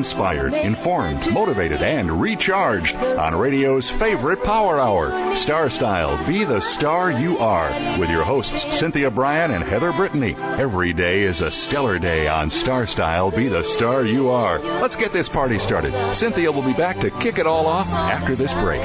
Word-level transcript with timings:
inspired, 0.00 0.54
informed, 0.54 1.30
motivated, 1.30 1.82
and 1.82 2.22
recharged 2.22 2.96
on 2.96 3.34
radio's 3.34 3.90
favorite 3.90 4.42
power 4.42 4.80
hour, 4.80 5.36
Star 5.36 5.68
Style 5.68 6.16
Be 6.26 6.42
the 6.42 6.58
Star 6.58 7.10
You 7.10 7.36
Are, 7.36 7.68
with 7.98 8.08
your 8.08 8.24
hosts 8.24 8.62
Cynthia 8.78 9.10
Bryan 9.10 9.50
and 9.50 9.62
Heather 9.62 9.92
Brittany. 9.92 10.36
Every 10.56 10.94
day 10.94 11.20
is 11.20 11.42
a 11.42 11.50
stellar 11.50 11.98
day 11.98 12.28
on 12.28 12.48
Star 12.48 12.86
Style 12.86 13.30
Be 13.30 13.48
the 13.48 13.62
Star 13.62 14.06
You 14.06 14.30
Are. 14.30 14.58
Let's 14.80 14.96
get 14.96 15.12
this 15.12 15.28
party 15.28 15.58
started. 15.58 15.92
Cynthia 16.14 16.50
will 16.50 16.62
be 16.62 16.72
back 16.72 16.98
to 17.00 17.10
kick 17.10 17.38
it 17.38 17.46
all 17.46 17.66
off 17.66 17.88
after 17.88 18.34
this 18.34 18.54
break. 18.54 18.80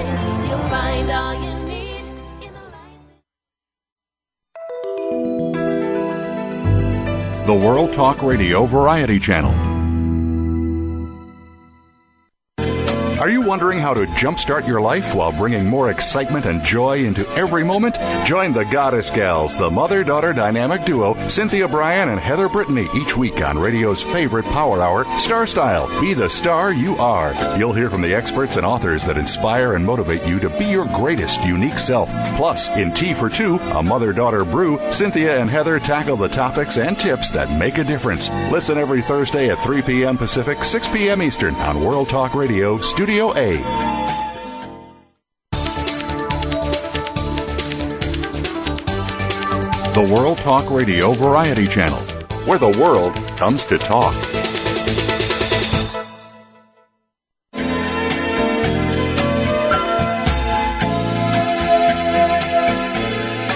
The 7.48 7.54
World 7.54 7.94
Talk 7.94 8.22
Radio 8.22 8.66
Variety 8.66 9.18
Channel. 9.18 9.75
Are 13.26 13.30
you 13.38 13.42
wondering 13.42 13.80
how 13.80 13.96
to 13.96 14.06
jumpstart 14.06 14.68
your 14.68 14.80
life 14.80 15.16
while 15.16 15.32
bringing 15.32 15.66
more 15.66 15.90
excitement 15.90 16.46
and 16.46 16.62
joy 16.64 17.06
into 17.06 17.28
every 17.32 17.64
moment? 17.64 17.98
Join 18.24 18.54
the 18.54 18.66
Goddess 18.66 19.10
Gals, 19.10 19.58
the 19.58 19.72
mother 19.72 20.04
daughter 20.04 20.32
dynamic 20.32 20.86
duo, 20.86 21.16
Cynthia 21.28 21.68
Bryan 21.68 22.10
and 22.10 22.20
Heather 22.20 22.48
Brittany, 22.48 22.88
each 22.94 23.18
week 23.18 23.42
on 23.42 23.58
radio's 23.58 24.04
favorite 24.04 24.46
power 24.46 24.80
hour, 24.84 25.06
Star 25.18 25.48
Style 25.48 25.88
Be 26.00 26.14
the 26.14 26.30
Star 26.30 26.72
You 26.72 26.98
Are. 26.98 27.34
You'll 27.58 27.74
hear 27.74 27.90
from 27.90 28.04
the 28.04 28.14
experts 28.14 28.58
and 28.58 28.66
authors 28.66 29.04
that 29.06 29.18
inspire 29.18 29.74
and 29.74 29.84
motivate 29.84 30.24
you 30.28 30.38
to 30.42 30.50
be 30.60 30.66
your 30.66 30.86
greatest 30.86 31.44
unique 31.44 31.80
self. 31.80 32.12
Plus, 32.36 32.70
in 32.78 32.94
Tea 32.94 33.16
for 33.16 33.28
Two, 33.28 33.56
a 33.56 33.82
mother 33.82 34.14
daughter 34.14 34.46
brew, 34.46 34.80
Cynthia 34.92 35.42
and 35.42 35.50
Heather 35.50 35.80
tackle 35.80 36.16
the 36.16 36.30
topics 36.30 36.78
and 36.78 36.96
tips 36.96 37.32
that 37.32 37.58
make 37.58 37.80
a 37.80 37.84
difference. 37.84 38.30
Listen 38.52 38.78
every 38.78 39.02
Thursday 39.02 39.50
at 39.50 39.58
3 39.58 39.82
p.m. 39.82 40.16
Pacific, 40.16 40.64
6 40.64 40.90
p.m. 40.90 41.24
Eastern 41.24 41.56
on 41.56 41.84
World 41.84 42.08
Talk 42.08 42.36
Radio, 42.36 42.78
Studio 42.78 43.15
Studio 43.16 43.32
A. 43.38 43.56
The 49.94 50.12
World 50.14 50.38
Talk 50.40 50.70
Radio 50.70 51.14
Variety 51.14 51.66
Channel, 51.66 51.96
where 52.46 52.60
the 52.60 52.78
world 52.78 53.16
comes 53.38 53.66
to 53.68 53.78
talk. 53.78 54.35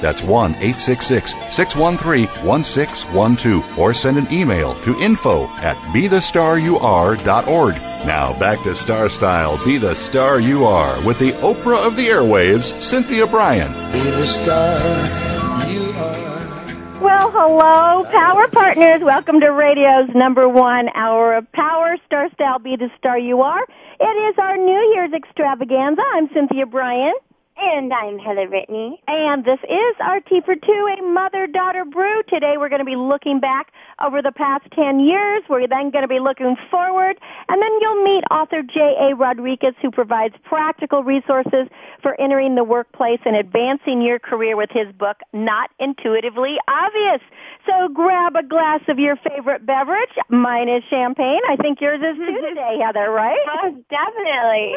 That's 0.00 0.22
1 0.22 0.52
866 0.52 1.32
613 1.54 2.26
1612. 2.46 3.78
Or 3.78 3.94
send 3.94 4.16
an 4.18 4.32
email 4.32 4.74
to 4.82 4.98
info 5.00 5.46
at 5.58 5.76
bethestaryouare.org. 5.92 7.74
Now 8.06 8.38
back 8.38 8.62
to 8.62 8.74
Star 8.74 9.08
Style 9.08 9.62
Be 9.64 9.76
the 9.76 9.94
Star 9.94 10.38
You 10.40 10.64
Are 10.64 11.04
with 11.04 11.18
the 11.18 11.32
Oprah 11.32 11.84
of 11.84 11.96
the 11.96 12.06
Airwaves, 12.06 12.80
Cynthia 12.80 13.26
Bryan. 13.26 13.72
Be 13.92 13.98
the 14.10 14.26
star 14.26 14.78
you 15.68 15.90
are. 15.90 17.02
Well, 17.02 17.30
hello, 17.30 18.04
Power 18.10 18.48
Partners. 18.48 19.02
Welcome 19.02 19.40
to 19.40 19.48
radio's 19.48 20.08
number 20.14 20.48
one 20.48 20.88
hour 20.94 21.34
of 21.36 21.50
power. 21.52 21.96
Star 22.06 22.30
Style 22.34 22.58
Be 22.60 22.76
the 22.76 22.90
Star 22.98 23.18
You 23.18 23.40
Are. 23.42 23.62
It 24.00 24.04
is 24.30 24.36
our 24.38 24.56
New 24.56 24.92
Year's 24.94 25.12
extravaganza. 25.12 26.02
I'm 26.14 26.28
Cynthia 26.32 26.66
Bryan. 26.66 27.14
And 27.60 27.92
I'm 27.92 28.20
Heather 28.20 28.46
Brittany. 28.48 29.02
And 29.08 29.44
this 29.44 29.58
is 29.64 29.96
our 30.00 30.20
Tea 30.20 30.40
for 30.44 30.54
Two, 30.54 30.96
a 30.96 31.02
mother-daughter 31.02 31.86
brew. 31.86 32.22
Today 32.28 32.54
we're 32.56 32.68
going 32.68 32.78
to 32.78 32.84
be 32.84 32.94
looking 32.94 33.40
back 33.40 33.72
over 34.00 34.22
the 34.22 34.30
past 34.30 34.64
10 34.76 35.00
years. 35.00 35.42
We're 35.48 35.66
then 35.66 35.90
going 35.90 36.02
to 36.02 36.08
be 36.08 36.20
looking 36.20 36.56
forward. 36.70 37.16
And 37.48 37.60
then 37.60 37.70
you'll 37.80 38.04
meet 38.04 38.22
author 38.30 38.62
J.A. 38.62 39.16
Rodriguez 39.16 39.74
who 39.82 39.90
provides 39.90 40.36
practical 40.44 41.02
resources 41.02 41.66
for 42.00 42.18
entering 42.20 42.54
the 42.54 42.62
workplace 42.62 43.18
and 43.24 43.34
advancing 43.34 44.02
your 44.02 44.20
career 44.20 44.56
with 44.56 44.70
his 44.70 44.92
book, 44.92 45.16
Not 45.32 45.70
Intuitively 45.80 46.58
Obvious. 46.68 47.20
So 47.68 47.88
grab 47.88 48.34
a 48.34 48.42
glass 48.42 48.80
of 48.88 48.98
your 48.98 49.16
favorite 49.16 49.66
beverage. 49.66 50.08
Mine 50.30 50.70
is 50.70 50.82
champagne. 50.88 51.40
I 51.48 51.56
think 51.56 51.80
yours 51.82 52.00
is 52.00 52.16
too 52.16 52.40
today, 52.48 52.78
Heather, 52.82 53.10
right? 53.10 53.38
Most 53.62 53.86
definitely. 53.90 54.72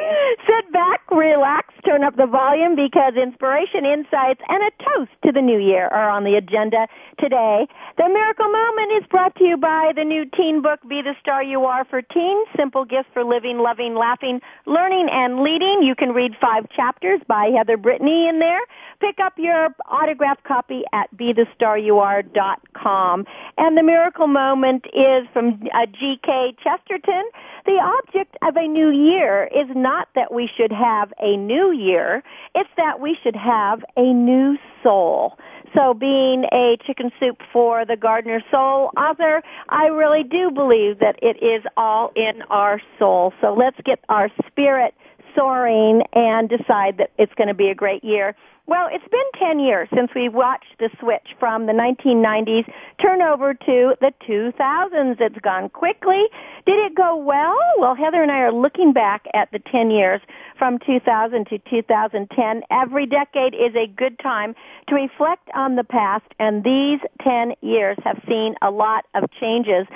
Sit 0.45 0.73
back, 0.73 0.99
relax, 1.09 1.73
turn 1.85 2.03
up 2.03 2.17
the 2.17 2.27
volume 2.27 2.75
because 2.75 3.13
inspiration, 3.15 3.85
insights, 3.85 4.41
and 4.49 4.61
a 4.63 4.71
toast 4.83 5.11
to 5.23 5.31
the 5.31 5.41
new 5.41 5.57
year 5.57 5.87
are 5.87 6.09
on 6.09 6.25
the 6.25 6.35
agenda 6.35 6.87
today. 7.17 7.65
The 7.97 8.09
Miracle 8.09 8.51
Moment 8.51 8.91
is 9.01 9.07
brought 9.09 9.35
to 9.37 9.45
you 9.45 9.55
by 9.55 9.93
the 9.95 10.03
new 10.03 10.25
teen 10.25 10.61
book, 10.61 10.79
Be 10.87 11.01
the 11.01 11.15
Star 11.21 11.41
You 11.41 11.63
Are 11.63 11.85
for 11.85 12.01
Teens, 12.01 12.47
Simple 12.57 12.83
Gifts 12.83 13.09
for 13.13 13.23
Living, 13.23 13.59
Loving, 13.59 13.95
Laughing, 13.95 14.41
Learning, 14.65 15.07
and 15.09 15.39
Leading. 15.39 15.81
You 15.81 15.95
can 15.95 16.11
read 16.11 16.35
five 16.41 16.69
chapters 16.75 17.21
by 17.27 17.51
Heather 17.55 17.77
Brittany 17.77 18.27
in 18.27 18.39
there. 18.39 18.59
Pick 19.01 19.19
up 19.19 19.33
your 19.37 19.75
autographed 19.89 20.43
copy 20.43 20.83
at 20.93 21.09
BeTheStarYouAre.com. 21.17 23.25
And 23.57 23.75
the 23.75 23.81
miracle 23.81 24.27
moment 24.27 24.85
is 24.93 25.25
from 25.33 25.67
uh, 25.73 25.87
G.K. 25.87 26.53
Chesterton. 26.63 27.23
The 27.65 27.79
object 27.79 28.37
of 28.43 28.57
a 28.57 28.67
new 28.67 28.91
year 28.91 29.49
is 29.53 29.65
not 29.75 30.07
that 30.13 30.31
we 30.31 30.47
should 30.55 30.71
have 30.71 31.11
a 31.19 31.35
new 31.35 31.71
year, 31.71 32.21
it's 32.53 32.69
that 32.77 32.99
we 32.99 33.17
should 33.23 33.35
have 33.35 33.83
a 33.97 34.13
new 34.13 34.59
soul. 34.83 35.35
So 35.73 35.95
being 35.95 36.43
a 36.51 36.77
chicken 36.85 37.11
soup 37.19 37.41
for 37.51 37.85
the 37.85 37.95
gardener 37.95 38.43
soul 38.51 38.91
author, 38.97 39.41
I 39.69 39.87
really 39.87 40.23
do 40.23 40.51
believe 40.51 40.99
that 40.99 41.17
it 41.23 41.41
is 41.41 41.63
all 41.75 42.11
in 42.15 42.43
our 42.49 42.79
soul. 42.99 43.33
So 43.41 43.51
let's 43.53 43.81
get 43.83 43.99
our 44.09 44.29
spirit 44.47 44.93
soaring 45.35 46.03
and 46.13 46.49
decide 46.49 46.97
that 46.97 47.11
it's 47.17 47.33
going 47.35 47.47
to 47.47 47.53
be 47.53 47.69
a 47.69 47.75
great 47.75 48.03
year. 48.03 48.35
Well, 48.67 48.87
it's 48.89 49.07
been 49.09 49.47
10 49.47 49.59
years 49.59 49.89
since 49.93 50.11
we 50.15 50.29
watched 50.29 50.77
the 50.79 50.89
switch 50.99 51.35
from 51.39 51.65
the 51.65 51.73
1990s 51.73 52.71
turn 53.01 53.21
over 53.21 53.53
to 53.53 53.95
the 53.99 54.13
2000s. 54.25 55.19
It's 55.19 55.39
gone 55.39 55.69
quickly. 55.69 56.27
Did 56.65 56.85
it 56.85 56.95
go 56.95 57.17
well? 57.17 57.57
Well, 57.79 57.95
Heather 57.95 58.21
and 58.21 58.31
I 58.31 58.37
are 58.37 58.53
looking 58.53 58.93
back 58.93 59.25
at 59.33 59.51
the 59.51 59.59
10 59.59 59.91
years 59.91 60.21
from 60.57 60.79
2000 60.79 61.47
to 61.47 61.57
2010. 61.57 62.61
Every 62.69 63.05
decade 63.07 63.55
is 63.55 63.75
a 63.75 63.87
good 63.87 64.17
time 64.19 64.55
to 64.87 64.95
reflect 64.95 65.49
on 65.55 65.75
the 65.75 65.83
past, 65.83 66.25
and 66.39 66.63
these 66.63 66.99
10 67.23 67.55
years 67.61 67.97
have 68.03 68.21
seen 68.25 68.55
a 68.61 68.71
lot 68.71 69.05
of 69.15 69.29
changes. 69.31 69.87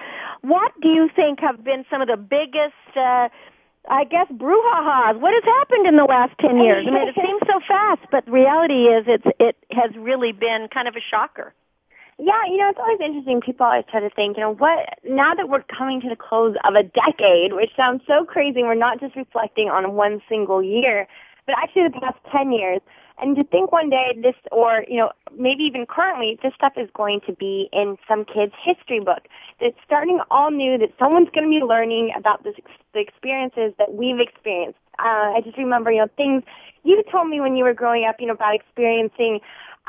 What 0.42 0.74
do 0.81 0.90
you 0.90 1.10
think 1.16 1.40
have 1.40 1.64
been 1.64 1.86
some 1.90 2.02
of 2.02 2.08
the 2.08 2.18
biggest 2.18 2.74
uh, 2.98 3.30
I 3.90 4.04
guess 4.04 4.28
brouhahas. 4.32 5.20
What 5.20 5.34
has 5.34 5.44
happened 5.44 5.88
in 5.88 5.96
the 5.96 6.06
last 6.06 6.34
ten 6.40 6.58
years? 6.58 6.86
I 6.88 6.92
mean, 6.92 7.08
it 7.08 7.16
seems 7.26 7.42
so 7.48 7.60
fast, 7.68 8.02
but 8.12 8.26
the 8.26 8.32
reality 8.32 8.86
is, 8.86 9.06
it's 9.08 9.26
it 9.40 9.58
has 9.72 9.96
really 9.98 10.32
been 10.32 10.68
kind 10.74 10.88
of 10.88 10.96
a 10.96 11.02
shocker. 11.02 11.54
Yeah, 12.18 12.46
you 12.50 12.58
know, 12.58 12.70
it's 12.70 12.80
always 12.80 13.00
interesting. 13.02 13.42
People 13.42 13.66
always 13.66 13.84
try 13.92 14.00
to 14.00 14.10
think, 14.10 14.38
you 14.38 14.42
know, 14.42 14.54
what, 14.54 15.00
now 15.04 15.36
that 15.36 15.50
we're 15.50 15.64
coming 15.64 16.00
to 16.00 16.08
the 16.08 16.16
close 16.16 16.56
of 16.64 16.74
a 16.74 16.84
decade, 16.84 17.52
which 17.52 17.72
sounds 17.76 18.04
so 18.08 18.24
crazy, 18.24 18.64
we're 18.64 18.74
not 18.74 19.02
just 19.02 19.18
reflecting 19.18 19.70
on 19.70 19.96
one 19.96 20.22
single 20.30 20.64
year, 20.64 21.10
but 21.45 21.56
actually 21.62 21.83
the 21.83 22.00
past 22.00 22.18
10 22.31 22.51
years. 22.51 22.81
And 23.18 23.36
to 23.38 23.44
think 23.45 23.71
one 23.71 23.89
day 23.89 24.18
this, 24.21 24.36
or, 24.51 24.83
you 24.89 24.97
know, 24.97 25.12
maybe 25.38 25.63
even 25.63 25.86
currently, 25.86 26.38
this 26.44 26.53
stuff 26.53 26.74
is 26.75 26.89
going 26.94 27.21
to 27.27 27.33
be 27.33 27.69
in 27.71 27.97
some 28.07 28.25
kid's 28.25 28.53
history 28.62 29.00
book. 29.00 29.27
It's 29.59 29.77
starting 29.86 30.19
all 30.30 30.51
new, 30.51 30.77
that 30.77 30.89
someone's 31.00 31.30
going 31.33 31.45
to 31.45 31.59
be 31.59 31.63
learning 31.63 32.12
about 32.18 32.44
this, 32.44 32.56
the 32.94 33.00
experiences 33.00 33.74
that 33.77 33.94
we've 33.94 34.19
experienced. 34.19 34.80
Uh, 35.00 35.31
I 35.36 35.42
just 35.44 35.57
remember, 35.57 35.92
you 35.92 36.00
know, 36.00 36.09
things 36.18 36.44
you 36.83 37.01
told 37.09 37.30
me 37.30 37.39
when 37.39 37.56
you 37.56 37.63
were 37.63 37.74
growing 37.74 38.06
up, 38.06 38.18
you 38.19 38.27
know, 38.27 38.33
about 38.33 38.56
experiencing, 38.56 39.39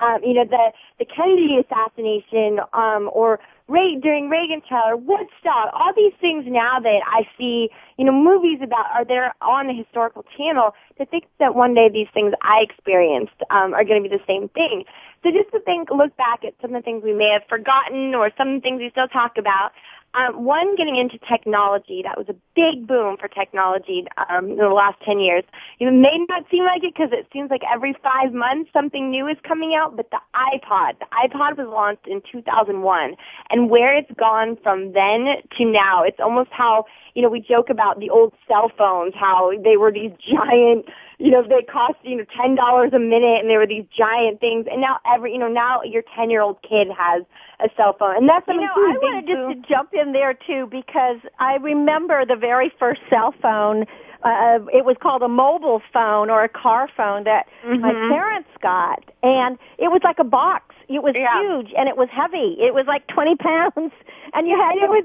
um, 0.00 0.22
you 0.22 0.34
know, 0.34 0.44
the, 0.44 0.72
the 0.98 1.04
Kennedy 1.04 1.58
assassination, 1.58 2.60
um, 2.74 3.10
or 3.12 3.40
Ray, 3.68 3.96
during 3.96 4.28
Reagan's 4.28 4.62
trial 4.68 4.90
or 4.90 4.96
Woodstock, 4.96 5.70
all 5.72 5.92
these 5.96 6.12
things 6.20 6.44
now 6.46 6.78
that 6.78 7.00
I 7.04 7.26
see, 7.36 7.68
you 7.98 8.04
know, 8.04 8.12
movies 8.12 8.60
about 8.62 8.86
are 8.94 9.04
there 9.04 9.34
on 9.40 9.66
the 9.66 9.74
historical 9.74 10.24
channel 10.36 10.74
to 10.98 11.06
think 11.06 11.24
that 11.40 11.56
one 11.56 11.74
day 11.74 11.88
these 11.88 12.06
things 12.14 12.32
I 12.42 12.60
experienced 12.62 13.34
um, 13.50 13.74
are 13.74 13.84
going 13.84 14.00
to 14.02 14.08
be 14.08 14.16
the 14.16 14.22
same 14.24 14.48
thing. 14.50 14.84
So 15.24 15.32
just 15.32 15.50
to 15.50 15.58
think, 15.60 15.90
look 15.90 16.16
back 16.16 16.44
at 16.44 16.54
some 16.62 16.76
of 16.76 16.82
the 16.82 16.84
things 16.84 17.02
we 17.02 17.12
may 17.12 17.30
have 17.30 17.42
forgotten 17.48 18.14
or 18.14 18.30
some 18.38 18.60
things 18.60 18.78
we 18.78 18.90
still 18.90 19.08
talk 19.08 19.36
about. 19.36 19.72
Um, 20.16 20.44
one, 20.44 20.76
getting 20.76 20.96
into 20.96 21.18
technology. 21.18 22.00
That 22.02 22.16
was 22.16 22.26
a 22.30 22.34
big 22.54 22.86
boom 22.86 23.18
for 23.18 23.28
technology 23.28 24.06
um, 24.30 24.52
in 24.52 24.56
the 24.56 24.68
last 24.68 24.98
10 25.04 25.20
years. 25.20 25.44
It 25.78 25.92
may 25.92 26.24
not 26.30 26.44
seem 26.50 26.64
like 26.64 26.82
it 26.84 26.94
because 26.94 27.10
it 27.12 27.26
seems 27.34 27.50
like 27.50 27.60
every 27.70 27.94
five 28.02 28.32
months 28.32 28.70
something 28.72 29.10
new 29.10 29.26
is 29.26 29.36
coming 29.46 29.74
out, 29.74 29.94
but 29.94 30.10
the 30.10 30.20
iPod, 30.34 30.98
the 31.00 31.06
iPod 31.12 31.58
was 31.58 31.68
launched 31.68 32.06
in 32.06 32.22
2001. 32.32 33.14
And 33.50 33.68
where 33.68 33.94
it's 33.94 34.10
gone 34.18 34.56
from 34.62 34.92
then 34.94 35.36
to 35.58 35.64
now, 35.66 36.02
it's 36.02 36.18
almost 36.18 36.48
how, 36.50 36.86
you 37.14 37.20
know, 37.20 37.28
we 37.28 37.40
joke 37.40 37.68
about 37.68 38.00
the 38.00 38.08
old 38.08 38.32
cell 38.48 38.72
phones, 38.78 39.12
how 39.14 39.52
they 39.62 39.76
were 39.76 39.92
these 39.92 40.12
giant 40.26 40.86
you 41.18 41.30
know, 41.30 41.42
they 41.42 41.62
cost, 41.62 41.96
you 42.02 42.16
know, 42.16 42.24
ten 42.36 42.54
dollars 42.54 42.92
a 42.92 42.98
minute 42.98 43.40
and 43.40 43.48
they 43.48 43.56
were 43.56 43.66
these 43.66 43.86
giant 43.96 44.40
things 44.40 44.66
and 44.70 44.80
now 44.80 44.98
every 45.06 45.32
you 45.32 45.38
know, 45.38 45.48
now 45.48 45.82
your 45.82 46.02
ten 46.14 46.28
year 46.28 46.42
old 46.42 46.60
kid 46.62 46.88
has 46.96 47.22
a 47.60 47.68
cell 47.76 47.96
phone. 47.98 48.16
And 48.16 48.28
that's 48.28 48.46
you 48.46 48.60
know, 48.60 48.68
I 48.76 48.98
wanted 49.00 49.26
just 49.26 49.68
to 49.68 49.74
jump 49.74 49.94
in 49.94 50.05
there 50.12 50.34
too 50.34 50.68
because 50.70 51.18
I 51.38 51.56
remember 51.56 52.24
the 52.26 52.36
very 52.36 52.72
first 52.78 53.00
cell 53.10 53.34
phone 53.40 53.86
uh, 54.26 54.58
it 54.72 54.84
was 54.84 54.96
called 55.00 55.22
a 55.22 55.28
mobile 55.28 55.80
phone 55.92 56.30
or 56.30 56.42
a 56.42 56.48
car 56.48 56.88
phone 56.96 57.24
that 57.24 57.46
mm-hmm. 57.64 57.80
my 57.80 57.92
parents 57.92 58.48
got, 58.60 59.04
and 59.22 59.56
it 59.78 59.92
was 59.92 60.00
like 60.02 60.18
a 60.18 60.24
box. 60.24 60.74
It 60.88 61.02
was 61.02 61.14
yeah. 61.14 61.38
huge 61.38 61.72
and 61.76 61.88
it 61.88 61.96
was 61.96 62.08
heavy. 62.10 62.58
It 62.58 62.74
was 62.74 62.86
like 62.86 63.06
twenty 63.06 63.36
pounds, 63.48 63.92
and 64.34 64.48
you 64.48 64.56
had 64.58 64.74
it 64.82 64.90
was 64.90 65.04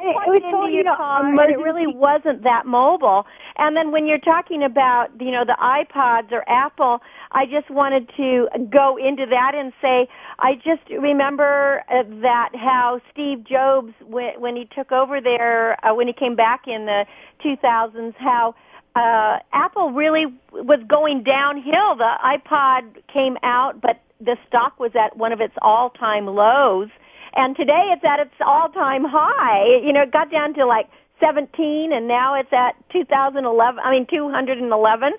it 0.00 0.16
was 0.26 0.42
so, 0.50 0.66
you 0.66 0.82
know, 0.82 1.32
but 1.36 1.50
it 1.50 1.58
really 1.58 1.86
wasn't 1.86 2.42
that 2.42 2.66
mobile. 2.66 3.26
And 3.56 3.76
then 3.76 3.90
when 3.90 4.06
you're 4.06 4.18
talking 4.18 4.62
about, 4.62 5.08
you 5.20 5.30
know, 5.30 5.44
the 5.44 5.56
iPods 5.60 6.32
or 6.32 6.48
Apple, 6.48 7.00
I 7.32 7.46
just 7.46 7.70
wanted 7.70 8.10
to 8.16 8.48
go 8.70 8.96
into 8.96 9.26
that 9.26 9.52
and 9.54 9.72
say, 9.80 10.08
I 10.38 10.54
just 10.56 10.88
remember 10.90 11.82
uh, 11.88 12.02
that 12.22 12.50
how 12.54 13.00
Steve 13.12 13.44
Jobs, 13.44 13.92
when, 14.06 14.40
when 14.40 14.56
he 14.56 14.68
took 14.74 14.92
over 14.92 15.20
there, 15.20 15.84
uh, 15.84 15.94
when 15.94 16.06
he 16.06 16.12
came 16.12 16.36
back 16.36 16.66
in 16.66 16.86
the 16.86 17.06
2000s, 17.44 18.14
how 18.16 18.54
uh, 18.94 19.38
Apple 19.52 19.92
really 19.92 20.26
was 20.52 20.80
going 20.88 21.22
downhill. 21.22 21.96
The 21.96 22.12
iPod 22.24 23.02
came 23.12 23.36
out, 23.42 23.80
but 23.80 24.02
the 24.20 24.36
stock 24.46 24.78
was 24.80 24.92
at 24.94 25.16
one 25.16 25.32
of 25.32 25.40
its 25.40 25.54
all-time 25.60 26.26
lows 26.26 26.88
and 27.36 27.56
today 27.56 27.92
it's 27.92 28.04
at 28.04 28.20
its 28.20 28.34
all-time 28.40 29.04
high. 29.04 29.80
You 29.84 29.92
know, 29.92 30.02
it 30.02 30.12
got 30.12 30.30
down 30.30 30.54
to 30.54 30.66
like 30.66 30.88
17 31.20 31.92
and 31.92 32.08
now 32.08 32.34
it's 32.34 32.52
at 32.52 32.74
2011, 32.92 33.80
I 33.82 33.90
mean 33.90 34.06
211. 34.06 35.12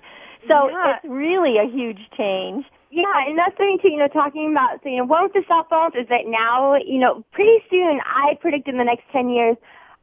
So 0.46 0.68
yeah. 0.68 0.96
it's 0.96 1.04
really 1.08 1.58
a 1.58 1.64
huge 1.64 2.00
change. 2.16 2.64
Yeah, 2.90 3.04
and 3.26 3.36
that's 3.36 3.56
something 3.56 3.78
too, 3.82 3.90
you 3.90 3.98
know, 3.98 4.08
talking 4.08 4.50
about, 4.50 4.80
so, 4.82 4.88
you 4.88 4.96
know, 4.96 5.04
one 5.04 5.24
with 5.24 5.34
the 5.34 5.44
cell 5.46 5.66
phones 5.68 5.94
is 5.94 6.08
that 6.08 6.26
now, 6.26 6.76
you 6.76 6.98
know, 6.98 7.22
pretty 7.32 7.62
soon, 7.68 8.00
I 8.06 8.38
predict 8.40 8.66
in 8.66 8.78
the 8.78 8.84
next 8.84 9.04
10 9.12 9.28
years, 9.28 9.56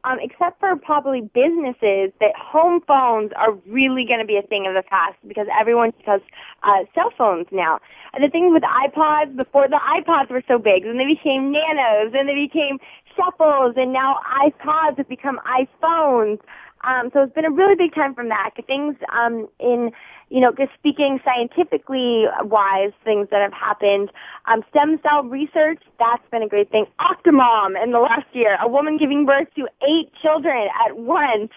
um, 0.06 0.18
except 0.22 0.60
for 0.60 0.76
probably 0.76 1.20
businesses, 1.20 2.12
that 2.20 2.32
home 2.38 2.80
phones 2.86 3.32
are 3.36 3.52
really 3.66 4.06
going 4.06 4.20
to 4.20 4.24
be 4.24 4.36
a 4.36 4.42
thing 4.42 4.66
of 4.66 4.74
the 4.74 4.82
past 4.88 5.16
because 5.26 5.48
everyone 5.58 5.92
has 6.06 6.20
uh, 6.62 6.84
cell 6.94 7.12
phones 7.18 7.46
now. 7.50 7.80
And 8.14 8.22
the 8.22 8.28
thing 8.28 8.52
with 8.52 8.62
iPods, 8.62 9.36
before 9.36 9.66
the 9.68 9.80
iPods 9.82 10.30
were 10.30 10.42
so 10.46 10.58
big, 10.58 10.84
then 10.84 10.96
they 10.96 11.06
became 11.06 11.50
nanos, 11.50 12.12
then 12.12 12.26
they 12.26 12.34
became 12.34 12.78
shuffles, 13.16 13.74
and 13.76 13.92
now 13.92 14.16
iPods 14.46 14.98
have 14.98 15.08
become 15.08 15.40
iPhones. 15.44 16.38
Um, 16.82 17.10
so 17.12 17.22
it's 17.22 17.34
been 17.34 17.44
a 17.44 17.50
really 17.50 17.74
big 17.74 17.94
time 17.94 18.14
for 18.14 18.26
that. 18.28 18.50
Things 18.66 18.96
um, 19.12 19.48
in 19.58 19.92
you 20.28 20.40
know, 20.40 20.52
just 20.52 20.72
speaking 20.74 21.20
scientifically 21.24 22.24
wise, 22.42 22.92
things 23.04 23.28
that 23.30 23.42
have 23.42 23.52
happened. 23.52 24.10
Um, 24.46 24.64
stem 24.70 24.98
cell 25.02 25.22
research, 25.22 25.80
that's 25.98 26.22
been 26.30 26.42
a 26.42 26.48
great 26.48 26.70
thing. 26.70 26.86
Octomom 26.98 27.80
in 27.80 27.92
the 27.92 28.00
last 28.00 28.26
year, 28.32 28.58
a 28.60 28.68
woman 28.68 28.96
giving 28.96 29.24
birth 29.24 29.48
to 29.54 29.68
eight 29.86 30.10
children 30.20 30.68
at 30.84 30.96
once. 30.96 31.52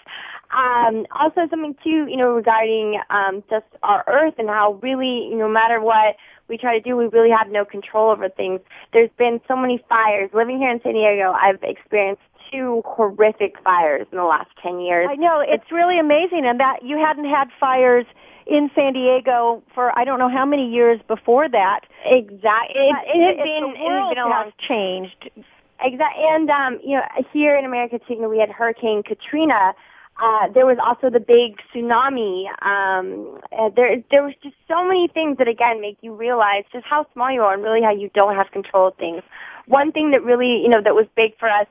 Um, 0.52 1.06
also 1.12 1.48
something 1.50 1.76
too, 1.84 2.08
you 2.08 2.18
know, 2.18 2.34
regarding 2.34 3.00
um, 3.10 3.44
just 3.50 3.66
our 3.82 4.04
Earth 4.08 4.36
and 4.38 4.50
how 4.50 4.74
really, 4.84 5.28
you 5.30 5.36
know, 5.36 5.48
no 5.48 5.54
matter 5.54 5.82
what 5.82 6.16
we 6.48 6.58
try 6.58 6.78
to 6.78 6.84
do, 6.84 6.96
we 6.96 7.06
really 7.06 7.30
have 7.30 7.50
no 7.50 7.66
control 7.66 8.12
over 8.12 8.30
things. 8.30 8.60
There's 8.94 9.12
been 9.18 9.42
so 9.48 9.56
many 9.56 9.84
fires. 9.90 10.30
Living 10.34 10.60
here 10.60 10.72
in 10.72 10.82
San 10.82 10.94
Diego, 10.94 11.32
I've 11.32 11.62
experienced 11.64 12.22
two 12.52 12.82
horrific 12.86 13.56
fires 13.64 14.08
in 14.12 14.18
the 14.18 14.24
last 14.24 14.50
10 14.62 14.80
years. 14.80 15.08
I 15.10 15.16
know, 15.16 15.44
it's 15.46 15.72
really 15.72 16.00
amazing 16.00 16.46
and 16.46 16.60
that 16.60 16.84
you 16.84 16.98
hadn't 16.98 17.26
had 17.26 17.50
fires 17.60 18.06
in 18.50 18.70
San 18.74 18.94
Diego 18.94 19.62
for 19.74 19.98
I 19.98 20.04
don't 20.04 20.20
know 20.20 20.30
how 20.30 20.46
many 20.46 20.70
years 20.70 21.00
before 21.08 21.48
that. 21.48 21.82
Exactly. 22.06 22.82
It, 22.82 22.96
it, 23.06 23.38
has 23.38 23.46
been 23.46 23.74
the 23.74 23.80
world 23.80 24.12
it 24.12 24.18
has 24.18 24.24
been 24.24 24.24
a 24.24 24.28
long 24.28 24.52
changed. 24.58 25.30
Exactly. 25.82 26.24
And 26.28 26.50
um, 26.50 26.80
you 26.84 26.98
know, 26.98 27.04
here 27.32 27.56
in 27.56 27.66
America 27.66 28.00
too, 28.00 28.16
you 28.16 28.22
know, 28.22 28.30
we 28.30 28.40
had 28.40 28.50
Hurricane 28.50 29.04
Katrina. 29.04 29.74
Uh, 30.22 30.50
there 30.50 30.66
was 30.66 30.78
also 30.84 31.10
the 31.10 31.20
big 31.20 31.62
tsunami. 31.74 32.48
Um, 32.62 33.40
uh, 33.58 33.70
there, 33.74 34.04
there 34.12 34.22
was 34.22 34.34
just 34.44 34.56
so 34.68 34.84
many 34.84 35.08
things 35.08 35.38
that 35.38 35.48
again 35.48 35.80
make 35.80 35.98
you 36.02 36.14
realize 36.14 36.66
just 36.74 36.86
how 36.86 37.06
small 37.14 37.32
you 37.32 37.42
are 37.42 37.54
and 37.54 37.64
really 37.64 37.82
how 37.82 37.92
you 37.92 38.10
don't 38.14 38.36
have 38.36 38.52
control 38.52 38.90
of 38.90 38.96
things. 38.96 39.22
One 39.68 39.92
thing 39.92 40.12
that 40.12 40.24
really, 40.24 40.62
you 40.62 40.68
know, 40.68 40.82
that 40.82 40.96
was 40.96 41.06
big 41.16 41.38
for 41.38 41.48
us 41.48 41.68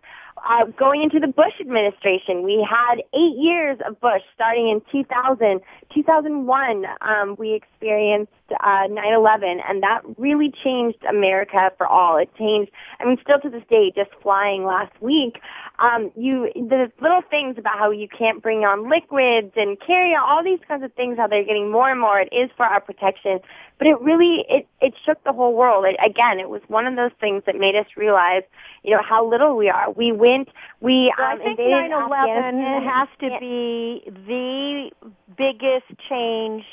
uh, 0.49 0.67
going 0.79 1.03
into 1.03 1.21
the 1.21 1.29
Bush 1.29 1.55
administration, 1.61 2.43
we 2.43 2.67
had 2.69 3.03
eight 3.15 3.37
years 3.37 3.79
of 3.87 4.01
Bush 4.01 4.23
starting 4.35 4.69
in 4.69 4.83
2000. 4.93 5.61
2001, 5.95 6.85
um, 7.01 7.37
we 7.39 7.55
experienced 7.55 8.33
uh, 8.51 8.89
9/11, 8.89 9.61
and 9.69 9.83
that 9.83 10.03
really 10.17 10.53
changed 10.65 10.99
America 11.09 11.71
for 11.77 11.87
all. 11.87 12.17
It 12.17 12.31
changed. 12.37 12.73
I 13.01 13.05
mean, 13.05 13.19
still 13.23 13.41
to 13.41 13.51
this 13.51 13.63
day, 13.69 13.93
just 13.95 14.11
flying 14.23 14.65
last 14.65 14.93
week, 15.01 15.41
um, 15.79 16.11
you 16.17 16.51
the 16.55 16.91
little 17.01 17.23
things 17.23 17.57
about 17.59 17.79
how 17.79 17.91
you 17.91 18.09
can't 18.09 18.43
bring 18.43 18.65
on 18.65 18.89
liquids 18.89 19.53
and 19.57 19.79
carry 19.81 20.15
on 20.15 20.23
all 20.23 20.43
these 20.43 20.61
kinds 20.67 20.83
of 20.83 20.93
things. 20.95 21.19
How 21.19 21.27
they're 21.27 21.45
getting 21.45 21.71
more 21.71 21.91
and 21.91 22.01
more. 22.01 22.21
It 22.21 22.33
is 22.33 22.51
for 22.57 22.65
our 22.65 22.81
protection, 22.81 23.41
but 23.79 23.87
it 23.87 24.01
really 24.01 24.45
it 24.49 24.67
it 24.81 24.95
shook 25.05 25.23
the 25.25 25.33
whole 25.33 25.55
world. 25.55 25.85
It, 25.85 25.97
again, 26.05 26.41
it 26.41 26.49
was 26.49 26.63
one 26.69 26.87
of 26.87 26.97
those 26.97 27.13
things 27.21 27.43
that 27.47 27.57
made 27.57 27.77
us 27.77 27.87
realize, 27.97 28.43
you 28.83 28.93
know, 28.93 29.03
how 29.03 29.29
little 29.29 29.57
we 29.57 29.69
are. 29.69 29.91
We 29.91 30.13
went. 30.13 30.49
We 30.81 31.13
um, 31.19 31.25
I 31.25 31.37
think 31.37 31.59
9/11 31.59 32.85
has 32.85 33.09
to 33.21 33.39
be 33.41 34.03
the 34.27 34.91
biggest 35.37 35.87
change 36.09 36.65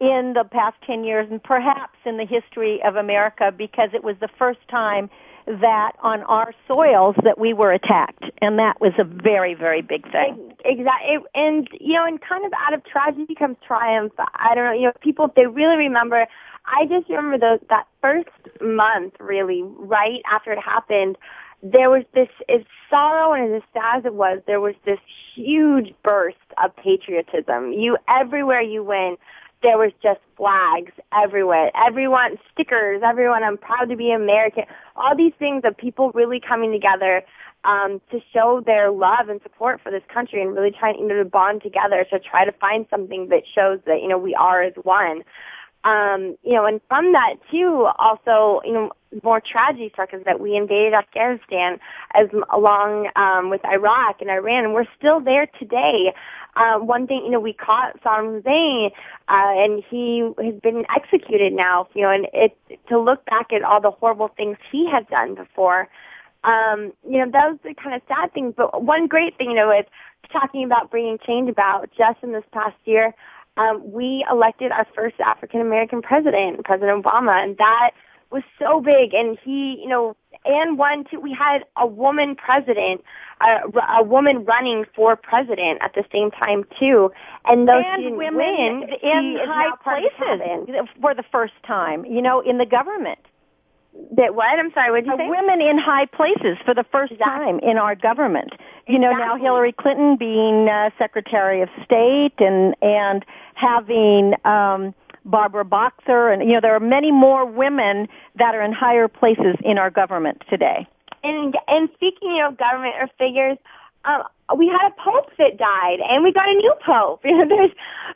in 0.00 0.32
the 0.34 0.44
past 0.44 0.76
10 0.86 1.04
years 1.04 1.28
and 1.30 1.42
perhaps 1.42 1.98
in 2.04 2.16
the 2.16 2.24
history 2.24 2.82
of 2.82 2.96
America 2.96 3.52
because 3.56 3.90
it 3.92 4.02
was 4.02 4.16
the 4.20 4.28
first 4.38 4.60
time 4.68 5.10
that 5.46 5.92
on 6.02 6.22
our 6.22 6.54
soils 6.66 7.16
that 7.24 7.38
we 7.38 7.52
were 7.52 7.72
attacked. 7.72 8.24
And 8.40 8.58
that 8.58 8.80
was 8.80 8.92
a 8.98 9.04
very 9.04 9.54
very 9.54 9.82
big 9.82 10.10
thing. 10.10 10.54
Exactly 10.64 11.18
and 11.34 11.68
you 11.80 11.94
know 11.94 12.06
and 12.06 12.20
kind 12.20 12.44
of 12.44 12.52
out 12.56 12.72
of 12.72 12.84
tragedy 12.84 13.34
comes 13.34 13.56
triumph. 13.66 14.12
I 14.18 14.54
don't 14.54 14.64
know 14.64 14.72
you 14.72 14.86
know 14.86 14.92
people 15.00 15.32
they 15.34 15.46
really 15.46 15.76
remember 15.76 16.26
i 16.66 16.84
just 16.86 17.08
remember 17.08 17.38
those 17.38 17.58
that 17.70 17.86
first 18.02 18.28
month 18.60 19.14
really 19.18 19.62
right 19.62 20.20
after 20.30 20.52
it 20.52 20.58
happened 20.58 21.16
there 21.62 21.90
was 21.90 22.04
this 22.14 22.28
as 22.48 22.62
sorrow 22.88 23.32
and 23.32 23.54
as 23.54 23.62
sad 23.72 23.98
as 23.98 24.04
it 24.04 24.14
was 24.14 24.40
there 24.46 24.60
was 24.60 24.74
this 24.84 24.98
huge 25.34 25.94
burst 26.02 26.36
of 26.62 26.74
patriotism. 26.76 27.72
You 27.72 27.96
everywhere 28.08 28.62
you 28.62 28.82
went 28.82 29.18
there 29.62 29.76
was 29.76 29.92
just 30.02 30.20
flags 30.36 30.92
everywhere. 31.12 31.70
Everyone, 31.76 32.36
stickers, 32.52 33.02
everyone, 33.04 33.42
I'm 33.42 33.58
proud 33.58 33.90
to 33.90 33.96
be 33.96 34.10
American. 34.12 34.64
All 34.96 35.16
these 35.16 35.34
things 35.38 35.62
of 35.64 35.76
people 35.76 36.12
really 36.12 36.40
coming 36.40 36.72
together 36.72 37.22
um, 37.64 38.00
to 38.10 38.20
show 38.32 38.62
their 38.64 38.90
love 38.90 39.28
and 39.28 39.40
support 39.42 39.80
for 39.82 39.90
this 39.90 40.02
country 40.12 40.40
and 40.40 40.54
really 40.54 40.70
trying 40.70 40.98
you 40.98 41.06
know, 41.06 41.22
to 41.22 41.28
bond 41.28 41.62
together 41.62 42.06
to 42.10 42.18
try 42.18 42.44
to 42.44 42.52
find 42.52 42.86
something 42.88 43.28
that 43.28 43.42
shows 43.54 43.80
that, 43.86 44.00
you 44.00 44.08
know, 44.08 44.18
we 44.18 44.34
are 44.34 44.62
as 44.62 44.72
one. 44.82 45.22
Um, 45.82 46.36
you 46.42 46.54
know, 46.54 46.66
and 46.66 46.80
from 46.88 47.12
that 47.12 47.36
too, 47.50 47.88
also, 47.98 48.60
you 48.64 48.72
know, 48.72 48.92
more 49.22 49.40
tragedy 49.40 49.88
struck 49.92 50.12
is 50.14 50.22
that 50.24 50.38
we 50.38 50.54
invaded 50.54 50.94
Afghanistan 50.94 51.78
as 52.14 52.28
along 52.52 53.08
um, 53.16 53.50
with 53.50 53.64
Iraq 53.64 54.20
and 54.20 54.30
Iran, 54.30 54.64
and 54.64 54.74
we're 54.74 54.86
still 54.98 55.20
there 55.20 55.46
today. 55.58 56.12
Uh, 56.54 56.78
one 56.78 57.06
thing, 57.06 57.22
you 57.24 57.30
know, 57.30 57.40
we 57.40 57.52
caught 57.52 58.00
Saddam 58.02 58.36
Hussein, 58.36 58.90
uh, 59.28 59.64
and 59.64 59.82
he 59.88 60.30
has 60.42 60.54
been 60.60 60.84
executed 60.94 61.52
now, 61.52 61.88
you 61.94 62.02
know, 62.02 62.10
and 62.10 62.26
it, 62.32 62.56
to 62.88 62.98
look 62.98 63.24
back 63.26 63.52
at 63.52 63.62
all 63.62 63.80
the 63.80 63.90
horrible 63.90 64.28
things 64.36 64.58
he 64.70 64.88
had 64.88 65.08
done 65.08 65.34
before, 65.34 65.88
um, 66.44 66.92
you 67.08 67.18
know, 67.18 67.26
those 67.26 67.58
are 67.64 67.74
kind 67.74 67.94
of 67.94 68.02
sad 68.08 68.32
things. 68.32 68.54
But 68.56 68.82
one 68.82 69.06
great 69.06 69.36
thing, 69.36 69.50
you 69.50 69.56
know, 69.56 69.70
is 69.70 69.86
talking 70.32 70.64
about 70.64 70.90
bringing 70.90 71.18
change 71.26 71.50
about 71.50 71.90
just 71.96 72.22
in 72.22 72.32
this 72.32 72.44
past 72.52 72.76
year, 72.84 73.14
um, 73.56 73.82
we 73.84 74.24
elected 74.30 74.72
our 74.72 74.86
first 74.94 75.20
African 75.20 75.60
American 75.60 76.02
president, 76.02 76.64
President 76.64 77.04
Obama, 77.04 77.42
and 77.42 77.56
that 77.58 77.90
was 78.30 78.42
so 78.58 78.80
big. 78.80 79.12
And 79.12 79.38
he, 79.42 79.80
you 79.82 79.88
know, 79.88 80.16
and 80.44 80.78
one, 80.78 81.04
two, 81.10 81.20
we 81.20 81.32
had 81.32 81.64
a 81.76 81.86
woman 81.86 82.36
president, 82.36 83.02
a, 83.40 83.60
a 83.98 84.02
woman 84.02 84.44
running 84.44 84.86
for 84.94 85.16
president 85.16 85.80
at 85.82 85.94
the 85.94 86.04
same 86.12 86.30
time 86.30 86.64
too. 86.78 87.12
And 87.44 87.68
those 87.68 87.84
and 87.86 88.16
women 88.16 88.80
win, 88.80 88.88
in 89.02 89.38
high 89.46 89.76
places 89.82 90.86
for 91.00 91.14
the 91.14 91.24
first 91.30 91.54
time, 91.66 92.04
you 92.04 92.22
know, 92.22 92.40
in 92.40 92.58
the 92.58 92.66
government. 92.66 93.18
That 94.16 94.34
what? 94.34 94.58
I'm 94.58 94.72
sorry, 94.72 94.90
what 94.90 95.04
did 95.04 95.10
you 95.10 95.16
say? 95.16 95.28
Women 95.28 95.60
in 95.60 95.78
high 95.78 96.06
places 96.06 96.58
for 96.64 96.74
the 96.74 96.84
first 96.92 97.12
exactly. 97.12 97.46
time 97.46 97.58
in 97.60 97.76
our 97.76 97.94
government. 97.94 98.52
You 98.86 98.98
know, 98.98 99.12
now 99.12 99.36
Hillary 99.36 99.72
Clinton 99.72 100.16
being 100.16 100.68
uh, 100.68 100.90
Secretary 100.98 101.62
of 101.62 101.68
State 101.84 102.34
and 102.38 102.74
and 102.82 103.24
having 103.54 104.34
um 104.44 104.94
Barbara 105.24 105.64
Boxer 105.64 106.30
and 106.30 106.42
you 106.42 106.54
know 106.54 106.60
there 106.60 106.74
are 106.74 106.80
many 106.80 107.12
more 107.12 107.44
women 107.44 108.08
that 108.36 108.54
are 108.54 108.62
in 108.62 108.72
higher 108.72 109.08
places 109.08 109.56
in 109.64 109.78
our 109.78 109.90
government 109.90 110.42
today. 110.48 110.86
And 111.22 111.56
and 111.68 111.88
speaking 111.94 112.40
of 112.42 112.56
government 112.56 112.94
or 112.98 113.08
figures, 113.18 113.58
um, 114.04 114.22
we 114.56 114.66
had 114.66 114.88
a 114.88 114.94
pope 115.02 115.30
that 115.38 115.58
died, 115.58 115.98
and 116.08 116.24
we 116.24 116.32
got 116.32 116.48
a 116.48 116.54
new 116.54 116.74
pope. 116.84 117.20
You 117.30 117.36
know, 117.36 117.48
there's, 117.48 117.70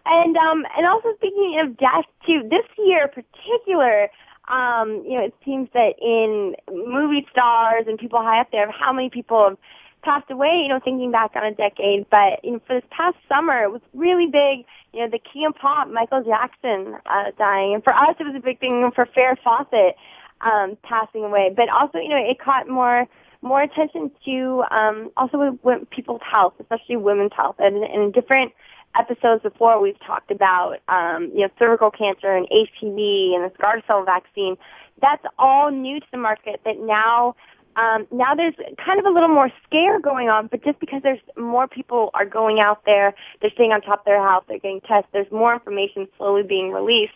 and 0.06 0.36
um, 0.36 0.64
and 0.76 0.86
also 0.86 1.14
speaking 1.16 1.60
of 1.60 1.76
death 1.76 2.06
too, 2.26 2.42
this 2.48 2.64
year 2.78 3.04
in 3.04 3.22
particular, 3.22 4.08
um, 4.48 5.04
you 5.06 5.18
know, 5.18 5.24
it 5.24 5.34
seems 5.44 5.68
that 5.72 5.94
in 6.00 6.54
movie 6.70 7.26
stars 7.30 7.84
and 7.86 7.98
people 7.98 8.20
high 8.20 8.40
up 8.40 8.50
there, 8.52 8.70
how 8.70 8.92
many 8.92 9.10
people 9.10 9.48
have 9.48 9.58
passed 10.02 10.30
away, 10.30 10.60
you 10.62 10.68
know, 10.68 10.80
thinking 10.84 11.10
back 11.10 11.32
on 11.34 11.44
a 11.44 11.54
decade. 11.54 12.06
But, 12.10 12.44
you 12.44 12.52
know, 12.52 12.60
for 12.66 12.74
this 12.80 12.88
past 12.90 13.16
summer, 13.28 13.62
it 13.62 13.72
was 13.72 13.80
really 13.94 14.26
big, 14.26 14.66
you 14.92 15.00
know, 15.00 15.08
the 15.08 15.18
key 15.18 15.44
of 15.44 15.54
pop, 15.54 15.88
Michael 15.88 16.22
Jackson, 16.22 16.96
uh, 17.06 17.30
dying. 17.38 17.74
And 17.74 17.82
for 17.82 17.94
us, 17.94 18.14
it 18.20 18.24
was 18.24 18.34
a 18.36 18.40
big 18.40 18.60
thing 18.60 18.90
for 18.94 19.06
Farrah 19.06 19.38
Fawcett, 19.42 19.96
um, 20.42 20.76
passing 20.82 21.24
away. 21.24 21.52
But 21.54 21.68
also, 21.70 21.98
you 21.98 22.10
know, 22.10 22.16
it 22.16 22.38
caught 22.38 22.68
more, 22.68 23.06
more 23.40 23.62
attention 23.62 24.10
to, 24.26 24.64
um, 24.70 25.10
also 25.16 25.38
with, 25.38 25.58
with 25.62 25.90
people's 25.90 26.22
health, 26.22 26.54
especially 26.60 26.96
women's 26.96 27.32
health. 27.34 27.56
And 27.58 27.82
in 27.82 28.12
different 28.12 28.52
episodes 28.98 29.42
before, 29.42 29.80
we've 29.80 29.98
talked 30.00 30.30
about, 30.30 30.76
um, 30.88 31.30
you 31.34 31.40
know, 31.40 31.48
cervical 31.58 31.90
cancer 31.90 32.34
and 32.34 32.46
HPV 32.48 33.34
and 33.34 33.44
the 33.44 33.52
Gardasil 33.60 34.04
vaccine. 34.04 34.56
That's 35.00 35.24
all 35.38 35.70
new 35.70 36.00
to 36.00 36.06
the 36.12 36.18
market 36.18 36.60
that 36.64 36.78
now, 36.78 37.34
um, 37.76 38.06
now 38.12 38.34
there's 38.34 38.54
kind 38.84 39.00
of 39.00 39.06
a 39.06 39.10
little 39.10 39.28
more 39.28 39.50
scare 39.66 39.98
going 40.00 40.28
on, 40.28 40.46
but 40.46 40.62
just 40.62 40.78
because 40.78 41.02
there's 41.02 41.18
more 41.36 41.66
people 41.66 42.10
are 42.14 42.24
going 42.24 42.60
out 42.60 42.84
there, 42.86 43.14
they're 43.40 43.50
staying 43.50 43.72
on 43.72 43.80
top 43.80 44.00
of 44.00 44.04
their 44.04 44.22
health, 44.22 44.44
they're 44.46 44.60
getting 44.60 44.80
tests, 44.82 45.08
there's 45.12 45.30
more 45.32 45.54
information 45.54 46.06
slowly 46.16 46.44
being 46.44 46.70
released. 46.70 47.12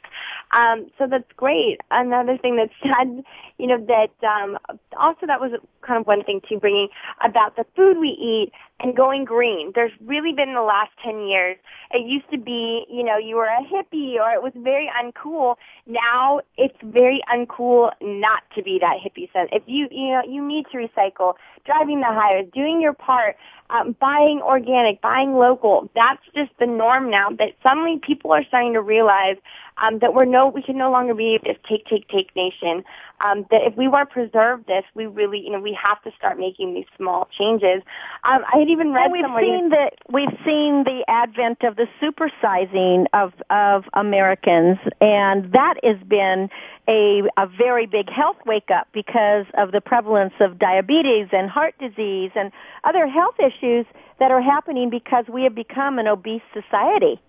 Um, 0.50 0.90
so 0.98 1.06
that's 1.06 1.30
great. 1.36 1.80
Another 1.90 2.36
thing 2.38 2.56
that's 2.56 2.72
sad, 2.82 3.22
you 3.58 3.66
know, 3.68 3.78
that 3.86 4.26
um, 4.26 4.58
also 4.98 5.26
that 5.26 5.40
was 5.40 5.52
kind 5.82 6.00
of 6.00 6.06
one 6.06 6.24
thing 6.24 6.40
too, 6.48 6.58
bringing 6.58 6.88
about 7.24 7.54
the 7.54 7.64
food 7.76 7.98
we 7.98 8.08
eat 8.08 8.52
and 8.80 8.96
going 8.96 9.24
green. 9.24 9.72
There's 9.74 9.92
really 10.04 10.32
been 10.32 10.48
in 10.48 10.54
the 10.54 10.62
last 10.62 10.90
10 11.04 11.26
years. 11.26 11.56
It 11.92 12.06
used 12.06 12.30
to 12.30 12.38
be, 12.38 12.84
you 12.88 13.02
know, 13.02 13.16
you 13.18 13.36
were 13.36 13.46
a 13.46 13.62
hippie 13.62 14.14
or 14.20 14.30
it 14.30 14.42
was 14.42 14.52
very 14.56 14.90
uncool. 15.00 15.56
Now 15.86 16.40
it's 16.56 16.76
very 16.82 17.20
uncool 17.32 17.90
not 18.00 18.42
to 18.54 18.62
be 18.62 18.78
that 18.80 18.98
hippie 19.04 19.32
son. 19.32 19.48
If 19.52 19.64
you, 19.66 19.88
you 19.90 20.10
know, 20.10 20.22
you 20.28 20.46
need 20.46 20.66
to 20.72 20.78
recycle, 20.78 21.34
driving 21.64 22.00
the 22.00 22.06
hires, 22.06 22.46
doing 22.54 22.80
your 22.80 22.92
part, 22.94 23.36
um, 23.70 23.96
buying 24.00 24.40
organic, 24.40 25.00
buying 25.00 25.34
local. 25.34 25.90
That's 25.94 26.22
just 26.34 26.50
the 26.58 26.66
norm 26.66 27.10
now 27.10 27.30
that 27.30 27.54
suddenly 27.62 27.98
people 27.98 28.32
are 28.32 28.44
starting 28.44 28.72
to 28.74 28.80
realize 28.80 29.36
um, 29.80 29.98
that 30.00 30.14
we're 30.14 30.24
no, 30.24 30.48
we 30.48 30.62
can 30.62 30.76
no 30.76 30.90
longer 30.90 31.14
be 31.14 31.38
this 31.42 31.56
take, 31.68 31.86
take, 31.86 32.08
take 32.08 32.34
nation. 32.34 32.84
Um, 33.20 33.46
that 33.50 33.62
if 33.62 33.76
we 33.76 33.88
want 33.88 34.08
to 34.08 34.12
preserve 34.12 34.64
this, 34.66 34.84
we 34.94 35.06
really, 35.06 35.40
you 35.40 35.50
know, 35.50 35.60
we 35.60 35.76
have 35.80 36.00
to 36.02 36.12
start 36.16 36.38
making 36.38 36.74
these 36.74 36.86
small 36.96 37.28
changes. 37.36 37.82
Um, 38.22 38.44
I 38.52 38.58
had 38.58 38.68
even 38.68 38.92
read 38.92 39.10
well, 39.10 39.34
we've 39.34 39.44
seen 39.44 39.68
that 39.70 39.94
we've 40.08 40.38
seen 40.44 40.84
the 40.84 41.04
advent 41.08 41.64
of 41.64 41.74
the 41.74 41.88
supersizing 42.00 43.06
of 43.12 43.32
of 43.50 43.86
Americans, 43.94 44.78
and 45.00 45.52
that 45.52 45.74
has 45.82 45.98
been 46.06 46.48
a 46.88 47.22
a 47.36 47.46
very 47.48 47.86
big 47.86 48.08
health 48.08 48.36
wake 48.46 48.70
up 48.70 48.86
because 48.92 49.46
of 49.54 49.72
the 49.72 49.80
prevalence 49.80 50.34
of 50.38 50.56
diabetes 50.56 51.26
and 51.32 51.50
heart 51.50 51.74
disease 51.80 52.30
and 52.36 52.52
other 52.84 53.08
health 53.08 53.34
issues 53.40 53.57
that 53.60 54.30
are 54.30 54.40
happening 54.40 54.90
because 54.90 55.24
we 55.28 55.42
have 55.44 55.54
become 55.54 55.98
an 55.98 56.06
obese 56.06 56.42
society. 56.52 57.20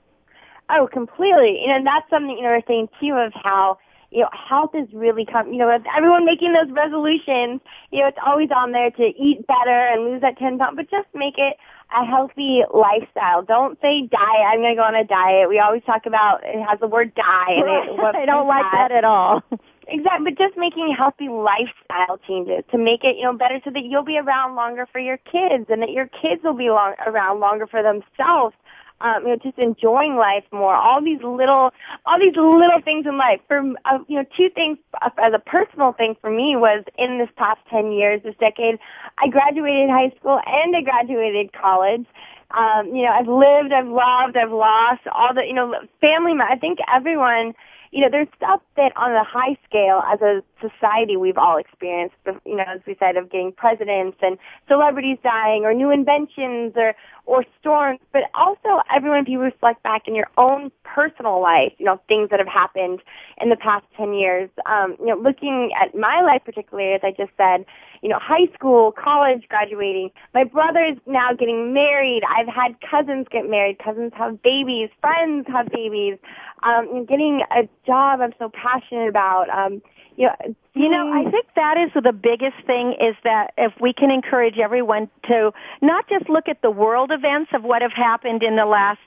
Oh, 0.70 0.88
completely. 0.92 1.62
You 1.62 1.68
know, 1.68 1.84
that's 1.84 2.10
something 2.10 2.38
you 2.38 2.44
know 2.44 2.50
we're 2.50 2.62
saying 2.68 2.90
too 3.00 3.14
of 3.14 3.34
how 3.34 3.80
you 4.12 4.22
know 4.22 4.30
health 4.32 4.72
is 4.76 4.88
really 4.94 5.26
come. 5.26 5.52
You 5.52 5.60
know, 5.60 5.68
with 5.68 5.84
everyone 5.96 6.26
making 6.26 6.54
those 6.54 6.70
resolutions, 6.72 7.62
you 7.92 8.02
know, 8.02 8.08
it's 8.08 8.18
always 8.26 8.50
on 8.56 8.72
there 8.72 8.92
to 8.92 9.04
eat 9.04 9.46
better 9.48 9.88
and 9.88 10.06
lose 10.06 10.22
that 10.22 10.38
ten 10.38 10.60
pounds, 10.60 10.76
but 10.76 10.90
just 10.90 11.08
make 11.14 11.38
it 11.38 11.58
a 11.96 12.06
healthy 12.06 12.62
lifestyle. 12.72 13.42
Don't 13.42 13.80
say 13.82 14.02
diet. 14.02 14.46
I'm 14.46 14.60
going 14.60 14.76
to 14.76 14.80
go 14.80 14.86
on 14.86 14.96
a 14.96 15.04
diet. 15.04 15.50
We 15.50 15.60
always 15.60 15.82
talk 15.86 16.06
about 16.06 16.42
it 16.44 16.64
has 16.68 16.80
the 16.80 16.88
word 16.88 17.16
die 17.16 17.52
in 17.52 17.66
it. 17.66 18.00
I 18.16 18.26
don't 18.26 18.48
like 18.48 18.66
that 18.74 18.92
at 18.92 19.04
all. 19.04 19.44
Exactly, 19.92 20.32
but 20.32 20.38
just 20.38 20.56
making 20.58 20.94
healthy 20.96 21.30
lifestyle 21.30 22.20
changes 22.28 22.64
to 22.72 22.78
make 22.78 23.04
it, 23.04 23.18
you 23.18 23.24
know, 23.24 23.34
better 23.34 23.60
so 23.64 23.72
that 23.72 23.84
you'll 23.84 24.04
be 24.04 24.18
around 24.20 24.56
longer 24.56 24.86
for 24.92 25.00
your 25.00 25.18
kids 25.18 25.66
and 25.70 25.82
that 25.82 25.90
your 25.92 26.08
kids 26.08 26.44
will 26.44 26.54
be 26.54 26.70
long, 26.70 26.94
around 27.08 27.40
longer 27.40 27.66
for 27.66 27.82
themselves. 27.82 28.56
Um, 29.02 29.24
you 29.24 29.30
know, 29.30 29.38
just 29.38 29.58
enjoying 29.58 30.18
life 30.18 30.44
more. 30.52 30.76
All 30.76 31.02
these 31.02 31.24
little, 31.24 31.72
all 32.06 32.20
these 32.20 32.36
little 32.36 32.82
things 32.84 33.06
in 33.08 33.18
life. 33.18 33.40
For 33.48 33.60
uh, 33.86 34.00
you 34.08 34.18
know, 34.18 34.26
two 34.36 34.50
things 34.50 34.78
uh, 35.02 35.10
as 35.18 35.34
a 35.34 35.40
personal 35.40 35.94
thing 35.94 36.16
for 36.20 36.30
me 36.30 36.58
was 36.58 36.84
in 36.98 37.18
this 37.18 37.30
past 37.38 37.62
ten 37.70 37.94
years, 37.94 38.22
this 38.24 38.36
decade, 38.40 38.78
I 39.18 39.30
graduated 39.30 39.90
high 39.90 40.12
school 40.20 40.40
and 40.46 40.76
I 40.76 40.82
graduated 40.82 41.54
college. 41.54 42.06
Um, 42.52 42.94
you 42.94 43.04
know, 43.04 43.12
I've 43.12 43.28
lived, 43.30 43.72
I've 43.72 43.88
loved, 43.88 44.36
I've 44.36 44.52
lost 44.52 45.02
all 45.14 45.34
the, 45.34 45.46
you 45.46 45.54
know, 45.54 45.74
family. 46.02 46.34
I 46.42 46.58
think 46.58 46.80
everyone 46.94 47.54
you 47.92 48.02
know, 48.02 48.10
there's 48.12 48.28
stuff 48.36 48.62
that 48.76 48.92
on 48.96 49.12
a 49.14 49.24
high 49.24 49.58
scale 49.68 50.02
as 50.12 50.22
a 50.22 50.44
society 50.62 51.18
we've 51.18 51.38
all 51.38 51.58
experienced, 51.58 52.16
you 52.46 52.56
know, 52.56 52.64
as 52.68 52.82
we 52.86 52.96
said, 53.00 53.18
of 53.18 53.32
getting 53.32 53.52
presidents 53.52 54.18
and 54.22 54.38
celebrities 54.68 55.18
dying 55.24 55.64
or 55.64 55.74
new 55.74 55.90
inventions 55.90 56.74
or, 56.76 56.94
or 57.26 57.44
storms, 57.60 58.00
but 58.14 58.24
also 58.36 58.82
everyone, 58.94 59.20
if 59.20 59.28
you 59.28 59.40
reflect 59.40 59.82
back 59.82 60.04
in 60.08 60.14
your 60.14 60.28
own 60.38 60.72
personal 60.84 61.42
life, 61.42 61.74
you 61.78 61.86
know, 61.86 62.00
things 62.08 62.30
that 62.30 62.40
have 62.40 62.48
happened 62.48 63.02
in 63.42 63.50
the 63.50 63.58
past 63.58 63.86
10 63.98 64.14
years, 64.14 64.50
um, 64.68 64.96
you 65.00 65.08
know, 65.08 65.18
looking 65.18 65.72
at 65.82 65.96
my 65.98 66.22
life 66.22 66.42
particularly, 66.46 66.94
as 66.94 67.02
I 67.04 67.12
just 67.12 67.32
said, 67.38 67.66
you 68.02 68.10
know, 68.10 68.20
high 68.22 68.52
school, 68.54 68.92
college, 68.92 69.44
graduating. 69.50 70.12
My 70.34 70.44
brother 70.44 70.84
is 70.84 70.98
now 71.06 71.30
getting 71.38 71.74
married. 71.74 72.22
I've 72.28 72.48
had 72.48 72.76
cousins 72.82 73.28
get 73.32 73.50
married. 73.50 73.80
Cousins 73.84 74.12
have 74.16 74.42
babies. 74.42 74.90
Friends 75.02 75.46
have 75.48 75.68
babies. 75.70 76.18
Um, 76.64 77.06
getting 77.06 77.42
a 77.52 77.68
job 77.86 78.22
I'm 78.22 78.34
so 78.40 78.50
passionate 78.54 79.10
about. 79.10 79.50
Um, 79.50 79.82
you 80.20 80.26
know, 80.26 80.56
you 80.74 80.90
know, 80.90 81.12
I 81.14 81.30
think 81.32 81.48
that 81.56 81.78
is 81.78 81.92
the 82.04 82.12
biggest 82.12 82.58
thing 82.68 82.94
is 83.00 83.16
that 83.24 83.54
if 83.58 83.72
we 83.80 83.94
can 83.94 84.12
encourage 84.12 84.58
everyone 84.58 85.10
to 85.28 85.52
not 85.82 86.10
just 86.10 86.30
look 86.30 86.50
at 86.50 86.62
the 86.62 86.70
world 86.70 87.12
events 87.12 87.52
of 87.54 87.64
what 87.64 87.82
have 87.82 87.94
happened 87.94 88.44
in 88.44 88.58
the 88.58 88.66
last 88.66 89.00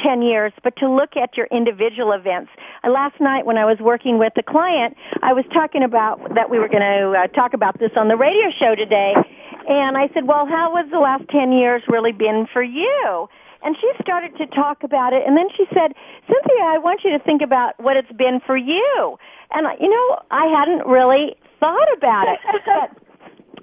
10 0.00 0.22
years, 0.22 0.52
but 0.64 0.74
to 0.78 0.90
look 0.90 1.16
at 1.16 1.36
your 1.36 1.46
individual 1.52 2.10
events. 2.10 2.50
And 2.82 2.92
last 2.92 3.20
night 3.20 3.46
when 3.46 3.56
I 3.56 3.64
was 3.64 3.78
working 3.78 4.18
with 4.18 4.32
a 4.38 4.42
client, 4.42 4.96
I 5.22 5.32
was 5.32 5.44
talking 5.54 5.84
about 5.84 6.34
that 6.34 6.50
we 6.50 6.58
were 6.58 6.68
going 6.68 6.82
to 6.82 7.12
uh, 7.16 7.26
talk 7.28 7.54
about 7.54 7.78
this 7.78 7.92
on 7.96 8.08
the 8.08 8.16
radio 8.16 8.50
show 8.58 8.74
today. 8.74 9.14
And 9.68 9.96
I 9.96 10.08
said, 10.14 10.26
well, 10.26 10.46
how 10.46 10.72
was 10.72 10.86
the 10.90 10.98
last 10.98 11.28
10 11.30 11.52
years 11.52 11.82
really 11.88 12.12
been 12.12 12.48
for 12.52 12.62
you? 12.62 13.28
And 13.62 13.76
she 13.80 13.90
started 14.00 14.36
to 14.38 14.46
talk 14.46 14.82
about 14.82 15.12
it, 15.12 15.26
and 15.26 15.36
then 15.36 15.48
she 15.56 15.64
said, 15.74 15.94
Cynthia, 16.26 16.64
I 16.64 16.78
want 16.78 17.02
you 17.04 17.10
to 17.10 17.18
think 17.18 17.42
about 17.42 17.78
what 17.80 17.96
it's 17.96 18.12
been 18.12 18.40
for 18.40 18.56
you. 18.56 19.18
And, 19.52 19.66
you 19.80 19.88
know, 19.88 20.20
I 20.30 20.46
hadn't 20.46 20.86
really 20.86 21.36
thought 21.58 21.92
about 21.96 22.28
it. 22.28 22.38
but 22.66 22.90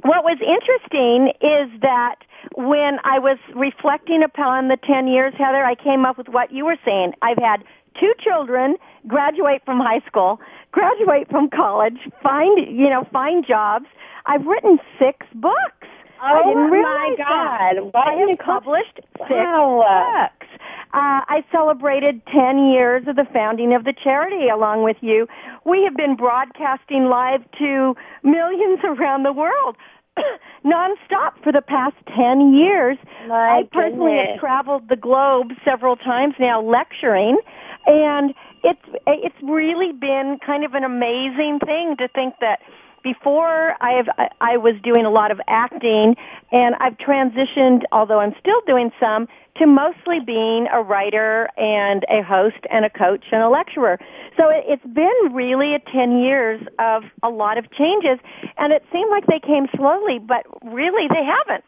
what 0.03 0.23
was 0.23 0.37
interesting 0.41 1.29
is 1.41 1.81
that 1.81 2.15
when 2.55 2.99
I 3.03 3.19
was 3.19 3.37
reflecting 3.55 4.23
upon 4.23 4.67
the 4.67 4.77
10 4.77 5.07
years, 5.07 5.33
Heather, 5.37 5.63
I 5.63 5.75
came 5.75 6.05
up 6.05 6.17
with 6.17 6.27
what 6.27 6.51
you 6.51 6.65
were 6.65 6.77
saying. 6.83 7.13
I've 7.21 7.37
had 7.37 7.63
two 7.99 8.13
children 8.19 8.75
graduate 9.07 9.61
from 9.65 9.79
high 9.79 10.01
school, 10.07 10.39
graduate 10.71 11.29
from 11.29 11.49
college, 11.49 11.97
find, 12.21 12.59
you 12.67 12.89
know, 12.89 13.07
find 13.11 13.45
jobs. 13.45 13.85
I've 14.25 14.45
written 14.45 14.79
six 14.99 15.25
books. 15.35 15.87
Oh 16.23 16.67
my 16.69 17.15
God! 17.17 17.75
That. 17.77 17.93
What 17.93 18.07
I 18.07 18.13
have 18.13 18.39
published 18.39 18.95
six 18.95 19.29
wow. 19.29 20.29
books. 20.31 20.47
Uh, 20.93 21.25
I 21.27 21.43
celebrated 21.51 22.21
10 22.27 22.67
years 22.71 23.07
of 23.07 23.15
the 23.15 23.25
founding 23.33 23.73
of 23.73 23.83
the 23.83 23.93
charity 23.93 24.47
along 24.47 24.83
with 24.83 24.97
you. 25.01 25.27
We 25.65 25.83
have 25.85 25.97
been 25.97 26.15
broadcasting 26.15 27.05
live 27.05 27.41
to 27.57 27.95
millions 28.23 28.79
around 28.83 29.23
the 29.23 29.33
world. 29.33 29.75
nonstop 30.63 31.33
for 31.43 31.51
the 31.51 31.61
past 31.61 31.95
10 32.15 32.53
years. 32.53 32.97
My 33.27 33.59
I 33.59 33.63
personally 33.71 34.11
goodness. 34.11 34.29
have 34.33 34.39
traveled 34.39 34.89
the 34.89 34.95
globe 34.95 35.51
several 35.65 35.95
times 35.95 36.35
now 36.39 36.61
lecturing 36.61 37.39
and 37.85 38.33
it's 38.63 38.79
it's 39.07 39.35
really 39.43 39.91
been 39.91 40.37
kind 40.45 40.63
of 40.63 40.73
an 40.73 40.83
amazing 40.83 41.59
thing 41.59 41.97
to 41.97 42.07
think 42.07 42.35
that 42.39 42.59
before 43.03 43.75
I 43.81 43.91
have 43.91 44.07
I 44.41 44.57
was 44.57 44.75
doing 44.81 45.05
a 45.05 45.09
lot 45.09 45.31
of 45.31 45.39
acting 45.47 46.15
and 46.51 46.75
I've 46.75 46.97
transitioned 46.97 47.83
although 47.91 48.19
I'm 48.19 48.33
still 48.39 48.61
doing 48.65 48.91
some 48.99 49.27
to 49.57 49.67
mostly 49.67 50.19
being 50.19 50.67
a 50.71 50.81
writer 50.81 51.49
and 51.57 52.05
a 52.09 52.23
host 52.23 52.57
and 52.71 52.85
a 52.85 52.89
coach 52.89 53.25
and 53.31 53.43
a 53.43 53.49
lecturer. 53.49 53.99
So 54.35 54.49
it's 54.49 54.85
been 54.85 55.13
really 55.31 55.75
a 55.75 55.79
10 55.79 56.19
years 56.19 56.65
of 56.79 57.03
a 57.21 57.29
lot 57.29 57.57
of 57.57 57.69
changes 57.71 58.17
and 58.57 58.73
it 58.73 58.83
seemed 58.91 59.11
like 59.11 59.27
they 59.27 59.39
came 59.39 59.67
slowly 59.75 60.17
but 60.19 60.45
really 60.63 61.07
they 61.07 61.23
haven't. 61.23 61.65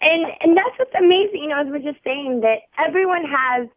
And 0.00 0.26
and 0.40 0.56
that's 0.56 0.78
what's 0.78 0.94
amazing, 0.94 1.42
you 1.42 1.48
know, 1.48 1.60
as 1.60 1.66
we're 1.68 1.78
just 1.78 2.02
saying 2.04 2.40
that 2.40 2.62
everyone 2.78 3.24
has 3.24 3.68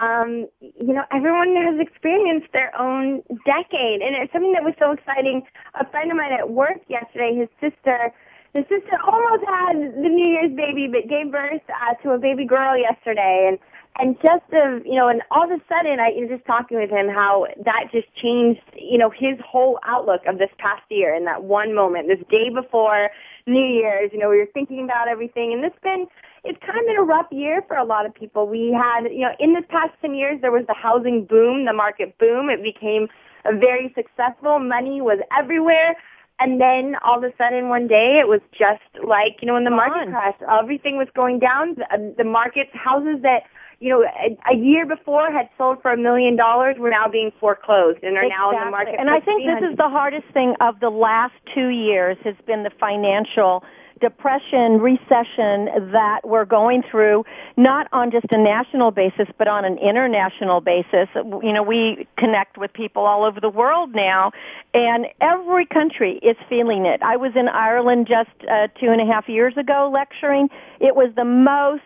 um, 0.00 0.46
you 0.60 0.94
know, 0.94 1.04
everyone 1.12 1.54
has 1.56 1.78
experienced 1.78 2.48
their 2.52 2.72
own 2.78 3.22
decade. 3.44 4.00
And 4.00 4.16
it's 4.16 4.32
something 4.32 4.52
that 4.52 4.64
was 4.64 4.74
so 4.78 4.92
exciting. 4.92 5.42
A 5.78 5.88
friend 5.90 6.10
of 6.10 6.16
mine 6.16 6.32
at 6.32 6.50
work 6.50 6.80
yesterday, 6.88 7.36
his 7.36 7.48
sister, 7.60 8.12
his 8.54 8.64
sister 8.68 8.96
almost 9.06 9.44
had 9.46 9.76
the 9.94 10.08
New 10.08 10.26
Year's 10.26 10.56
baby, 10.56 10.88
but 10.90 11.08
gave 11.08 11.30
birth 11.30 11.62
uh, 11.68 11.94
to 12.02 12.12
a 12.12 12.18
baby 12.18 12.46
girl 12.46 12.76
yesterday. 12.76 13.46
And 13.48 13.58
and 13.98 14.16
just 14.22 14.48
of 14.52 14.86
you 14.86 14.94
know, 14.94 15.08
and 15.08 15.20
all 15.30 15.44
of 15.44 15.50
a 15.50 15.62
sudden, 15.68 16.00
I 16.00 16.10
was 16.16 16.30
just 16.30 16.46
talking 16.46 16.78
with 16.78 16.90
him 16.90 17.08
how 17.08 17.46
that 17.64 17.90
just 17.92 18.06
changed, 18.14 18.62
you 18.74 18.96
know, 18.96 19.10
his 19.10 19.36
whole 19.44 19.78
outlook 19.84 20.22
of 20.26 20.38
this 20.38 20.48
past 20.58 20.82
year 20.88 21.14
in 21.14 21.24
that 21.26 21.44
one 21.44 21.74
moment, 21.74 22.08
this 22.08 22.24
day 22.30 22.48
before 22.48 23.10
New 23.46 23.66
Year's. 23.66 24.10
You 24.12 24.18
know, 24.18 24.30
we 24.30 24.38
were 24.38 24.48
thinking 24.54 24.84
about 24.84 25.08
everything, 25.08 25.52
and 25.52 25.64
it's 25.64 25.78
been 25.82 26.06
it's 26.44 26.58
kind 26.64 26.78
of 26.78 26.86
been 26.86 26.96
a 26.96 27.02
rough 27.02 27.26
year 27.30 27.62
for 27.66 27.76
a 27.76 27.84
lot 27.84 28.06
of 28.06 28.14
people. 28.14 28.48
We 28.48 28.72
had, 28.72 29.10
you 29.10 29.20
know, 29.20 29.32
in 29.38 29.54
this 29.54 29.64
past 29.68 29.92
10 30.00 30.14
years, 30.14 30.40
there 30.40 30.52
was 30.52 30.64
the 30.66 30.74
housing 30.74 31.24
boom, 31.24 31.66
the 31.66 31.72
market 31.72 32.16
boom. 32.18 32.48
It 32.48 32.62
became 32.62 33.08
a 33.44 33.56
very 33.56 33.92
successful. 33.94 34.58
Money 34.58 35.00
was 35.00 35.18
everywhere. 35.36 35.96
And 36.38 36.58
then 36.58 36.96
all 37.04 37.18
of 37.18 37.24
a 37.24 37.36
sudden 37.36 37.68
one 37.68 37.86
day 37.86 38.18
it 38.18 38.26
was 38.26 38.40
just 38.52 38.80
like, 39.06 39.36
you 39.42 39.46
know, 39.46 39.54
when 39.54 39.64
the 39.64 39.70
market 39.70 40.08
crashed, 40.08 40.42
everything 40.48 40.96
was 40.96 41.08
going 41.14 41.38
down. 41.38 41.74
The, 41.74 41.94
um, 41.94 42.14
the 42.16 42.24
markets, 42.24 42.70
houses 42.72 43.20
that, 43.22 43.42
you 43.78 43.90
know, 43.90 44.02
a, 44.02 44.38
a 44.50 44.56
year 44.56 44.86
before 44.86 45.30
had 45.30 45.50
sold 45.58 45.82
for 45.82 45.92
a 45.92 45.98
million 45.98 46.36
dollars 46.36 46.76
were 46.78 46.88
now 46.88 47.08
being 47.08 47.30
foreclosed 47.38 48.02
and 48.02 48.16
are 48.16 48.24
exactly. 48.24 48.56
now 48.56 48.58
in 48.58 48.64
the 48.64 48.70
market. 48.70 48.94
And 48.98 49.10
I 49.10 49.20
think 49.20 49.44
this 49.44 49.70
is 49.70 49.76
the 49.76 49.90
hardest 49.90 50.32
thing 50.32 50.54
of 50.62 50.80
the 50.80 50.88
last 50.88 51.34
two 51.54 51.68
years 51.68 52.16
has 52.24 52.36
been 52.46 52.62
the 52.62 52.72
financial 52.80 53.62
depression, 54.00 54.80
recession 54.80 55.90
that 55.92 56.20
we're 56.24 56.44
going 56.44 56.82
through, 56.82 57.24
not 57.56 57.86
on 57.92 58.10
just 58.10 58.26
a 58.30 58.38
national 58.38 58.90
basis, 58.90 59.28
but 59.38 59.48
on 59.48 59.64
an 59.64 59.78
international 59.78 60.60
basis. 60.60 61.08
You 61.14 61.52
know, 61.52 61.62
we 61.62 62.06
connect 62.16 62.58
with 62.58 62.72
people 62.72 63.04
all 63.04 63.24
over 63.24 63.40
the 63.40 63.50
world 63.50 63.94
now, 63.94 64.32
and 64.74 65.06
every 65.20 65.66
country 65.66 66.18
is 66.22 66.36
feeling 66.48 66.86
it. 66.86 67.02
I 67.02 67.16
was 67.16 67.32
in 67.36 67.48
Ireland 67.48 68.06
just 68.06 68.30
uh, 68.50 68.68
two 68.78 68.90
and 68.90 69.00
a 69.00 69.06
half 69.06 69.28
years 69.28 69.56
ago 69.56 69.90
lecturing. 69.92 70.48
It 70.80 70.96
was 70.96 71.12
the 71.14 71.24
most 71.24 71.82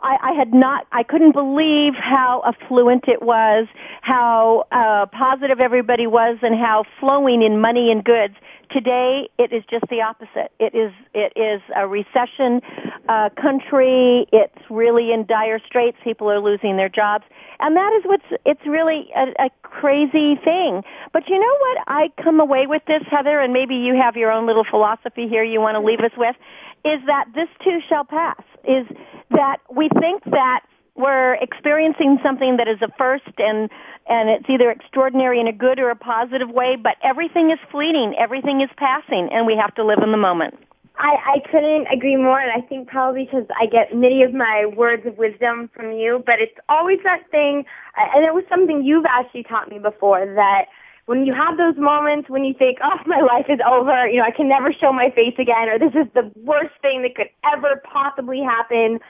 I, 0.00 0.16
I 0.22 0.32
had 0.32 0.54
not, 0.54 0.86
I 0.92 1.02
couldn't 1.02 1.32
believe 1.32 1.94
how 1.94 2.42
affluent 2.46 3.08
it 3.08 3.20
was, 3.20 3.66
how 4.00 4.64
uh, 4.70 5.06
positive 5.06 5.60
everybody 5.60 6.06
was, 6.06 6.38
and 6.42 6.54
how 6.54 6.84
flowing 7.00 7.42
in 7.42 7.60
money 7.60 7.90
and 7.90 8.04
goods. 8.04 8.34
Today, 8.70 9.30
it 9.38 9.52
is 9.52 9.64
just 9.70 9.86
the 9.88 10.02
opposite. 10.02 10.52
It 10.58 10.74
is 10.74 10.92
it 11.14 11.32
is 11.36 11.62
a 11.74 11.86
recession 11.86 12.60
uh, 13.08 13.30
country. 13.40 14.26
It's 14.30 14.58
really 14.68 15.12
in 15.12 15.24
dire 15.24 15.58
straits. 15.64 15.96
People 16.04 16.30
are 16.30 16.40
losing 16.40 16.76
their 16.76 16.90
jobs, 16.90 17.24
and 17.60 17.76
that 17.76 17.92
is 17.94 18.02
what's 18.04 18.42
it's 18.44 18.60
really 18.66 19.10
a, 19.16 19.46
a 19.46 19.50
crazy 19.62 20.36
thing. 20.36 20.82
But 21.12 21.28
you 21.28 21.38
know 21.38 21.56
what? 21.60 21.78
I 21.86 22.10
come 22.22 22.40
away 22.40 22.66
with 22.66 22.82
this, 22.86 23.02
Heather, 23.10 23.40
and 23.40 23.54
maybe 23.54 23.76
you 23.76 23.94
have 23.94 24.16
your 24.16 24.30
own 24.30 24.46
little 24.46 24.64
philosophy 24.68 25.28
here 25.28 25.42
you 25.42 25.60
want 25.60 25.76
to 25.76 25.80
leave 25.80 26.00
us 26.00 26.12
with, 26.16 26.36
is 26.84 27.00
that 27.06 27.26
this 27.34 27.48
too 27.64 27.80
shall 27.88 28.04
pass. 28.04 28.42
Is 28.64 28.86
that 29.30 29.58
we 29.70 29.88
think 29.98 30.24
that 30.24 30.60
we're 30.98 31.34
experiencing 31.34 32.18
something 32.22 32.56
that 32.58 32.68
is 32.68 32.82
a 32.82 32.88
first 32.98 33.32
and 33.38 33.70
and 34.10 34.28
it's 34.28 34.48
either 34.48 34.70
extraordinary 34.70 35.38
in 35.38 35.46
a 35.46 35.52
good 35.52 35.78
or 35.78 35.90
a 35.90 35.96
positive 35.96 36.50
way, 36.50 36.76
but 36.76 36.96
everything 37.02 37.50
is 37.50 37.58
fleeting, 37.70 38.14
everything 38.18 38.62
is 38.62 38.70
passing, 38.76 39.28
and 39.30 39.46
we 39.46 39.54
have 39.54 39.74
to 39.74 39.84
live 39.84 39.98
in 40.02 40.12
the 40.12 40.18
moment. 40.18 40.54
I, 40.96 41.36
I 41.36 41.48
couldn't 41.50 41.86
agree 41.92 42.16
more, 42.16 42.40
and 42.40 42.50
I 42.50 42.66
think 42.66 42.88
probably 42.88 43.26
because 43.26 43.46
I 43.60 43.66
get 43.66 43.94
many 43.94 44.22
of 44.22 44.32
my 44.32 44.64
words 44.76 45.06
of 45.06 45.18
wisdom 45.18 45.70
from 45.74 45.92
you, 45.92 46.22
but 46.24 46.40
it's 46.40 46.56
always 46.70 46.98
that 47.04 47.30
thing, 47.30 47.64
and 47.96 48.24
it 48.24 48.34
was 48.34 48.44
something 48.48 48.82
you've 48.82 49.04
actually 49.06 49.44
taught 49.44 49.70
me 49.70 49.78
before, 49.78 50.24
that 50.24 50.64
when 51.04 51.24
you 51.24 51.34
have 51.34 51.56
those 51.56 51.76
moments 51.76 52.28
when 52.28 52.44
you 52.44 52.54
think, 52.54 52.78
oh, 52.82 52.98
my 53.06 53.20
life 53.20 53.46
is 53.48 53.60
over, 53.70 54.08
you 54.08 54.18
know, 54.18 54.24
I 54.24 54.30
can 54.30 54.48
never 54.48 54.72
show 54.72 54.92
my 54.92 55.10
face 55.10 55.34
again, 55.38 55.68
or 55.68 55.78
this 55.78 55.94
is 55.94 56.10
the 56.14 56.32
worst 56.44 56.74
thing 56.80 57.02
that 57.02 57.14
could 57.14 57.28
ever 57.54 57.82
possibly 57.84 58.40
happen, 58.40 59.00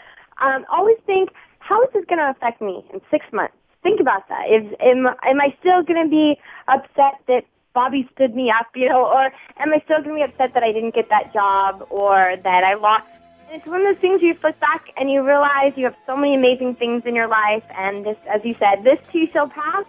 um, 0.43 0.67
always 0.71 0.99
think, 1.07 1.31
how 1.69 1.83
is 1.83 1.91
this 1.93 2.05
going 2.07 2.19
to 2.19 2.31
affect 2.31 2.63
me 2.63 2.83
in 2.93 3.01
six 3.11 3.27
months? 3.31 3.55
Think 3.83 4.01
about 4.01 4.27
that. 4.31 4.49
Is 4.49 4.73
am, 4.81 5.07
am 5.07 5.41
I 5.41 5.55
still 5.61 5.83
going 5.83 6.03
to 6.03 6.09
be 6.09 6.41
upset 6.67 7.21
that 7.29 7.45
Bobby 7.75 8.09
stood 8.15 8.35
me 8.35 8.51
up, 8.51 8.69
you 8.75 8.89
know, 8.89 9.05
or 9.05 9.27
am 9.59 9.73
I 9.75 9.81
still 9.85 10.03
going 10.03 10.17
to 10.17 10.27
be 10.27 10.33
upset 10.33 10.55
that 10.55 10.63
I 10.63 10.73
didn't 10.73 10.95
get 10.95 11.11
that 11.11 11.33
job 11.33 11.87
or 11.91 12.37
that 12.43 12.65
I 12.65 12.75
lost? 12.75 13.07
And 13.51 13.61
it's 13.61 13.69
one 13.69 13.83
of 13.83 13.95
those 13.95 14.01
things 14.01 14.23
you 14.23 14.35
flip 14.35 14.59
back 14.61 14.89
and 14.97 15.11
you 15.11 15.23
realize 15.23 15.75
you 15.77 15.85
have 15.85 15.97
so 16.07 16.17
many 16.17 16.35
amazing 16.35 16.75
things 16.77 17.03
in 17.05 17.15
your 17.15 17.29
life, 17.29 17.65
and 17.77 18.05
this, 18.05 18.17
as 18.29 18.41
you 18.45 18.55
said, 18.59 18.83
this 18.83 18.99
too 19.13 19.27
shall 19.33 19.49
pass. 19.49 19.85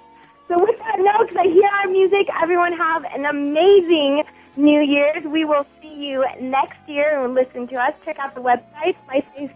So 0.50 0.60
with 0.60 0.78
that 0.80 1.00
note, 1.00 1.36
I 1.38 1.48
hear 1.48 1.70
our 1.82 1.88
music, 1.90 2.28
everyone 2.42 2.74
have 2.74 3.06
an 3.06 3.26
amazing 3.26 4.24
New 4.58 4.82
Year's. 4.82 5.24
We 5.24 5.46
will 5.46 5.66
see 5.82 5.94
you 5.94 6.26
next 6.42 6.80
year 6.88 7.24
and 7.24 7.34
listen 7.34 7.68
to 7.68 7.76
us. 7.76 7.94
Check 8.04 8.20
out 8.20 8.36
the 8.36 8.42
website, 8.42 8.96
MySpace 9.08 9.54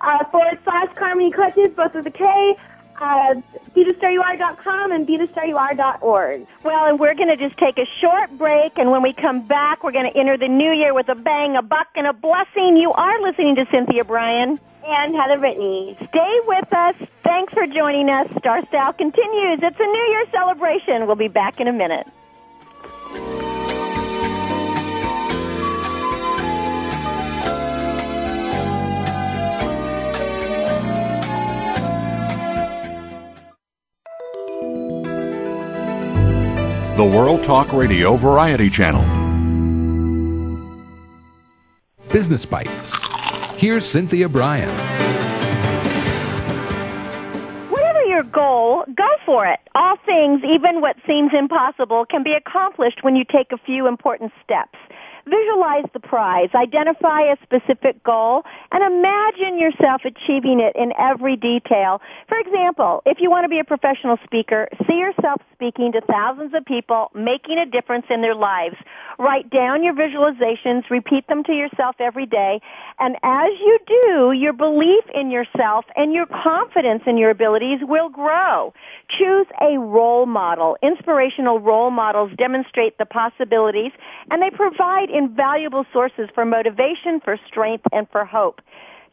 uh, 0.00 0.24
forward 0.26 0.58
slash 0.64 0.88
Carmony 0.94 1.32
Clutches, 1.32 1.74
both 1.74 1.94
with 1.94 2.06
a 2.06 2.10
K. 2.10 2.56
Uh, 2.98 3.34
BeTheStarYouAre.com 3.74 4.92
and 4.92 5.06
BeTheStarYouAre.org. 5.06 6.46
Well, 6.62 6.86
and 6.86 6.98
we're 6.98 7.14
going 7.14 7.28
to 7.28 7.36
just 7.36 7.58
take 7.58 7.78
a 7.78 7.86
short 8.00 8.30
break, 8.38 8.78
and 8.78 8.90
when 8.90 9.02
we 9.02 9.12
come 9.12 9.46
back, 9.46 9.84
we're 9.84 9.92
going 9.92 10.10
to 10.10 10.18
enter 10.18 10.38
the 10.38 10.48
new 10.48 10.72
year 10.72 10.94
with 10.94 11.08
a 11.08 11.14
bang, 11.14 11.56
a 11.56 11.62
buck, 11.62 11.88
and 11.94 12.06
a 12.06 12.14
blessing. 12.14 12.76
You 12.76 12.92
are 12.92 13.20
listening 13.20 13.56
to 13.56 13.66
Cynthia 13.70 14.04
Bryan. 14.04 14.58
And 14.88 15.16
Heather 15.16 15.36
Brittany. 15.38 15.98
Stay 16.10 16.40
with 16.46 16.72
us. 16.72 16.94
Thanks 17.24 17.52
for 17.52 17.66
joining 17.66 18.08
us. 18.08 18.30
Star 18.38 18.64
Style 18.66 18.92
continues. 18.92 19.58
It's 19.60 19.80
a 19.80 19.84
New 19.84 20.06
Year 20.10 20.26
celebration. 20.30 21.08
We'll 21.08 21.16
be 21.16 21.26
back 21.26 21.60
in 21.60 21.66
a 21.66 21.72
minute. 21.72 22.06
The 36.96 37.04
World 37.04 37.44
Talk 37.44 37.74
Radio 37.74 38.16
Variety 38.16 38.70
Channel. 38.70 39.04
Business 42.10 42.46
Bites. 42.46 42.94
Here's 43.56 43.84
Cynthia 43.84 44.30
Bryan. 44.30 44.70
Whatever 47.70 48.02
your 48.04 48.22
goal, 48.22 48.84
go 48.96 49.08
for 49.26 49.46
it. 49.46 49.60
All 49.74 49.96
things, 50.06 50.40
even 50.42 50.80
what 50.80 50.96
seems 51.06 51.32
impossible, 51.38 52.06
can 52.06 52.22
be 52.22 52.32
accomplished 52.32 53.04
when 53.04 53.14
you 53.14 53.24
take 53.30 53.52
a 53.52 53.58
few 53.58 53.86
important 53.86 54.32
steps. 54.42 54.78
Visualize 55.28 55.84
the 55.92 55.98
prize, 55.98 56.50
identify 56.54 57.22
a 57.22 57.36
specific 57.42 58.04
goal, 58.04 58.44
and 58.70 58.84
imagine 58.84 59.58
yourself 59.58 60.02
achieving 60.04 60.60
it 60.60 60.76
in 60.76 60.92
every 60.96 61.34
detail. 61.34 62.00
For 62.28 62.38
example, 62.38 63.02
if 63.04 63.18
you 63.20 63.28
want 63.28 63.42
to 63.42 63.48
be 63.48 63.58
a 63.58 63.64
professional 63.64 64.18
speaker, 64.22 64.68
see 64.86 64.98
yourself 64.98 65.42
speaking 65.52 65.90
to 65.92 66.00
thousands 66.02 66.54
of 66.54 66.64
people, 66.64 67.10
making 67.12 67.58
a 67.58 67.66
difference 67.66 68.06
in 68.08 68.22
their 68.22 68.36
lives. 68.36 68.76
Write 69.18 69.50
down 69.50 69.82
your 69.82 69.94
visualizations, 69.94 70.88
repeat 70.90 71.26
them 71.26 71.42
to 71.44 71.52
yourself 71.52 71.96
every 71.98 72.26
day, 72.26 72.60
and 73.00 73.16
as 73.24 73.50
you 73.58 73.78
do, 73.86 74.32
your 74.32 74.52
belief 74.52 75.04
in 75.12 75.32
yourself 75.32 75.86
and 75.96 76.12
your 76.12 76.26
confidence 76.26 77.02
in 77.04 77.16
your 77.16 77.30
abilities 77.30 77.80
will 77.82 78.10
grow. 78.10 78.72
Choose 79.08 79.46
a 79.60 79.76
role 79.78 80.26
model. 80.26 80.76
Inspirational 80.82 81.58
role 81.58 81.90
models 81.90 82.30
demonstrate 82.38 82.96
the 82.98 83.06
possibilities, 83.06 83.90
and 84.30 84.40
they 84.40 84.50
provide 84.50 85.10
invaluable 85.16 85.84
sources 85.92 86.28
for 86.34 86.44
motivation, 86.44 87.20
for 87.20 87.38
strength, 87.46 87.84
and 87.92 88.08
for 88.10 88.24
hope. 88.24 88.60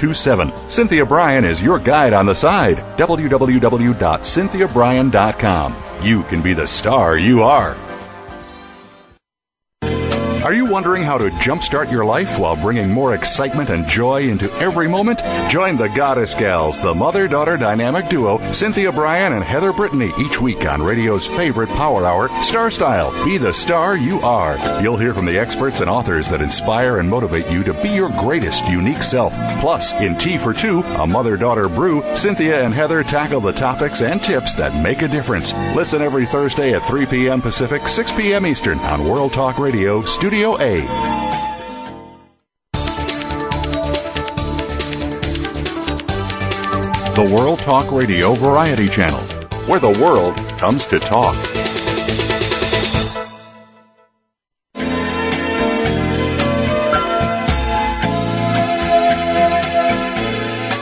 827. 0.00 0.70
Cynthia 0.70 1.04
Bryan 1.04 1.44
is 1.44 1.62
your 1.62 1.78
guide 1.78 2.14
on 2.14 2.24
the 2.24 2.34
side. 2.34 2.78
www.cynthiabryan.com. 2.96 5.76
You 6.02 6.22
can 6.22 6.40
be 6.40 6.54
the 6.54 6.66
star 6.66 7.18
you 7.18 7.42
are. 7.42 7.76
Are 10.50 10.62
you 10.62 10.66
wondering 10.66 11.04
how 11.04 11.16
to 11.16 11.30
jumpstart 11.30 11.92
your 11.92 12.04
life 12.04 12.36
while 12.36 12.56
bringing 12.56 12.90
more 12.90 13.14
excitement 13.14 13.70
and 13.70 13.86
joy 13.86 14.22
into 14.22 14.52
every 14.54 14.88
moment? 14.88 15.22
Join 15.48 15.76
the 15.76 15.86
Goddess 15.86 16.34
Gals, 16.34 16.80
the 16.80 16.92
mother 16.92 17.28
daughter 17.28 17.56
dynamic 17.56 18.08
duo, 18.08 18.38
Cynthia 18.50 18.90
Bryan 18.90 19.34
and 19.34 19.44
Heather 19.44 19.72
Brittany, 19.72 20.10
each 20.18 20.40
week 20.40 20.66
on 20.66 20.82
radio's 20.82 21.28
favorite 21.28 21.68
power 21.68 22.04
hour, 22.04 22.28
Star 22.42 22.68
Style. 22.68 23.12
Be 23.24 23.38
the 23.38 23.54
star 23.54 23.96
you 23.96 24.20
are. 24.22 24.58
You'll 24.82 24.96
hear 24.96 25.14
from 25.14 25.24
the 25.24 25.38
experts 25.38 25.82
and 25.82 25.88
authors 25.88 26.28
that 26.30 26.42
inspire 26.42 26.98
and 26.98 27.08
motivate 27.08 27.48
you 27.48 27.62
to 27.62 27.72
be 27.74 27.90
your 27.90 28.10
greatest 28.18 28.68
unique 28.68 29.04
self. 29.04 29.32
Plus, 29.60 29.92
in 30.00 30.18
Tea 30.18 30.36
for 30.36 30.52
Two, 30.52 30.80
a 30.80 31.06
mother 31.06 31.36
daughter 31.36 31.68
brew, 31.68 32.02
Cynthia 32.16 32.64
and 32.64 32.74
Heather 32.74 33.04
tackle 33.04 33.40
the 33.40 33.52
topics 33.52 34.02
and 34.02 34.20
tips 34.20 34.56
that 34.56 34.82
make 34.82 35.02
a 35.02 35.08
difference. 35.08 35.54
Listen 35.76 36.02
every 36.02 36.26
Thursday 36.26 36.74
at 36.74 36.82
3 36.82 37.06
p.m. 37.06 37.40
Pacific, 37.40 37.86
6 37.86 38.10
p.m. 38.16 38.44
Eastern 38.44 38.80
on 38.80 39.06
World 39.06 39.32
Talk 39.32 39.56
Radio, 39.56 40.02
Studio 40.02 40.39
A. 40.40 40.80
The 47.14 47.30
World 47.34 47.58
Talk 47.58 47.92
Radio 47.92 48.32
Variety 48.32 48.88
Channel, 48.88 49.18
where 49.68 49.80
the 49.80 49.90
world 50.02 50.34
comes 50.58 50.86
to 50.86 50.98
talk. 50.98 51.49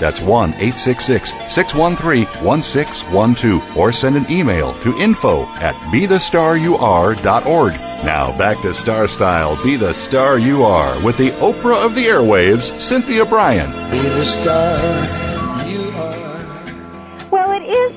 That's 0.00 0.20
1 0.20 0.54
866 0.54 1.32
613 1.52 2.26
1612. 2.44 3.76
Or 3.76 3.92
send 3.92 4.16
an 4.16 4.30
email 4.30 4.74
to 4.80 4.96
info 4.98 5.44
at 5.56 5.74
bethestaryouare.org. 5.92 7.74
Now 8.04 8.36
back 8.38 8.60
to 8.62 8.72
Star 8.72 9.06
Style. 9.06 9.62
Be 9.62 9.76
the 9.76 9.92
star 9.92 10.38
you 10.38 10.64
are 10.64 11.00
with 11.04 11.18
the 11.18 11.30
Oprah 11.32 11.84
of 11.84 11.94
the 11.94 12.06
airwaves, 12.06 12.80
Cynthia 12.80 13.26
Bryan. 13.26 13.70
Be 13.90 14.00
the 14.00 14.24
star 14.24 15.29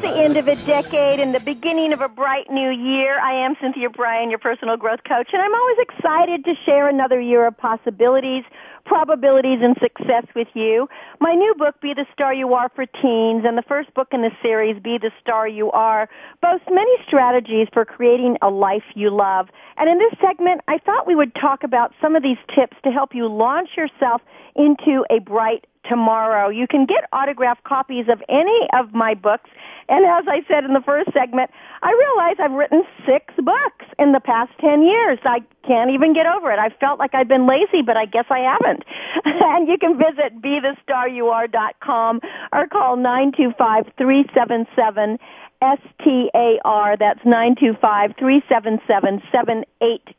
the 0.03 0.21
end 0.21 0.35
of 0.35 0.49
a 0.49 0.55
decade 0.65 1.21
and 1.21 1.33
the 1.33 1.39
beginning 1.39 1.93
of 1.93 2.01
a 2.01 2.09
bright 2.09 2.51
new 2.51 2.69
year. 2.69 3.17
I 3.21 3.45
am 3.45 3.55
Cynthia 3.61 3.89
Bryan, 3.89 4.29
your 4.29 4.37
personal 4.37 4.75
growth 4.75 4.99
coach, 5.07 5.29
and 5.31 5.41
I'm 5.41 5.55
always 5.55 5.77
excited 5.79 6.43
to 6.43 6.55
share 6.65 6.89
another 6.89 7.21
year 7.21 7.47
of 7.47 7.57
possibilities 7.57 8.43
probabilities 8.85 9.59
and 9.61 9.77
success 9.79 10.25
with 10.35 10.49
you. 10.53 10.89
My 11.19 11.33
new 11.33 11.53
book, 11.55 11.79
Be 11.81 11.93
the 11.93 12.05
Star 12.11 12.33
You 12.33 12.53
Are 12.53 12.69
for 12.75 12.85
Teens, 12.85 13.43
and 13.45 13.57
the 13.57 13.63
first 13.63 13.93
book 13.93 14.09
in 14.11 14.21
the 14.21 14.31
series, 14.41 14.81
Be 14.81 14.97
the 14.97 15.11
Star 15.21 15.47
You 15.47 15.71
Are, 15.71 16.09
boasts 16.41 16.67
many 16.69 16.91
strategies 17.07 17.67
for 17.71 17.85
creating 17.85 18.37
a 18.41 18.49
life 18.49 18.83
you 18.93 19.09
love. 19.09 19.47
And 19.77 19.89
in 19.89 19.99
this 19.99 20.13
segment, 20.19 20.61
I 20.67 20.79
thought 20.79 21.07
we 21.07 21.15
would 21.15 21.33
talk 21.33 21.63
about 21.63 21.93
some 22.01 22.17
of 22.17 22.23
these 22.23 22.37
tips 22.53 22.75
to 22.83 22.91
help 22.91 23.15
you 23.15 23.27
launch 23.27 23.69
yourself 23.77 24.21
into 24.55 25.05
a 25.09 25.19
bright 25.19 25.65
tomorrow. 25.87 26.49
You 26.49 26.67
can 26.67 26.85
get 26.85 27.05
autographed 27.11 27.63
copies 27.63 28.07
of 28.09 28.21
any 28.29 28.67
of 28.73 28.93
my 28.93 29.13
books. 29.13 29.49
And 29.89 30.05
as 30.05 30.25
I 30.27 30.43
said 30.47 30.63
in 30.63 30.73
the 30.73 30.81
first 30.81 31.11
segment, 31.13 31.51
I 31.81 31.91
realize 31.91 32.37
I've 32.39 32.51
written 32.51 32.83
six 33.05 33.33
books 33.37 33.85
in 33.99 34.13
the 34.13 34.19
past 34.19 34.51
10 34.59 34.83
years. 34.83 35.19
I 35.23 35.41
can't 35.65 35.91
even 35.91 36.13
get 36.13 36.25
over 36.25 36.51
it. 36.51 36.59
I 36.59 36.69
felt 36.79 36.99
like 36.99 37.13
I've 37.13 37.27
been 37.27 37.45
lazy, 37.47 37.81
but 37.81 37.97
I 37.97 38.05
guess 38.05 38.25
I 38.29 38.39
haven't. 38.39 38.83
and 39.25 39.67
you 39.67 39.77
can 39.77 39.97
visit 39.97 40.41
bethestaryouare.com 40.41 42.21
or 42.53 42.67
call 42.67 42.95
925-377 42.97 45.19
STAR. 45.61 46.97
That's 46.97 47.19
925-377-78 47.21 49.99
two 50.07 50.13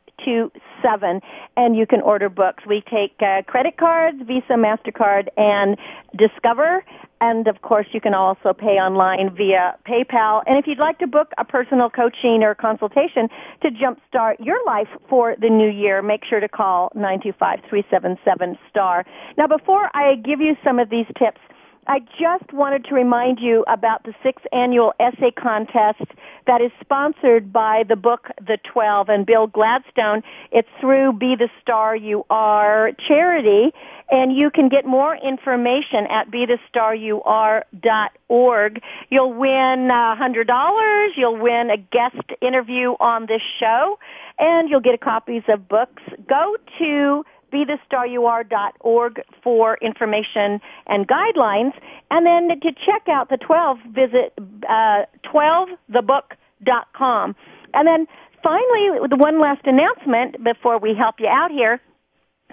seven, 0.81 1.21
and 1.57 1.75
you 1.75 1.87
can 1.87 2.01
order 2.01 2.29
books. 2.29 2.63
We 2.65 2.81
take 2.81 3.15
uh, 3.21 3.41
credit 3.43 3.77
cards, 3.77 4.17
Visa, 4.25 4.53
Mastercard, 4.53 5.27
and 5.37 5.77
Discover. 6.15 6.83
And 7.21 7.47
of 7.47 7.61
course, 7.61 7.87
you 7.91 8.01
can 8.01 8.13
also 8.13 8.53
pay 8.53 8.79
online 8.79 9.33
via 9.35 9.77
PayPal. 9.87 10.43
And 10.45 10.57
if 10.57 10.67
you'd 10.67 10.79
like 10.79 10.99
to 10.99 11.07
book 11.07 11.31
a 11.37 11.45
personal 11.45 11.89
coaching 11.89 12.43
or 12.43 12.53
consultation 12.53 13.29
to 13.61 13.69
jumpstart 13.69 14.45
your 14.45 14.63
life 14.65 14.89
for 15.09 15.35
the 15.39 15.49
new 15.49 15.69
year, 15.69 16.01
make 16.01 16.25
sure 16.25 16.39
to 16.39 16.49
call 16.49 16.91
925-377-STAR. 16.95 19.05
Now, 19.37 19.47
before 19.47 19.89
I 19.93 20.15
give 20.15 20.41
you 20.41 20.57
some 20.63 20.77
of 20.77 20.89
these 20.89 21.07
tips, 21.17 21.39
I 21.87 21.99
just 22.19 22.51
wanted 22.51 22.85
to 22.85 22.95
remind 22.95 23.39
you 23.39 23.63
about 23.67 24.03
the 24.03 24.15
sixth 24.23 24.45
annual 24.51 24.93
essay 24.99 25.29
contest 25.29 26.01
that 26.47 26.59
is 26.59 26.71
sponsored 26.81 27.53
by 27.53 27.83
the 27.87 27.95
book 27.95 28.29
The 28.39 28.57
Twelve 28.63 29.09
and 29.09 29.23
Bill 29.25 29.45
Gladstone. 29.45 30.23
It's 30.51 30.67
through 30.81 31.13
Be 31.13 31.35
the 31.35 31.49
Star 31.61 31.95
You 31.95 32.25
Are 32.29 32.91
charity, 33.07 33.71
and 34.09 34.35
you 34.35 34.49
can 34.49 34.67
get 34.67 34.85
more 34.85 35.15
information 35.15 36.07
at 36.07 36.31
BeTheStarYouAre.org. 36.31 38.81
You'll 39.09 39.33
win 39.33 39.91
a 39.91 40.15
hundred 40.15 40.47
dollars. 40.47 41.11
You'll 41.15 41.37
win 41.37 41.69
a 41.69 41.77
guest 41.77 42.31
interview 42.41 42.95
on 42.99 43.27
this 43.27 43.43
show, 43.59 43.99
and 44.39 44.69
you'll 44.69 44.81
get 44.81 44.99
copies 45.01 45.43
of 45.47 45.67
books. 45.67 46.01
Go 46.27 46.57
to 46.79 47.23
bethestaryouare.org 47.51 49.21
for 49.43 49.77
information 49.81 50.61
and 50.87 51.07
guidelines. 51.07 51.73
And 52.11 52.25
then 52.25 52.59
to 52.61 52.71
check 52.85 53.07
out 53.07 53.29
the 53.29 53.37
12, 53.37 53.77
visit 53.91 54.33
uh, 54.69 55.05
12thebook.com. 55.25 57.35
And 57.73 57.87
then 57.87 58.07
finally, 58.43 59.07
the 59.09 59.17
one 59.17 59.39
last 59.39 59.65
announcement 59.65 60.43
before 60.43 60.77
we 60.77 60.93
help 60.95 61.15
you 61.19 61.27
out 61.27 61.49
here 61.51 61.81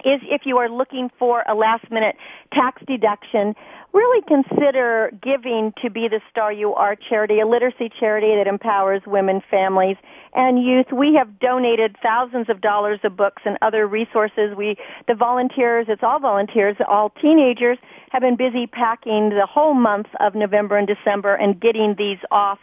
is 0.05 0.19
if 0.23 0.45
you 0.45 0.57
are 0.57 0.69
looking 0.69 1.09
for 1.19 1.43
a 1.47 1.53
last 1.53 1.89
minute 1.91 2.15
tax 2.53 2.81
deduction, 2.85 3.55
really 3.93 4.23
consider 4.27 5.11
giving 5.21 5.73
to 5.81 5.89
Be 5.89 6.07
the 6.07 6.19
Star 6.29 6.51
You 6.51 6.73
Are 6.73 6.95
charity, 6.95 7.39
a 7.39 7.45
literacy 7.45 7.91
charity 7.99 8.35
that 8.35 8.47
empowers 8.47 9.03
women, 9.05 9.41
families, 9.49 9.97
and 10.33 10.63
youth. 10.63 10.87
We 10.91 11.13
have 11.15 11.39
donated 11.39 11.95
thousands 12.01 12.49
of 12.49 12.59
dollars 12.59 12.99
of 13.03 13.15
books 13.15 13.43
and 13.45 13.57
other 13.61 13.87
resources. 13.87 14.55
We, 14.57 14.77
the 15.07 15.13
volunteers, 15.13 15.85
it's 15.89 16.03
all 16.03 16.19
volunteers, 16.19 16.75
all 16.87 17.11
teenagers, 17.21 17.77
have 18.09 18.21
been 18.21 18.35
busy 18.35 18.65
packing 18.65 19.29
the 19.29 19.45
whole 19.45 19.75
month 19.75 20.07
of 20.19 20.33
November 20.33 20.77
and 20.77 20.87
December 20.87 21.35
and 21.35 21.59
getting 21.59 21.95
these 21.95 22.19
off 22.31 22.59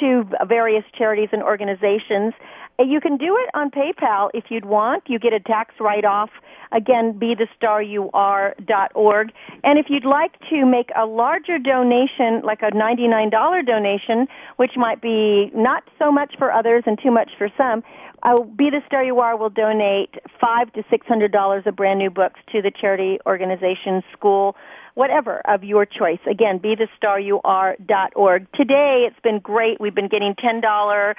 to 0.00 0.26
various 0.46 0.84
charities 0.96 1.28
and 1.32 1.42
organizations. 1.42 2.34
You 2.78 3.00
can 3.00 3.16
do 3.16 3.36
it 3.36 3.50
on 3.54 3.70
PayPal 3.70 4.30
if 4.34 4.44
you'd 4.50 4.64
want. 4.64 5.04
You 5.06 5.18
get 5.18 5.32
a 5.32 5.40
tax 5.40 5.74
write-off. 5.78 6.30
Again, 6.72 7.18
be 7.18 7.34
the 7.34 7.46
star 7.54 7.82
you 7.82 8.10
are 8.12 8.54
dot 8.64 8.92
org. 8.94 9.30
And 9.62 9.78
if 9.78 9.90
you'd 9.90 10.04
like 10.04 10.38
to 10.50 10.64
make 10.64 10.90
a 10.96 11.04
larger 11.04 11.58
donation, 11.58 12.40
like 12.42 12.62
a 12.62 12.70
$99 12.70 13.66
donation, 13.66 14.26
which 14.56 14.76
might 14.76 15.00
be 15.00 15.50
not 15.54 15.84
so 15.98 16.10
much 16.10 16.34
for 16.38 16.50
others 16.50 16.84
and 16.86 16.98
too 17.00 17.10
much 17.10 17.30
for 17.36 17.48
some, 17.56 17.84
uh, 18.22 18.40
Be 18.40 18.70
the 18.70 18.82
Star 18.86 19.02
You 19.02 19.18
Are 19.20 19.36
will 19.36 19.50
donate 19.50 20.14
five 20.40 20.72
to 20.74 20.84
six 20.88 21.06
hundred 21.06 21.32
dollars 21.32 21.64
of 21.66 21.74
brand 21.76 21.98
new 21.98 22.10
books 22.10 22.40
to 22.52 22.62
the 22.62 22.70
charity 22.70 23.18
organization, 23.26 24.02
school, 24.12 24.56
whatever 24.94 25.40
of 25.46 25.64
your 25.64 25.86
choice. 25.86 26.20
Again, 26.26 26.58
be 26.58 26.74
the 26.74 26.88
star 26.96 27.18
you 27.18 27.40
are 27.44 27.76
dot 27.84 28.12
org. 28.14 28.46
Today 28.52 29.06
it's 29.08 29.18
been 29.20 29.40
great. 29.40 29.80
We've 29.80 29.94
been 29.94 30.08
getting 30.08 30.34
ten 30.36 30.60
dollar, 30.60 31.16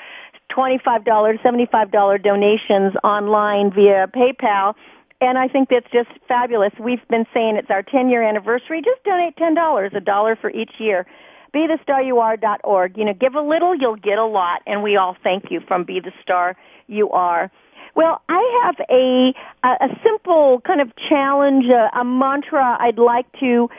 twenty 0.49 0.77
five 0.77 1.05
dollar, 1.05 1.37
seventy 1.41 1.65
five 1.65 1.91
dollar 1.91 2.17
donations 2.17 2.93
online 3.03 3.71
via 3.71 4.07
PayPal. 4.07 4.75
And 5.21 5.37
I 5.37 5.47
think 5.47 5.69
that's 5.69 5.89
just 5.91 6.09
fabulous. 6.27 6.73
We've 6.77 7.07
been 7.07 7.25
saying 7.33 7.55
it's 7.55 7.69
our 7.69 7.81
10 7.81 8.09
year 8.09 8.21
anniversary. 8.21 8.81
Just 8.81 9.01
donate 9.05 9.37
$10, 9.37 9.95
a 9.95 9.99
dollar 10.01 10.35
for 10.35 10.49
each 10.49 10.73
year. 10.79 11.05
Be 11.53 11.65
the 11.67 11.79
star 11.81 12.01
you 12.01 12.19
are 12.19 12.35
dot 12.35 12.59
org. 12.63 12.97
You 12.97 13.05
know, 13.05 13.13
give 13.13 13.35
a 13.35 13.41
little, 13.41 13.73
you'll 13.73 13.95
get 13.95 14.17
a 14.17 14.25
lot. 14.25 14.63
And 14.67 14.83
we 14.83 14.97
all 14.97 15.15
thank 15.23 15.49
you 15.49 15.61
from 15.61 15.85
Be 15.85 15.99
the 16.01 16.11
Star 16.21 16.57
You 16.87 17.09
Are. 17.11 17.51
Well, 17.95 18.21
I 18.27 18.61
have 18.63 18.75
a 18.89 19.33
a, 19.63 19.87
simple 20.03 20.61
kind 20.65 20.81
of 20.81 20.91
challenge, 20.95 21.65
a, 21.65 21.89
a 21.97 22.03
mantra 22.03 22.77
I'd 22.79 22.97
like 22.97 23.31
to 23.39 23.69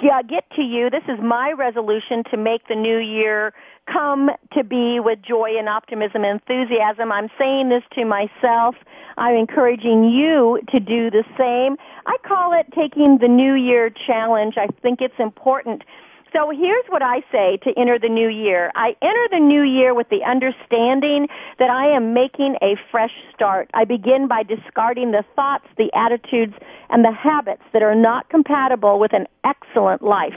get, 0.00 0.12
uh, 0.12 0.22
get 0.22 0.48
to 0.56 0.62
you. 0.62 0.90
This 0.90 1.02
is 1.08 1.18
my 1.20 1.52
resolution 1.52 2.22
to 2.30 2.36
make 2.36 2.66
the 2.68 2.76
new 2.76 2.98
year 2.98 3.52
come 3.92 4.30
to 4.52 4.64
be 4.64 5.00
with 5.00 5.20
joy 5.22 5.56
and 5.58 5.68
optimism 5.68 6.24
and 6.24 6.40
enthusiasm. 6.40 7.12
I'm 7.12 7.28
saying 7.38 7.68
this 7.68 7.82
to 7.94 8.04
myself. 8.04 8.76
I'm 9.18 9.36
encouraging 9.36 10.04
you 10.04 10.60
to 10.70 10.80
do 10.80 11.10
the 11.10 11.24
same. 11.36 11.76
I 12.06 12.16
call 12.26 12.52
it 12.58 12.66
taking 12.74 13.18
the 13.18 13.28
new 13.28 13.54
year 13.54 13.90
challenge. 13.90 14.54
I 14.56 14.68
think 14.82 15.00
it's 15.00 15.18
important 15.18 15.82
so 16.34 16.50
here's 16.50 16.84
what 16.88 17.02
I 17.02 17.22
say 17.30 17.58
to 17.58 17.78
enter 17.78 17.98
the 17.98 18.08
new 18.08 18.28
year. 18.28 18.72
I 18.74 18.96
enter 19.00 19.28
the 19.30 19.38
new 19.38 19.62
year 19.62 19.94
with 19.94 20.08
the 20.08 20.24
understanding 20.24 21.28
that 21.60 21.70
I 21.70 21.86
am 21.86 22.12
making 22.12 22.56
a 22.60 22.76
fresh 22.90 23.12
start. 23.32 23.70
I 23.72 23.84
begin 23.84 24.26
by 24.26 24.42
discarding 24.42 25.12
the 25.12 25.24
thoughts, 25.36 25.66
the 25.78 25.92
attitudes, 25.94 26.54
and 26.90 27.04
the 27.04 27.12
habits 27.12 27.62
that 27.72 27.82
are 27.82 27.94
not 27.94 28.28
compatible 28.30 28.98
with 28.98 29.12
an 29.12 29.28
excellent 29.44 30.02
life. 30.02 30.34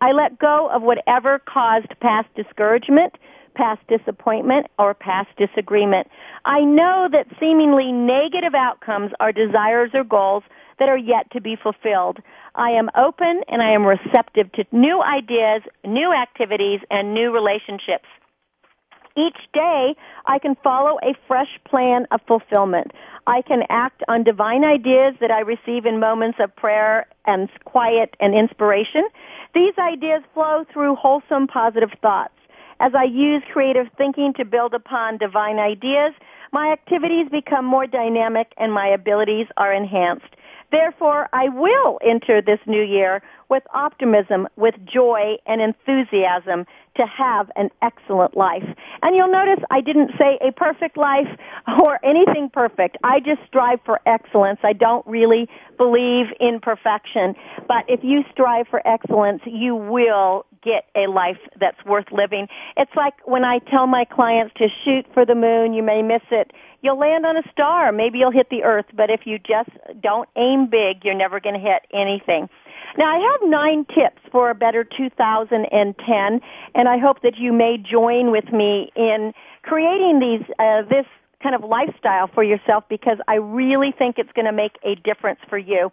I 0.00 0.12
let 0.12 0.38
go 0.38 0.68
of 0.68 0.82
whatever 0.82 1.40
caused 1.40 1.88
past 2.00 2.28
discouragement, 2.36 3.14
past 3.54 3.80
disappointment, 3.88 4.66
or 4.78 4.94
past 4.94 5.28
disagreement. 5.36 6.08
I 6.44 6.60
know 6.60 7.08
that 7.10 7.26
seemingly 7.38 7.92
negative 7.92 8.54
outcomes 8.54 9.12
are 9.20 9.32
desires 9.32 9.90
or 9.94 10.04
goals 10.04 10.44
that 10.78 10.88
are 10.88 10.98
yet 10.98 11.30
to 11.32 11.40
be 11.40 11.56
fulfilled. 11.56 12.18
I 12.54 12.70
am 12.70 12.90
open 12.96 13.42
and 13.48 13.62
I 13.62 13.70
am 13.70 13.84
receptive 13.84 14.50
to 14.52 14.64
new 14.72 15.02
ideas, 15.02 15.62
new 15.84 16.12
activities, 16.12 16.80
and 16.90 17.14
new 17.14 17.32
relationships. 17.32 18.06
Each 19.16 19.36
day, 19.52 19.94
I 20.26 20.38
can 20.38 20.56
follow 20.64 20.98
a 21.02 21.14
fresh 21.28 21.60
plan 21.64 22.06
of 22.10 22.20
fulfillment. 22.26 22.92
I 23.26 23.42
can 23.42 23.62
act 23.68 24.02
on 24.08 24.24
divine 24.24 24.64
ideas 24.64 25.14
that 25.20 25.30
I 25.30 25.40
receive 25.40 25.86
in 25.86 26.00
moments 26.00 26.38
of 26.40 26.54
prayer 26.56 27.06
and 27.26 27.48
quiet 27.64 28.16
and 28.20 28.34
inspiration. 28.34 29.06
These 29.54 29.74
ideas 29.78 30.22
flow 30.32 30.64
through 30.72 30.96
wholesome 30.96 31.46
positive 31.46 31.90
thoughts. 32.00 32.34
As 32.82 32.96
I 32.96 33.04
use 33.04 33.44
creative 33.52 33.86
thinking 33.96 34.32
to 34.34 34.44
build 34.44 34.74
upon 34.74 35.16
divine 35.16 35.60
ideas, 35.60 36.14
my 36.50 36.72
activities 36.72 37.28
become 37.30 37.64
more 37.64 37.86
dynamic 37.86 38.52
and 38.56 38.72
my 38.72 38.88
abilities 38.88 39.46
are 39.56 39.72
enhanced. 39.72 40.34
Therefore, 40.72 41.28
I 41.32 41.48
will 41.48 42.00
enter 42.04 42.42
this 42.42 42.58
new 42.66 42.82
year 42.82 43.22
with 43.52 43.64
optimism, 43.74 44.48
with 44.56 44.74
joy 44.86 45.36
and 45.44 45.60
enthusiasm 45.60 46.64
to 46.96 47.04
have 47.04 47.50
an 47.54 47.68
excellent 47.82 48.34
life. 48.34 48.64
And 49.02 49.14
you'll 49.14 49.30
notice 49.30 49.62
I 49.70 49.82
didn't 49.82 50.12
say 50.18 50.38
a 50.40 50.52
perfect 50.52 50.96
life 50.96 51.28
or 51.82 52.00
anything 52.02 52.48
perfect. 52.48 52.96
I 53.04 53.20
just 53.20 53.42
strive 53.46 53.80
for 53.84 54.00
excellence. 54.06 54.60
I 54.62 54.72
don't 54.72 55.06
really 55.06 55.50
believe 55.76 56.28
in 56.40 56.60
perfection. 56.60 57.36
But 57.68 57.84
if 57.88 58.02
you 58.02 58.24
strive 58.32 58.68
for 58.68 58.80
excellence, 58.88 59.42
you 59.44 59.76
will 59.76 60.46
get 60.62 60.86
a 60.94 61.06
life 61.06 61.38
that's 61.60 61.84
worth 61.84 62.10
living. 62.10 62.48
It's 62.78 62.96
like 62.96 63.14
when 63.26 63.44
I 63.44 63.58
tell 63.58 63.86
my 63.86 64.06
clients 64.06 64.54
to 64.56 64.68
shoot 64.82 65.04
for 65.12 65.26
the 65.26 65.34
moon, 65.34 65.74
you 65.74 65.82
may 65.82 66.00
miss 66.00 66.22
it. 66.30 66.54
You'll 66.80 66.98
land 66.98 67.26
on 67.26 67.36
a 67.36 67.42
star. 67.52 67.92
Maybe 67.92 68.18
you'll 68.18 68.30
hit 68.30 68.48
the 68.48 68.62
earth, 68.62 68.86
but 68.94 69.10
if 69.10 69.26
you 69.26 69.38
just 69.38 69.70
don't 70.00 70.28
aim 70.36 70.68
big, 70.68 71.04
you're 71.04 71.14
never 71.14 71.38
going 71.38 71.54
to 71.54 71.60
hit 71.60 71.82
anything. 71.92 72.48
Now 72.96 73.06
I 73.06 73.18
have 73.18 73.48
nine 73.48 73.84
tips 73.86 74.20
for 74.30 74.50
a 74.50 74.54
better 74.54 74.84
2010, 74.84 76.40
and 76.74 76.88
I 76.88 76.98
hope 76.98 77.22
that 77.22 77.38
you 77.38 77.52
may 77.52 77.78
join 77.78 78.30
with 78.30 78.52
me 78.52 78.92
in 78.94 79.32
creating 79.62 80.18
these, 80.20 80.42
uh, 80.58 80.82
this 80.82 81.06
kind 81.42 81.54
of 81.54 81.64
lifestyle 81.64 82.28
for 82.28 82.44
yourself 82.44 82.84
because 82.88 83.18
I 83.28 83.36
really 83.36 83.92
think 83.92 84.18
it's 84.18 84.32
going 84.32 84.46
to 84.46 84.52
make 84.52 84.78
a 84.82 84.94
difference 84.96 85.40
for 85.48 85.58
you. 85.58 85.90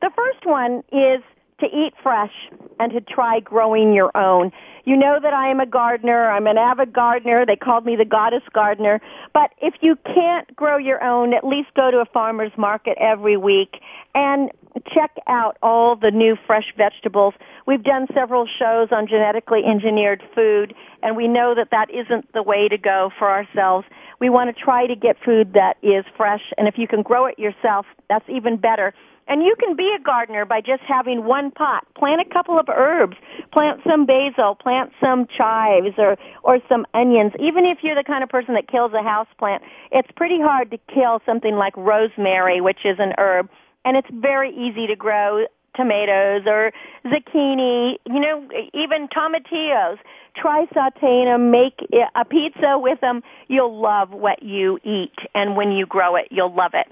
The 0.00 0.10
first 0.14 0.46
one 0.46 0.82
is 0.92 1.20
to 1.60 1.66
eat 1.66 1.94
fresh 2.02 2.32
and 2.78 2.92
to 2.92 3.00
try 3.00 3.40
growing 3.40 3.92
your 3.94 4.14
own. 4.16 4.52
You 4.84 4.96
know 4.96 5.18
that 5.20 5.32
I 5.32 5.50
am 5.50 5.58
a 5.58 5.66
gardener. 5.66 6.30
I'm 6.30 6.46
an 6.46 6.58
avid 6.58 6.92
gardener. 6.92 7.44
They 7.44 7.56
called 7.56 7.84
me 7.84 7.96
the 7.96 8.04
goddess 8.04 8.42
gardener. 8.52 9.00
But 9.32 9.50
if 9.60 9.74
you 9.80 9.96
can't 10.04 10.54
grow 10.54 10.76
your 10.76 11.02
own, 11.02 11.34
at 11.34 11.44
least 11.44 11.70
go 11.74 11.90
to 11.90 11.98
a 11.98 12.04
farmer's 12.04 12.52
market 12.56 12.96
every 13.00 13.36
week 13.36 13.80
and 14.14 14.50
check 14.94 15.16
out 15.26 15.56
all 15.62 15.96
the 15.96 16.10
new 16.10 16.36
fresh 16.46 16.72
vegetables. 16.76 17.34
We've 17.66 17.82
done 17.82 18.06
several 18.14 18.46
shows 18.46 18.88
on 18.92 19.08
genetically 19.08 19.64
engineered 19.64 20.22
food 20.34 20.74
and 21.02 21.16
we 21.16 21.26
know 21.26 21.54
that 21.54 21.70
that 21.70 21.90
isn't 21.90 22.32
the 22.32 22.42
way 22.42 22.68
to 22.68 22.78
go 22.78 23.10
for 23.18 23.30
ourselves. 23.30 23.86
We 24.20 24.28
want 24.28 24.54
to 24.54 24.62
try 24.62 24.86
to 24.86 24.94
get 24.94 25.16
food 25.24 25.54
that 25.54 25.78
is 25.82 26.04
fresh 26.16 26.42
and 26.58 26.68
if 26.68 26.78
you 26.78 26.86
can 26.86 27.02
grow 27.02 27.26
it 27.26 27.38
yourself, 27.38 27.86
that's 28.08 28.28
even 28.28 28.56
better. 28.56 28.94
And 29.28 29.42
you 29.42 29.56
can 29.58 29.74
be 29.74 29.92
a 29.92 29.98
gardener 30.00 30.44
by 30.44 30.60
just 30.60 30.82
having 30.82 31.24
one 31.24 31.50
pot. 31.50 31.86
Plant 31.94 32.20
a 32.20 32.24
couple 32.24 32.58
of 32.58 32.68
herbs. 32.68 33.16
Plant 33.52 33.80
some 33.86 34.06
basil. 34.06 34.54
Plant 34.54 34.92
some 35.00 35.26
chives 35.26 35.94
or, 35.98 36.16
or 36.44 36.60
some 36.68 36.86
onions. 36.94 37.32
Even 37.40 37.64
if 37.64 37.78
you're 37.82 37.96
the 37.96 38.04
kind 38.04 38.22
of 38.22 38.28
person 38.28 38.54
that 38.54 38.68
kills 38.68 38.92
a 38.92 39.02
house 39.02 39.28
plant, 39.38 39.62
it's 39.90 40.10
pretty 40.16 40.40
hard 40.40 40.70
to 40.70 40.78
kill 40.92 41.20
something 41.26 41.56
like 41.56 41.76
rosemary, 41.76 42.60
which 42.60 42.84
is 42.84 42.98
an 43.00 43.14
herb. 43.18 43.48
And 43.84 43.96
it's 43.96 44.08
very 44.12 44.54
easy 44.54 44.86
to 44.86 44.96
grow 44.96 45.46
tomatoes 45.74 46.42
or 46.46 46.72
zucchini, 47.04 47.98
you 48.06 48.20
know, 48.20 48.48
even 48.72 49.08
tomatillos. 49.08 49.98
Try 50.36 50.66
sauteing 50.66 51.26
them, 51.26 51.50
make 51.50 51.80
a 52.14 52.24
pizza 52.24 52.78
with 52.78 53.00
them. 53.00 53.22
You'll 53.48 53.80
love 53.80 54.10
what 54.10 54.42
you 54.42 54.78
eat. 54.84 55.14
And 55.34 55.56
when 55.56 55.72
you 55.72 55.86
grow 55.86 56.16
it, 56.16 56.28
you'll 56.30 56.54
love 56.54 56.72
it. 56.74 56.86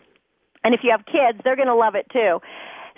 And 0.65 0.75
if 0.75 0.81
you 0.83 0.91
have 0.91 1.05
kids, 1.07 1.39
they're 1.45 1.57
going 1.57 1.69
to 1.69 1.75
love 1.75 1.95
it 1.95 2.07
too. 2.11 2.41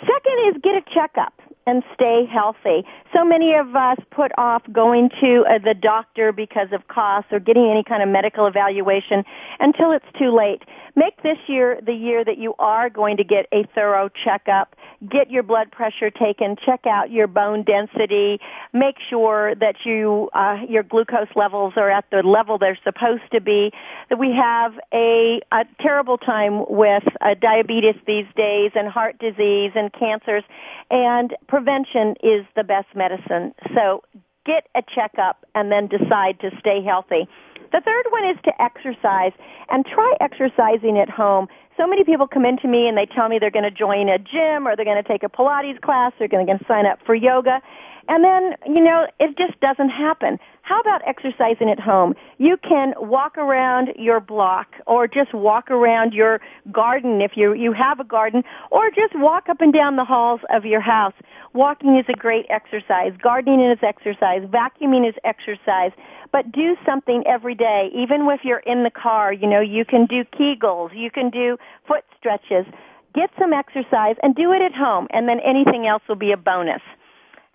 Second 0.00 0.48
is 0.48 0.55
get 0.62 0.76
a 0.76 0.83
checkup 0.94 1.35
and 1.66 1.83
stay 1.94 2.24
healthy. 2.24 2.87
So 3.12 3.24
many 3.24 3.55
of 3.55 3.74
us 3.74 3.98
put 4.11 4.31
off 4.38 4.62
going 4.72 5.11
to 5.20 5.44
uh, 5.48 5.59
the 5.59 5.74
doctor 5.74 6.33
because 6.33 6.68
of 6.72 6.87
costs 6.87 7.33
or 7.33 7.40
getting 7.40 7.68
any 7.68 7.83
kind 7.83 8.02
of 8.02 8.09
medical 8.09 8.46
evaluation 8.46 9.24
until 9.59 9.90
it's 9.90 10.07
too 10.18 10.35
late. 10.35 10.62
Make 10.94 11.22
this 11.22 11.37
year 11.46 11.79
the 11.85 11.92
year 11.92 12.24
that 12.24 12.38
you 12.38 12.55
are 12.59 12.88
going 12.88 13.18
to 13.18 13.24
get 13.24 13.46
a 13.52 13.64
thorough 13.74 14.09
checkup. 14.09 14.76
Get 15.07 15.31
your 15.31 15.42
blood 15.42 15.70
pressure 15.70 16.11
taken. 16.11 16.57
Check 16.57 16.87
out 16.87 17.11
your 17.11 17.26
bone 17.26 17.64
density. 17.64 18.40
Make 18.72 18.96
sure 19.11 19.55
that 19.57 19.85
you 19.85 20.31
uh, 20.33 20.61
your 20.66 20.83
glucose 20.83 21.29
levels 21.35 21.74
are 21.76 21.90
at 21.90 22.07
the 22.11 22.22
level 22.22 22.57
they're 22.57 22.79
supposed 22.83 23.31
to 23.33 23.42
be. 23.42 23.72
That 24.09 24.18
we 24.18 24.33
have 24.33 24.72
a, 24.94 25.42
a 25.52 25.64
terrible 25.81 26.16
time 26.16 26.64
with 26.70 27.05
uh, 27.20 27.35
diabetes 27.35 27.96
these 28.07 28.26
days 28.35 28.70
and 28.74 28.88
heart 28.88 29.18
disease 29.18 29.72
and 29.74 29.92
cancers, 29.92 30.44
and 30.90 31.35
prevention 31.57 32.16
is 32.23 32.45
the 32.55 32.62
best 32.62 32.88
medicine. 32.95 33.55
So 33.75 34.03
get 34.45 34.69
a 34.75 34.83
checkup 34.95 35.47
and 35.55 35.73
then 35.73 35.87
decide 35.87 36.38
to 36.40 36.51
stay 36.61 36.83
healthy. 36.83 37.27
The 37.73 37.81
third 37.81 38.05
one 38.11 38.27
is 38.27 38.37
to 38.45 38.53
exercise 38.61 39.33
and 39.71 39.87
try 39.87 40.12
exercising 40.21 40.99
at 40.99 41.09
home. 41.09 41.49
So 41.79 41.87
many 41.87 42.05
people 42.05 42.29
come 42.29 42.45
into 42.45 42.69
me 42.69 42.88
and 42.88 42.99
they 42.99 43.07
tell 43.07 43.31
me 43.31 43.38
they're 43.38 43.51
going 43.51 43.64
to 43.64 43.71
join 43.71 44.11
a 44.11 44.19
gym 44.19 44.69
or 44.69 44.77
they're 44.77 44.85
going 44.85 45.03
to 45.03 45.09
take 45.09 45.23
a 45.23 45.31
Pilates 45.31 45.81
class, 45.81 46.12
or 46.21 46.29
they're 46.29 46.45
going 46.45 46.59
to 46.59 46.64
sign 46.69 46.85
up 46.85 46.99
for 47.07 47.14
yoga. 47.14 47.62
And 48.09 48.23
then, 48.23 48.55
you 48.66 48.83
know, 48.83 49.07
it 49.19 49.37
just 49.37 49.59
doesn't 49.61 49.88
happen. 49.88 50.38
How 50.62 50.81
about 50.81 51.03
exercising 51.07 51.69
at 51.69 51.81
home? 51.81 52.14
You 52.38 52.57
can 52.57 52.95
walk 52.97 53.37
around 53.37 53.92
your 53.97 54.21
block 54.21 54.69
or 54.87 55.09
just 55.09 55.35
walk 55.35 55.71
around 55.71 56.12
your 56.12 56.40
garden 56.71 57.21
if 57.21 57.37
you, 57.37 57.55
you 57.55 57.73
have 57.73 58.01
a 58.01 58.05
garden 58.05 58.45
or 58.71 58.90
just 58.90 59.14
walk 59.16 59.49
up 59.49 59.61
and 59.61 59.73
down 59.73 59.97
the 59.97 60.05
halls 60.05 60.40
of 60.51 60.64
your 60.64 60.81
house. 60.81 61.14
Walking 61.53 61.97
is 61.97 62.05
a 62.09 62.12
great 62.12 62.47
exercise. 62.49 63.12
Gardening 63.21 63.61
is 63.61 63.79
exercise. 63.83 64.42
Vacuuming 64.42 65.09
is 65.09 65.14
exercise. 65.25 65.92
But 66.33 66.53
do 66.53 66.77
something 66.85 67.25
every 67.27 67.55
day, 67.55 67.90
even 67.95 68.29
if 68.29 68.45
you're 68.45 68.59
in 68.59 68.85
the 68.85 68.90
car. 68.90 69.33
You 69.33 69.49
know, 69.49 69.61
you 69.61 69.85
can 69.85 70.07
do 70.07 70.25
Kegels. 70.25 70.97
You 70.97 71.11
can 71.11 71.31
do 71.31 71.59
foot 71.87 72.05
stretches. 72.19 72.66
Get 73.14 73.31
some 73.38 73.53
exercise 73.53 74.16
and 74.23 74.35
do 74.35 74.53
it 74.53 74.62
at 74.62 74.75
home 74.75 75.07
and 75.11 75.29
then 75.29 75.40
anything 75.40 75.87
else 75.87 76.03
will 76.09 76.16
be 76.16 76.33
a 76.33 76.37
bonus. 76.37 76.83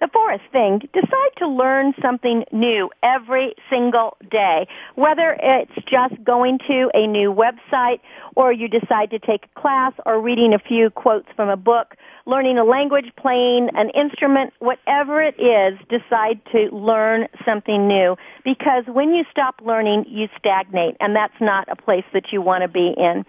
The 0.01 0.09
fourth 0.11 0.41
thing, 0.51 0.79
decide 0.93 1.29
to 1.37 1.47
learn 1.47 1.93
something 2.01 2.43
new 2.51 2.89
every 3.03 3.53
single 3.69 4.17
day. 4.31 4.67
Whether 4.95 5.37
it's 5.39 5.75
just 5.85 6.23
going 6.23 6.57
to 6.67 6.89
a 6.95 7.05
new 7.05 7.31
website 7.31 7.99
or 8.35 8.51
you 8.51 8.67
decide 8.67 9.11
to 9.11 9.19
take 9.19 9.45
a 9.45 9.59
class 9.59 9.93
or 10.07 10.19
reading 10.19 10.55
a 10.55 10.59
few 10.59 10.89
quotes 10.89 11.27
from 11.35 11.49
a 11.49 11.55
book, 11.55 11.95
learning 12.25 12.57
a 12.57 12.63
language, 12.63 13.11
playing 13.15 13.69
an 13.75 13.91
instrument, 13.91 14.53
whatever 14.57 15.21
it 15.21 15.39
is, 15.39 15.77
decide 15.87 16.41
to 16.51 16.75
learn 16.75 17.27
something 17.45 17.87
new. 17.87 18.17
Because 18.43 18.85
when 18.87 19.13
you 19.13 19.23
stop 19.29 19.61
learning, 19.63 20.05
you 20.07 20.29
stagnate 20.35 20.97
and 20.99 21.15
that's 21.15 21.39
not 21.39 21.67
a 21.69 21.75
place 21.75 22.05
that 22.13 22.31
you 22.31 22.41
want 22.41 22.63
to 22.63 22.67
be 22.67 22.87
in. 22.97 23.23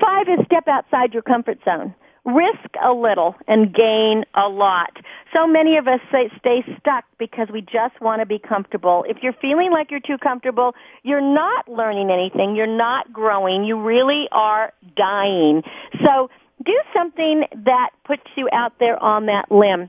Five 0.00 0.28
is 0.28 0.44
step 0.44 0.66
outside 0.66 1.14
your 1.14 1.22
comfort 1.22 1.60
zone 1.64 1.94
risk 2.24 2.74
a 2.82 2.92
little 2.92 3.34
and 3.48 3.74
gain 3.74 4.24
a 4.34 4.48
lot. 4.48 4.96
So 5.32 5.46
many 5.46 5.76
of 5.76 5.88
us 5.88 6.00
say, 6.12 6.30
stay 6.38 6.64
stuck 6.78 7.04
because 7.18 7.48
we 7.52 7.62
just 7.62 8.00
want 8.00 8.20
to 8.20 8.26
be 8.26 8.38
comfortable. 8.38 9.04
If 9.08 9.22
you're 9.22 9.32
feeling 9.34 9.70
like 9.70 9.90
you're 9.90 10.00
too 10.00 10.18
comfortable, 10.18 10.74
you're 11.02 11.20
not 11.20 11.68
learning 11.68 12.10
anything. 12.10 12.56
You're 12.56 12.66
not 12.66 13.12
growing. 13.12 13.64
You 13.64 13.80
really 13.80 14.28
are 14.32 14.72
dying. 14.96 15.62
So 16.04 16.30
do 16.64 16.78
something 16.94 17.44
that 17.64 17.90
puts 18.04 18.24
you 18.36 18.48
out 18.52 18.78
there 18.78 19.02
on 19.02 19.26
that 19.26 19.50
limb. 19.50 19.88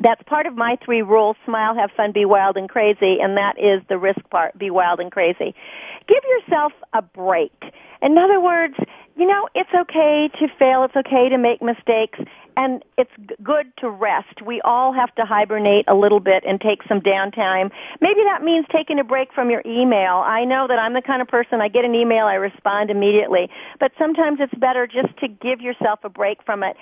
That's 0.00 0.22
part 0.24 0.46
of 0.46 0.56
my 0.56 0.78
three 0.84 1.02
rules, 1.02 1.36
smile, 1.44 1.74
have 1.74 1.90
fun, 1.96 2.12
be 2.12 2.24
wild 2.24 2.56
and 2.56 2.68
crazy, 2.68 3.18
and 3.20 3.36
that 3.36 3.58
is 3.58 3.82
the 3.88 3.98
risk 3.98 4.20
part, 4.30 4.56
be 4.56 4.70
wild 4.70 5.00
and 5.00 5.10
crazy. 5.10 5.54
Give 6.06 6.22
yourself 6.24 6.72
a 6.92 7.02
break. 7.02 7.52
In 8.00 8.16
other 8.16 8.40
words, 8.40 8.76
you 9.18 9.26
know, 9.26 9.48
it's 9.54 9.70
okay 9.74 10.30
to 10.38 10.48
fail. 10.58 10.84
It's 10.84 10.96
okay 10.96 11.28
to 11.28 11.38
make 11.38 11.60
mistakes. 11.60 12.20
And 12.58 12.82
it's 12.96 13.12
good 13.40 13.66
to 13.76 13.88
rest. 13.88 14.42
We 14.44 14.60
all 14.62 14.92
have 14.92 15.14
to 15.14 15.24
hibernate 15.24 15.84
a 15.86 15.94
little 15.94 16.18
bit 16.18 16.42
and 16.44 16.60
take 16.60 16.82
some 16.88 17.00
downtime. 17.00 17.70
Maybe 18.00 18.24
that 18.24 18.42
means 18.42 18.66
taking 18.72 18.98
a 18.98 19.04
break 19.04 19.32
from 19.32 19.48
your 19.48 19.62
email. 19.64 20.16
I 20.26 20.44
know 20.44 20.66
that 20.66 20.76
I'm 20.76 20.92
the 20.92 21.00
kind 21.00 21.22
of 21.22 21.28
person, 21.28 21.60
I 21.60 21.68
get 21.68 21.84
an 21.84 21.94
email, 21.94 22.26
I 22.26 22.34
respond 22.34 22.90
immediately. 22.90 23.48
But 23.78 23.92
sometimes 23.96 24.40
it's 24.40 24.52
better 24.54 24.88
just 24.88 25.16
to 25.18 25.28
give 25.28 25.60
yourself 25.60 26.00
a 26.02 26.08
break 26.08 26.42
from 26.42 26.64
it. 26.64 26.76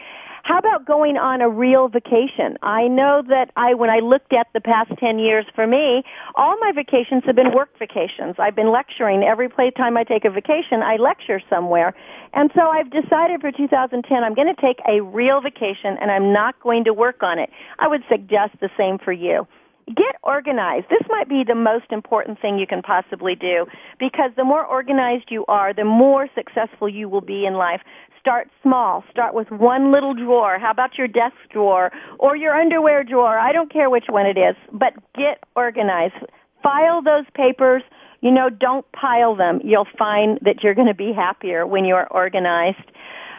How 0.45 0.59
about 0.59 0.87
going 0.87 1.19
on 1.19 1.43
a 1.43 1.49
real 1.49 1.89
vacation? 1.89 2.57
I 2.63 2.89
know 2.89 3.23
that 3.29 3.51
I, 3.57 3.75
when 3.75 3.91
I 3.91 3.99
looked 3.99 4.33
at 4.33 4.47
the 4.55 4.61
past 4.63 4.93
10 4.99 5.19
years 5.19 5.45
for 5.55 5.67
me, 5.67 6.05
all 6.37 6.57
my 6.59 6.73
vacations 6.73 7.25
have 7.27 7.35
been 7.35 7.53
work 7.53 7.77
vacations. 7.79 8.37
I've 8.39 8.55
been 8.55 8.71
lecturing. 8.71 9.25
Every 9.25 9.51
time 9.73 9.97
I 9.97 10.05
take 10.05 10.25
a 10.25 10.31
vacation, 10.31 10.83
I 10.83 10.97
lecture 10.97 11.43
somewhere. 11.51 11.95
And 12.33 12.51
so 12.55 12.63
I've 12.63 12.91
decided 12.91 13.41
for 13.41 13.51
2010 13.51 14.23
I'm 14.23 14.35
going 14.35 14.55
to 14.55 14.61
take 14.61 14.79
a 14.89 15.01
real 15.01 15.41
vacation 15.41 15.66
and 15.75 16.11
I'm 16.11 16.33
not 16.33 16.59
going 16.61 16.85
to 16.85 16.93
work 16.93 17.23
on 17.23 17.39
it. 17.39 17.51
I 17.79 17.89
would 17.89 18.03
suggest 18.09 18.55
the 18.61 18.71
same 18.77 18.99
for 18.99 19.13
you 19.13 19.47
get 19.95 20.17
organized. 20.23 20.87
This 20.91 21.03
might 21.09 21.29
be 21.29 21.45
the 21.45 21.55
most 21.55 21.87
important 21.91 22.41
thing 22.41 22.59
you 22.59 22.67
can 22.67 22.83
possibly 22.83 23.35
do 23.35 23.67
because 23.99 24.33
the 24.37 24.45
more 24.45 24.65
organized 24.65 25.27
you 25.31 25.45
are, 25.47 25.73
the 25.73 25.85
more 25.85 26.29
successful 26.35 26.89
you 26.89 27.09
will 27.09 27.21
be 27.21 27.47
in 27.47 27.55
life. 27.55 27.81
Start 28.19 28.49
small. 28.63 29.05
Start 29.11 29.35
with 29.35 29.51
one 29.53 29.93
little 29.93 30.13
drawer. 30.13 30.59
How 30.59 30.73
about 30.73 30.99
your 30.99 31.07
desk 31.07 31.37
drawer 31.51 31.93
or 32.19 32.35
your 32.35 32.55
underwear 32.55 33.05
drawer? 33.05 33.39
I 33.39 33.53
don't 33.53 33.73
care 33.73 33.89
which 33.89 34.07
one 34.09 34.27
it 34.27 34.37
is, 34.37 34.57
but 34.73 34.95
get 35.15 35.45
organized. 35.55 36.15
File 36.63 37.03
those 37.03 37.25
papers. 37.35 37.83
You 38.23 38.33
know, 38.33 38.51
don't 38.51 38.91
pile 38.91 39.37
them. 39.37 39.61
You'll 39.63 39.87
find 39.97 40.41
that 40.43 40.65
you're 40.65 40.75
going 40.75 40.89
to 40.89 40.95
be 40.95 41.13
happier 41.13 41.65
when 41.65 41.85
you're 41.85 42.09
organized. 42.09 42.91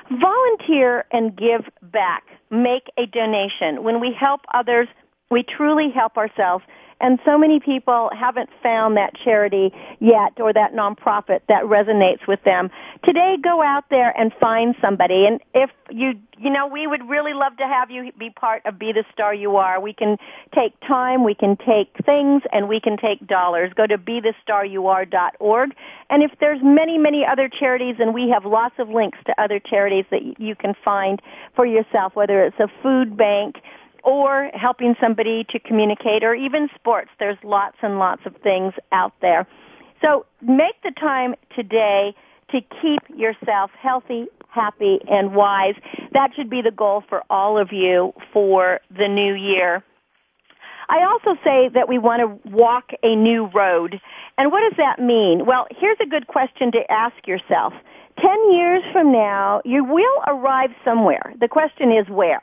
Volunteer 0.10 1.06
and 1.12 1.36
give 1.36 1.70
back. 1.82 2.24
Make 2.50 2.90
a 2.98 3.06
donation. 3.08 3.84
When 3.84 4.00
we 4.00 4.14
help 4.14 4.42
others, 4.54 4.88
we 5.30 5.44
truly 5.44 5.90
help 5.90 6.18
ourselves. 6.18 6.64
And 7.00 7.20
so 7.26 7.38
many 7.38 7.60
people 7.60 8.10
haven't 8.18 8.50
found 8.64 8.98
that 8.98 9.14
charity 9.16 9.72
yet 10.00 10.40
or 10.40 10.52
that 10.54 10.74
nonprofit 10.74 11.42
that 11.48 11.64
resonates 11.64 12.26
with 12.28 12.44
them. 12.44 12.72
Today, 13.04 13.38
go 13.42 13.62
out 13.62 13.86
there 13.92 14.20
and 14.20 14.34
find 14.42 14.76
somebody. 14.82 15.28
And 15.28 15.40
if 15.54 15.70
you, 15.92 16.16
you 16.40 16.50
know, 16.50 16.66
we 16.66 16.88
would 16.88 17.08
really 17.08 17.34
love 17.34 17.56
to 17.58 17.68
have 17.68 17.92
you 17.92 18.12
be 18.18 18.32
part 18.32 18.66
of 18.66 18.80
Be 18.80 18.94
the 18.94 19.04
Star 19.14 19.32
You 19.34 19.58
Are. 19.58 19.80
We 19.80 19.94
can 19.94 20.18
take 20.56 20.74
time, 20.88 21.24
we 21.24 21.36
can 21.36 21.56
take 21.56 21.90
things, 22.04 22.42
and 22.52 22.68
we 22.68 22.80
can 22.80 22.98
take 22.98 23.28
dollars. 23.28 23.72
Go 23.76 23.86
to 23.86 24.00
be 24.00 24.20
the 24.20 24.34
star 24.42 24.66
you 24.66 24.82
BeTheStarYouAre.org. 24.82 25.76
And 26.10 26.24
if 26.24 26.32
there's 26.40 26.62
many, 26.64 26.98
many 26.98 27.26
other 27.26 27.48
charities, 27.48 27.98
and 28.00 28.12
we 28.12 28.30
have 28.30 28.44
lots 28.44 28.76
of 28.80 28.90
links 28.90 29.20
to 29.28 29.40
other 29.40 29.60
charities 29.60 30.06
that 30.10 30.40
you 30.40 30.56
can 30.56 30.74
find 30.84 31.22
for 31.56 31.66
yourself, 31.66 32.16
whether 32.16 32.44
it's 32.44 32.60
a 32.60 32.70
food 32.82 33.16
bank, 33.16 33.58
or 34.04 34.50
helping 34.54 34.96
somebody 35.02 35.44
to 35.46 35.60
communicate 35.60 36.24
or 36.24 36.34
even 36.34 36.70
sports. 36.76 37.10
There's 37.20 37.38
lots 37.44 37.78
and 37.82 38.00
lots 38.00 38.22
of 38.26 38.36
things 38.38 38.74
out 38.92 39.14
there. 39.22 39.48
So 40.02 40.26
make 40.42 40.82
the 40.84 40.92
time 40.92 41.36
today 41.56 42.16
to 42.52 42.62
keep 42.82 43.02
yourself 43.16 43.72
healthy, 43.80 44.28
happy, 44.50 45.00
and 45.10 45.36
wise. 45.36 45.76
That 46.14 46.32
should 46.36 46.50
be 46.50 46.62
the 46.62 46.72
goal 46.72 47.04
for 47.10 47.24
all 47.30 47.58
of 47.58 47.72
you 47.72 48.14
for 48.32 48.80
the 48.96 49.08
new 49.08 49.34
year. 49.34 49.84
I 50.90 51.04
also 51.04 51.38
say 51.44 51.70
that 51.74 51.90
we 51.90 51.98
want 51.98 52.22
to 52.22 52.50
walk 52.50 52.92
a 53.04 53.16
new 53.16 53.48
road. 53.48 54.00
And 54.38 54.52
what 54.52 54.62
does 54.62 54.78
that 54.78 55.00
mean? 55.00 55.46
Well, 55.46 55.68
here's 55.78 55.98
a 56.02 56.06
good 56.06 56.28
question 56.28 56.72
to 56.72 56.92
ask 56.92 57.28
yourself. 57.28 57.74
Ten 58.20 58.52
years 58.52 58.84
from 58.94 59.12
now, 59.12 59.62
you 59.66 59.84
will 59.84 60.24
arrive 60.28 60.72
somewhere. 60.86 61.34
The 61.40 61.48
question 61.48 61.92
is 61.92 62.08
where? 62.08 62.42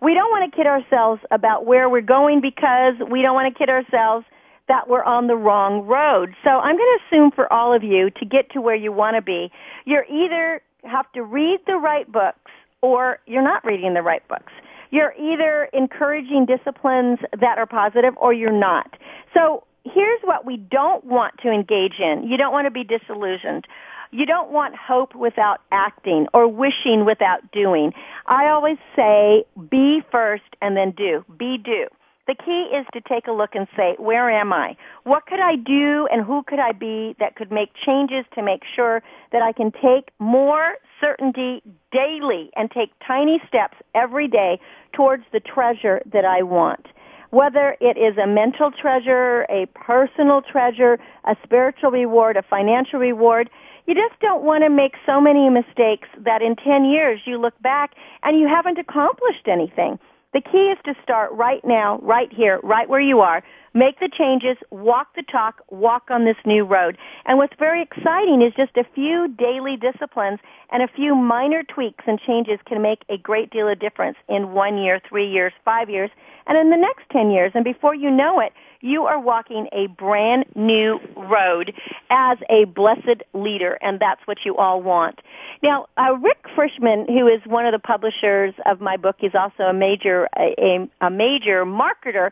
We 0.00 0.14
don't 0.14 0.30
want 0.30 0.50
to 0.50 0.56
kid 0.56 0.66
ourselves 0.66 1.22
about 1.30 1.66
where 1.66 1.88
we're 1.88 2.00
going 2.00 2.40
because 2.40 2.94
we 3.10 3.22
don't 3.22 3.34
want 3.34 3.52
to 3.52 3.58
kid 3.58 3.68
ourselves 3.68 4.24
that 4.68 4.88
we're 4.88 5.04
on 5.04 5.26
the 5.26 5.36
wrong 5.36 5.86
road. 5.86 6.34
So 6.42 6.50
I'm 6.50 6.76
going 6.76 6.98
to 6.98 7.16
assume 7.16 7.30
for 7.30 7.52
all 7.52 7.72
of 7.72 7.84
you 7.84 8.10
to 8.10 8.24
get 8.24 8.50
to 8.50 8.60
where 8.60 8.74
you 8.74 8.92
want 8.92 9.16
to 9.16 9.22
be, 9.22 9.50
you're 9.84 10.06
either 10.10 10.60
have 10.84 11.10
to 11.12 11.22
read 11.22 11.60
the 11.66 11.76
right 11.76 12.10
books 12.10 12.50
or 12.82 13.18
you're 13.26 13.42
not 13.42 13.64
reading 13.64 13.94
the 13.94 14.02
right 14.02 14.26
books. 14.28 14.52
You're 14.90 15.14
either 15.18 15.68
encouraging 15.72 16.46
disciplines 16.46 17.18
that 17.38 17.58
are 17.58 17.66
positive 17.66 18.14
or 18.18 18.32
you're 18.32 18.52
not. 18.52 18.96
So 19.34 19.64
here's 19.84 20.20
what 20.22 20.44
we 20.44 20.56
don't 20.56 21.04
want 21.04 21.34
to 21.42 21.50
engage 21.50 21.98
in. 21.98 22.26
You 22.28 22.36
don't 22.36 22.52
want 22.52 22.66
to 22.66 22.70
be 22.70 22.84
disillusioned. 22.84 23.66
You 24.10 24.26
don't 24.26 24.50
want 24.50 24.74
hope 24.76 25.14
without 25.14 25.60
acting 25.72 26.26
or 26.32 26.48
wishing 26.48 27.04
without 27.04 27.50
doing. 27.52 27.92
I 28.26 28.48
always 28.48 28.78
say 28.94 29.44
be 29.70 30.02
first 30.10 30.44
and 30.60 30.76
then 30.76 30.92
do. 30.92 31.24
Be 31.38 31.58
do. 31.58 31.86
The 32.26 32.34
key 32.34 32.76
is 32.76 32.84
to 32.92 33.00
take 33.00 33.28
a 33.28 33.32
look 33.32 33.54
and 33.54 33.68
say, 33.76 33.94
where 33.98 34.28
am 34.28 34.52
I? 34.52 34.76
What 35.04 35.26
could 35.26 35.38
I 35.38 35.54
do 35.54 36.08
and 36.10 36.24
who 36.24 36.42
could 36.42 36.58
I 36.58 36.72
be 36.72 37.14
that 37.20 37.36
could 37.36 37.52
make 37.52 37.70
changes 37.74 38.24
to 38.34 38.42
make 38.42 38.62
sure 38.74 39.02
that 39.30 39.42
I 39.42 39.52
can 39.52 39.70
take 39.70 40.10
more 40.18 40.74
certainty 41.00 41.62
daily 41.92 42.50
and 42.56 42.68
take 42.68 42.90
tiny 43.06 43.40
steps 43.46 43.76
every 43.94 44.26
day 44.26 44.58
towards 44.92 45.22
the 45.32 45.38
treasure 45.38 46.02
that 46.12 46.24
I 46.24 46.42
want? 46.42 46.86
Whether 47.30 47.76
it 47.80 47.96
is 47.96 48.18
a 48.18 48.26
mental 48.26 48.72
treasure, 48.72 49.46
a 49.48 49.66
personal 49.74 50.42
treasure, 50.42 50.98
a 51.24 51.36
spiritual 51.44 51.92
reward, 51.92 52.36
a 52.36 52.42
financial 52.42 52.98
reward, 52.98 53.50
you 53.86 53.94
just 53.94 54.18
don't 54.20 54.42
want 54.42 54.64
to 54.64 54.70
make 54.70 54.94
so 55.04 55.20
many 55.20 55.48
mistakes 55.48 56.08
that 56.24 56.42
in 56.42 56.56
10 56.56 56.84
years 56.84 57.20
you 57.24 57.40
look 57.40 57.60
back 57.62 57.94
and 58.22 58.38
you 58.38 58.48
haven't 58.48 58.78
accomplished 58.78 59.46
anything. 59.46 59.98
The 60.32 60.40
key 60.40 60.74
is 60.74 60.78
to 60.84 60.94
start 61.02 61.32
right 61.32 61.64
now, 61.64 61.98
right 62.02 62.30
here, 62.32 62.60
right 62.62 62.88
where 62.88 63.00
you 63.00 63.20
are. 63.20 63.42
Make 63.76 64.00
the 64.00 64.08
changes, 64.08 64.56
walk 64.70 65.08
the 65.16 65.22
talk, 65.22 65.60
walk 65.68 66.04
on 66.08 66.24
this 66.24 66.38
new 66.46 66.64
road. 66.64 66.96
And 67.26 67.36
what's 67.36 67.52
very 67.58 67.82
exciting 67.82 68.40
is 68.40 68.54
just 68.56 68.74
a 68.78 68.84
few 68.94 69.28
daily 69.28 69.76
disciplines 69.76 70.38
and 70.70 70.82
a 70.82 70.88
few 70.88 71.14
minor 71.14 71.62
tweaks 71.62 72.02
and 72.06 72.18
changes 72.18 72.58
can 72.64 72.80
make 72.80 73.02
a 73.10 73.18
great 73.18 73.50
deal 73.50 73.68
of 73.68 73.78
difference 73.78 74.16
in 74.30 74.54
one 74.54 74.78
year, 74.78 74.98
three 75.06 75.30
years, 75.30 75.52
five 75.62 75.90
years, 75.90 76.08
and 76.46 76.56
in 76.56 76.70
the 76.70 76.78
next 76.78 77.02
10 77.12 77.30
years. 77.30 77.52
And 77.54 77.64
before 77.64 77.94
you 77.94 78.10
know 78.10 78.40
it, 78.40 78.54
you 78.80 79.04
are 79.04 79.20
walking 79.20 79.68
a 79.72 79.88
brand 79.88 80.46
new 80.54 80.98
road 81.14 81.74
as 82.08 82.38
a 82.48 82.64
blessed 82.64 83.24
leader, 83.34 83.78
and 83.82 84.00
that's 84.00 84.26
what 84.26 84.38
you 84.46 84.56
all 84.56 84.80
want. 84.80 85.20
Now, 85.62 85.84
uh, 85.98 86.16
Rick 86.16 86.46
Frishman, 86.56 87.08
who 87.08 87.26
is 87.26 87.42
one 87.44 87.66
of 87.66 87.72
the 87.72 87.78
publishers 87.78 88.54
of 88.64 88.80
my 88.80 88.96
book, 88.96 89.16
is 89.20 89.34
also 89.34 89.64
a 89.64 89.74
major 89.74 90.28
a, 90.38 90.88
a 91.02 91.10
major 91.10 91.66
marketer 91.66 92.30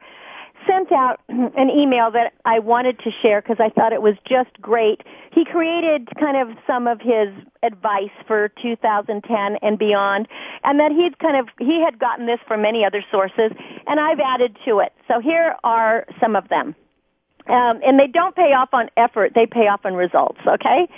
sent 0.67 0.93
out 0.93 1.21
an 1.29 1.71
email 1.71 2.11
that 2.11 2.33
I 2.45 2.59
wanted 2.59 2.99
to 3.01 3.11
share 3.23 3.41
because 3.41 3.59
I 3.61 3.71
thought 3.71 3.93
it 3.93 4.03
was 4.03 4.15
just 4.27 4.51
great. 4.61 5.03
He 5.33 5.45
created 5.45 6.09
kind 6.19 6.37
of 6.37 6.57
some 6.67 6.87
of 6.87 7.01
his 7.01 7.29
advice 7.62 8.11
for 8.27 8.51
2010 8.62 9.57
and 9.62 9.79
beyond, 9.79 10.29
and 10.62 10.81
that 10.81 10.93
he'd 10.93 11.19
kind 11.19 11.37
of 11.37 11.49
he 11.59 11.81
had 11.81 11.99
gotten 11.99 12.27
this 12.27 12.41
from 12.47 12.62
many 12.62 12.85
other 12.85 13.05
sources, 13.11 13.53
and 13.87 14.01
I've 14.01 14.21
added 14.21 14.57
to 14.65 14.81
it. 14.81 14.93
So 15.09 15.21
here 15.21 15.57
are 15.65 16.07
some 16.21 16.37
of 16.37 16.49
them. 16.49 16.75
Um, 17.47 17.81
and 17.85 18.01
they 18.01 18.07
don't 18.07 18.35
pay 18.35 18.53
off 18.55 18.71
on 18.73 18.89
effort; 18.97 19.33
they 19.35 19.47
pay 19.47 19.69
off 19.69 19.85
on 19.85 19.95
results. 19.95 20.41
Okay, 20.47 20.89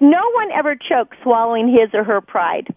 no 0.00 0.30
one 0.32 0.52
ever 0.52 0.76
chokes 0.76 1.16
swallowing 1.22 1.68
his 1.68 1.88
or 1.94 2.04
her 2.04 2.20
pride. 2.20 2.74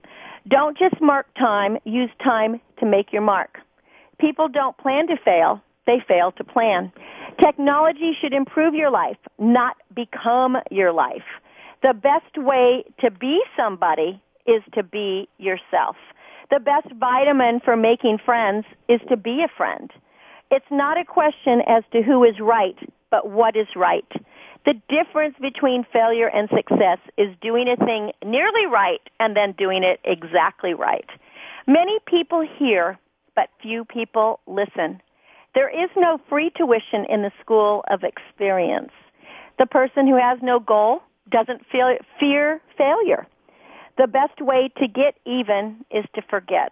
Don't 0.47 0.77
just 0.77 1.01
mark 1.01 1.27
time; 1.37 1.77
use 1.83 2.09
time 2.23 2.61
to 2.79 2.85
make 2.85 3.11
your 3.11 3.21
mark. 3.21 3.57
People 4.17 4.47
don't 4.47 4.77
plan 4.77 5.07
to 5.07 5.17
fail; 5.17 5.61
they 5.87 6.01
fail 6.07 6.31
to 6.33 6.43
plan. 6.43 6.91
Technology 7.41 8.15
should 8.19 8.33
improve 8.33 8.73
your 8.73 8.91
life, 8.91 9.17
not 9.39 9.77
become 9.95 10.57
your 10.69 10.91
life. 10.91 11.23
The 11.81 11.93
best 11.93 12.37
way 12.37 12.83
to 12.99 13.09
be 13.09 13.41
somebody 13.57 14.21
is 14.45 14.61
to 14.73 14.83
be 14.83 15.27
yourself. 15.37 15.95
The 16.51 16.59
best 16.59 16.91
vitamin 16.99 17.61
for 17.61 17.75
making 17.75 18.19
friends 18.19 18.65
is 18.87 18.99
to 19.09 19.17
be 19.17 19.41
a 19.43 19.47
friend. 19.47 19.91
It's 20.51 20.69
not 20.69 20.99
a 20.99 21.05
question 21.05 21.61
as 21.65 21.83
to 21.93 22.01
who 22.01 22.23
is 22.23 22.39
right, 22.39 22.77
but 23.09 23.29
what 23.29 23.55
is 23.55 23.67
right. 23.75 24.05
The 24.65 24.75
difference 24.89 25.35
between 25.41 25.85
failure 25.91 26.27
and 26.27 26.49
success 26.49 26.99
is 27.17 27.35
doing 27.41 27.67
a 27.67 27.77
thing 27.77 28.11
nearly 28.23 28.65
right 28.67 29.01
and 29.19 29.35
then 29.35 29.53
doing 29.53 29.83
it 29.83 29.99
exactly 30.03 30.73
right. 30.73 31.09
Many 31.67 31.99
people 32.05 32.41
hear, 32.41 32.99
but 33.35 33.49
few 33.61 33.85
people 33.85 34.39
listen. 34.45 35.01
There 35.53 35.69
is 35.69 35.89
no 35.97 36.19
free 36.29 36.51
tuition 36.55 37.05
in 37.05 37.23
the 37.23 37.31
school 37.41 37.83
of 37.89 38.03
experience. 38.03 38.91
The 39.59 39.65
person 39.65 40.07
who 40.07 40.15
has 40.15 40.39
no 40.41 40.59
goal 40.59 41.01
doesn't 41.29 41.65
feel, 41.71 41.97
fear 42.19 42.61
failure. 42.77 43.27
The 43.97 44.07
best 44.07 44.39
way 44.41 44.71
to 44.77 44.87
get 44.87 45.15
even 45.25 45.85
is 45.91 46.05
to 46.15 46.21
forget. 46.21 46.71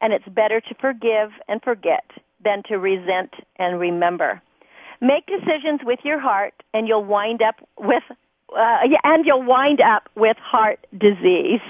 And 0.00 0.12
it's 0.12 0.28
better 0.28 0.60
to 0.60 0.74
forgive 0.80 1.30
and 1.48 1.62
forget 1.62 2.04
than 2.42 2.62
to 2.64 2.76
resent 2.76 3.34
and 3.56 3.80
remember. 3.80 4.40
Make 5.00 5.26
decisions 5.26 5.80
with 5.82 6.00
your 6.04 6.20
heart 6.20 6.54
and 6.74 6.86
you'll 6.86 7.04
wind 7.04 7.42
up 7.42 7.56
with 7.78 8.02
uh, 8.56 8.78
and 9.04 9.24
you'll 9.24 9.42
wind 9.44 9.80
up 9.80 10.08
with 10.14 10.36
heart 10.38 10.86
disease. 10.96 11.60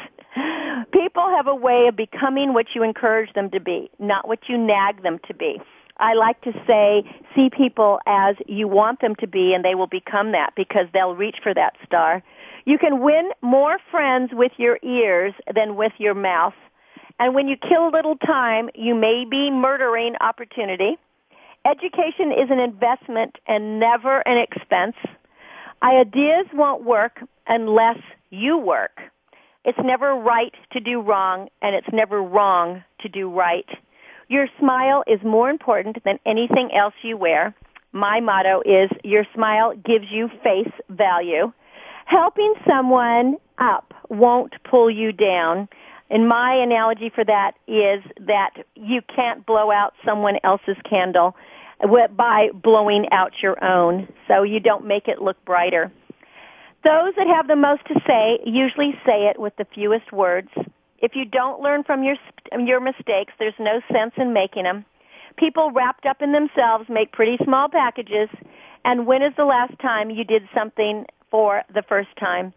People 0.92 1.28
have 1.28 1.46
a 1.46 1.54
way 1.54 1.86
of 1.88 1.96
becoming 1.96 2.54
what 2.54 2.66
you 2.74 2.82
encourage 2.82 3.32
them 3.34 3.50
to 3.50 3.60
be, 3.60 3.90
not 3.98 4.26
what 4.26 4.48
you 4.48 4.56
nag 4.56 5.02
them 5.02 5.20
to 5.26 5.34
be. 5.34 5.60
I 6.00 6.14
like 6.14 6.40
to 6.42 6.52
say, 6.66 7.04
see 7.34 7.50
people 7.50 8.00
as 8.06 8.36
you 8.46 8.66
want 8.66 9.00
them 9.00 9.14
to 9.16 9.26
be 9.26 9.54
and 9.54 9.64
they 9.64 9.74
will 9.74 9.86
become 9.86 10.32
that 10.32 10.54
because 10.56 10.86
they'll 10.92 11.14
reach 11.14 11.36
for 11.42 11.54
that 11.54 11.74
star. 11.84 12.22
You 12.64 12.78
can 12.78 13.00
win 13.00 13.30
more 13.42 13.78
friends 13.90 14.32
with 14.32 14.52
your 14.56 14.78
ears 14.82 15.34
than 15.54 15.76
with 15.76 15.92
your 15.98 16.14
mouth. 16.14 16.54
And 17.18 17.34
when 17.34 17.48
you 17.48 17.56
kill 17.56 17.88
a 17.88 17.92
little 17.92 18.16
time, 18.16 18.70
you 18.74 18.94
may 18.94 19.24
be 19.24 19.50
murdering 19.50 20.16
opportunity. 20.20 20.96
Education 21.66 22.32
is 22.32 22.50
an 22.50 22.58
investment 22.58 23.36
and 23.46 23.78
never 23.78 24.20
an 24.20 24.38
expense. 24.38 24.96
Ideas 25.82 26.46
won't 26.54 26.82
work 26.82 27.20
unless 27.46 27.98
you 28.30 28.56
work. 28.56 29.00
It's 29.64 29.78
never 29.78 30.14
right 30.14 30.54
to 30.72 30.80
do 30.80 31.02
wrong, 31.02 31.48
and 31.60 31.74
it's 31.74 31.92
never 31.92 32.22
wrong 32.22 32.82
to 33.00 33.08
do 33.08 33.28
right. 33.28 33.68
Your 34.30 34.46
smile 34.60 35.02
is 35.08 35.20
more 35.24 35.50
important 35.50 36.04
than 36.04 36.20
anything 36.24 36.72
else 36.72 36.94
you 37.02 37.16
wear. 37.16 37.52
My 37.90 38.20
motto 38.20 38.62
is 38.64 38.88
your 39.02 39.24
smile 39.34 39.74
gives 39.74 40.06
you 40.08 40.30
face 40.44 40.70
value. 40.88 41.52
Helping 42.04 42.54
someone 42.64 43.38
up 43.58 43.92
won't 44.08 44.54
pull 44.62 44.88
you 44.88 45.10
down. 45.10 45.68
And 46.10 46.28
my 46.28 46.54
analogy 46.54 47.10
for 47.12 47.24
that 47.24 47.56
is 47.66 48.04
that 48.20 48.50
you 48.76 49.02
can't 49.02 49.44
blow 49.44 49.72
out 49.72 49.94
someone 50.04 50.38
else's 50.44 50.76
candle 50.88 51.34
by 52.16 52.50
blowing 52.54 53.08
out 53.10 53.32
your 53.42 53.62
own. 53.64 54.06
So 54.28 54.44
you 54.44 54.60
don't 54.60 54.86
make 54.86 55.08
it 55.08 55.20
look 55.20 55.44
brighter. 55.44 55.90
Those 56.84 57.14
that 57.16 57.26
have 57.26 57.48
the 57.48 57.56
most 57.56 57.84
to 57.86 58.00
say 58.06 58.38
usually 58.44 58.92
say 59.04 59.26
it 59.26 59.40
with 59.40 59.56
the 59.56 59.66
fewest 59.74 60.12
words. 60.12 60.50
If 61.00 61.16
you 61.16 61.24
don't 61.24 61.60
learn 61.60 61.84
from 61.84 62.02
your 62.02 62.16
your 62.58 62.80
mistakes, 62.80 63.32
there's 63.38 63.54
no 63.58 63.80
sense 63.92 64.12
in 64.16 64.32
making 64.32 64.64
them. 64.64 64.84
People 65.36 65.70
wrapped 65.70 66.06
up 66.06 66.20
in 66.20 66.32
themselves 66.32 66.88
make 66.88 67.12
pretty 67.12 67.42
small 67.44 67.68
packages. 67.68 68.28
And 68.84 69.06
when 69.06 69.22
is 69.22 69.32
the 69.36 69.44
last 69.44 69.78
time 69.78 70.10
you 70.10 70.24
did 70.24 70.48
something 70.54 71.06
for 71.30 71.62
the 71.72 71.82
first 71.82 72.14
time? 72.18 72.52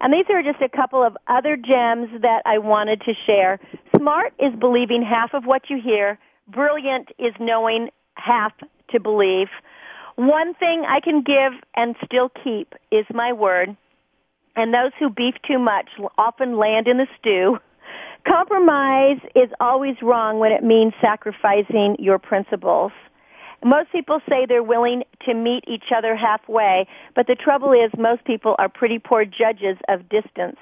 And 0.00 0.12
these 0.12 0.26
are 0.30 0.42
just 0.42 0.60
a 0.62 0.68
couple 0.68 1.02
of 1.02 1.16
other 1.26 1.56
gems 1.56 2.08
that 2.22 2.42
I 2.46 2.58
wanted 2.58 3.00
to 3.02 3.14
share. 3.14 3.58
Smart 3.96 4.32
is 4.38 4.54
believing 4.54 5.02
half 5.02 5.34
of 5.34 5.44
what 5.44 5.70
you 5.70 5.80
hear. 5.80 6.18
Brilliant 6.46 7.10
is 7.18 7.34
knowing 7.40 7.90
half 8.14 8.52
to 8.90 9.00
believe. 9.00 9.48
One 10.14 10.54
thing 10.54 10.84
I 10.84 11.00
can 11.00 11.22
give 11.22 11.52
and 11.74 11.96
still 12.04 12.28
keep 12.28 12.74
is 12.90 13.06
my 13.12 13.32
word. 13.32 13.76
And 14.54 14.72
those 14.72 14.92
who 14.98 15.10
beef 15.10 15.34
too 15.46 15.58
much 15.58 15.90
often 16.16 16.58
land 16.58 16.86
in 16.86 16.98
the 16.98 17.08
stew. 17.18 17.58
Compromise 18.26 19.18
is 19.34 19.50
always 19.60 19.96
wrong 20.02 20.38
when 20.38 20.52
it 20.52 20.62
means 20.62 20.92
sacrificing 21.00 21.96
your 21.98 22.18
principles. 22.18 22.92
Most 23.64 23.90
people 23.90 24.20
say 24.28 24.46
they're 24.46 24.62
willing 24.62 25.02
to 25.24 25.34
meet 25.34 25.64
each 25.66 25.90
other 25.94 26.14
halfway, 26.14 26.86
but 27.14 27.26
the 27.26 27.34
trouble 27.34 27.72
is 27.72 27.90
most 27.98 28.24
people 28.24 28.54
are 28.58 28.68
pretty 28.68 28.98
poor 28.98 29.24
judges 29.24 29.76
of 29.88 30.08
distance. 30.08 30.58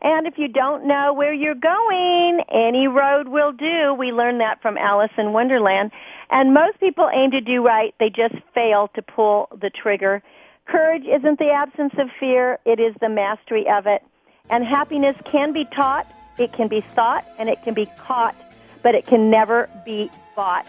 And 0.00 0.26
if 0.26 0.38
you 0.38 0.48
don't 0.48 0.86
know 0.86 1.12
where 1.12 1.32
you're 1.32 1.54
going, 1.54 2.40
any 2.50 2.86
road 2.86 3.28
will 3.28 3.52
do. 3.52 3.92
We 3.94 4.12
learned 4.12 4.40
that 4.40 4.62
from 4.62 4.78
Alice 4.78 5.10
in 5.18 5.32
Wonderland. 5.32 5.90
And 6.30 6.54
most 6.54 6.78
people 6.78 7.10
aim 7.12 7.32
to 7.32 7.40
do 7.40 7.66
right, 7.66 7.94
they 7.98 8.08
just 8.08 8.36
fail 8.54 8.88
to 8.94 9.02
pull 9.02 9.48
the 9.60 9.70
trigger. 9.70 10.22
Courage 10.66 11.04
isn't 11.04 11.38
the 11.38 11.50
absence 11.50 11.94
of 11.98 12.10
fear, 12.20 12.58
it 12.64 12.78
is 12.78 12.94
the 13.00 13.08
mastery 13.08 13.68
of 13.68 13.86
it. 13.86 14.02
And 14.50 14.64
happiness 14.64 15.16
can 15.24 15.52
be 15.52 15.64
taught 15.64 16.06
it 16.38 16.52
can 16.52 16.68
be 16.68 16.80
thought 16.80 17.26
and 17.38 17.48
it 17.48 17.62
can 17.62 17.74
be 17.74 17.86
caught, 17.96 18.36
but 18.82 18.94
it 18.94 19.06
can 19.06 19.30
never 19.30 19.68
be 19.84 20.10
bought. 20.36 20.66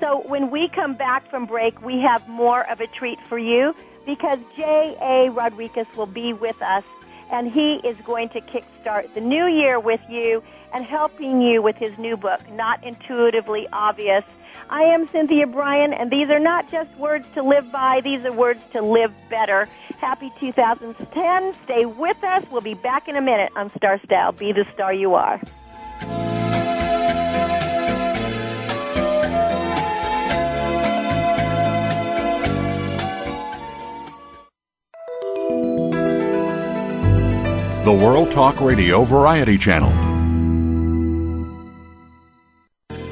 So 0.00 0.22
when 0.26 0.50
we 0.50 0.68
come 0.68 0.94
back 0.94 1.28
from 1.28 1.46
break, 1.46 1.82
we 1.82 2.00
have 2.00 2.26
more 2.28 2.68
of 2.70 2.80
a 2.80 2.86
treat 2.86 3.20
for 3.26 3.38
you 3.38 3.74
because 4.06 4.38
J.A. 4.56 5.30
Rodriguez 5.30 5.86
will 5.96 6.06
be 6.06 6.32
with 6.32 6.60
us 6.62 6.84
and 7.30 7.52
he 7.52 7.74
is 7.76 7.96
going 8.04 8.28
to 8.30 8.40
kickstart 8.40 9.12
the 9.14 9.20
new 9.20 9.46
year 9.46 9.78
with 9.78 10.00
you 10.08 10.42
and 10.72 10.84
helping 10.84 11.40
you 11.40 11.62
with 11.62 11.76
his 11.76 11.96
new 11.98 12.16
book, 12.16 12.40
Not 12.50 12.82
Intuitively 12.84 13.66
Obvious. 13.72 14.24
I 14.68 14.82
am 14.82 15.08
Cynthia 15.08 15.46
Brian, 15.46 15.92
and 15.92 16.10
these 16.10 16.30
are 16.30 16.38
not 16.38 16.70
just 16.70 16.94
words 16.96 17.26
to 17.34 17.42
live 17.42 17.70
by, 17.72 18.00
these 18.02 18.24
are 18.24 18.32
words 18.32 18.60
to 18.72 18.82
live 18.82 19.12
better. 19.28 19.68
Happy 19.98 20.30
2010. 20.38 21.54
Stay 21.64 21.84
with 21.86 22.22
us. 22.22 22.44
We'll 22.50 22.60
be 22.60 22.74
back 22.74 23.08
in 23.08 23.16
a 23.16 23.20
minute 23.20 23.52
on 23.56 23.68
Star 23.70 24.00
Style. 24.04 24.32
Be 24.32 24.52
the 24.52 24.64
star 24.72 24.92
you 24.92 25.14
are. 25.14 25.40
The 37.82 37.92
World 37.92 38.30
Talk 38.30 38.60
Radio 38.60 39.02
Variety 39.02 39.58
Channel. 39.58 40.09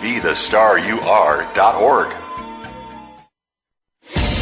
BeTheStarYouAre.org. 0.00 2.27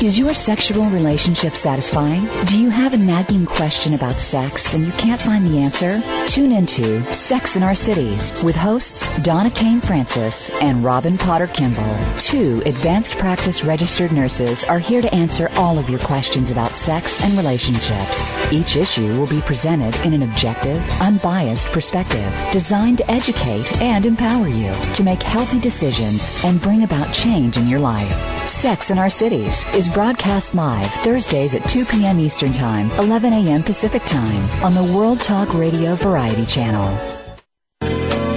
Is 0.02 0.18
your 0.18 0.34
sexual 0.34 0.90
relationship 0.90 1.56
satisfying? 1.56 2.28
Do 2.44 2.60
you 2.60 2.68
have 2.68 2.92
a 2.92 2.98
nagging 2.98 3.46
question 3.46 3.94
about 3.94 4.20
sex 4.20 4.74
and 4.74 4.84
you 4.84 4.92
can't 4.92 5.18
find 5.20 5.46
the 5.46 5.58
answer? 5.58 6.02
Tune 6.26 6.52
into 6.52 7.02
Sex 7.14 7.56
in 7.56 7.62
Our 7.62 7.74
Cities 7.74 8.34
with 8.44 8.54
hosts 8.56 9.08
Donna 9.22 9.50
Kane 9.50 9.80
Francis 9.80 10.50
and 10.60 10.84
Robin 10.84 11.16
Potter 11.16 11.46
Kimball. 11.46 11.96
Two 12.18 12.62
advanced 12.66 13.16
practice 13.16 13.64
registered 13.64 14.12
nurses 14.12 14.64
are 14.64 14.78
here 14.78 15.00
to 15.00 15.12
answer 15.14 15.48
all 15.56 15.78
of 15.78 15.88
your 15.88 16.00
questions 16.00 16.50
about 16.50 16.72
sex 16.72 17.24
and 17.24 17.32
relationships. 17.34 18.34
Each 18.52 18.76
issue 18.76 19.18
will 19.18 19.28
be 19.28 19.40
presented 19.40 19.96
in 20.04 20.12
an 20.12 20.24
objective, 20.24 20.86
unbiased 21.00 21.68
perspective 21.68 22.30
designed 22.52 22.98
to 22.98 23.10
educate 23.10 23.80
and 23.80 24.04
empower 24.04 24.46
you 24.46 24.74
to 24.92 25.02
make 25.02 25.22
healthy 25.22 25.58
decisions 25.58 26.38
and 26.44 26.60
bring 26.60 26.82
about 26.82 27.14
change 27.14 27.56
in 27.56 27.66
your 27.66 27.80
life. 27.80 28.12
Sex 28.46 28.90
in 28.90 28.98
Our 28.98 29.10
Cities 29.10 29.64
is 29.74 29.85
broadcast 29.88 30.54
live 30.54 30.90
Thursdays 31.02 31.54
at 31.54 31.68
2 31.68 31.84
p.m. 31.84 32.20
Eastern 32.20 32.52
Time, 32.52 32.90
11 32.92 33.32
a.m. 33.32 33.62
Pacific 33.62 34.02
Time 34.04 34.48
on 34.64 34.74
the 34.74 34.92
World 34.94 35.20
Talk 35.20 35.52
Radio 35.54 35.94
Variety 35.94 36.46
Channel. 36.46 37.15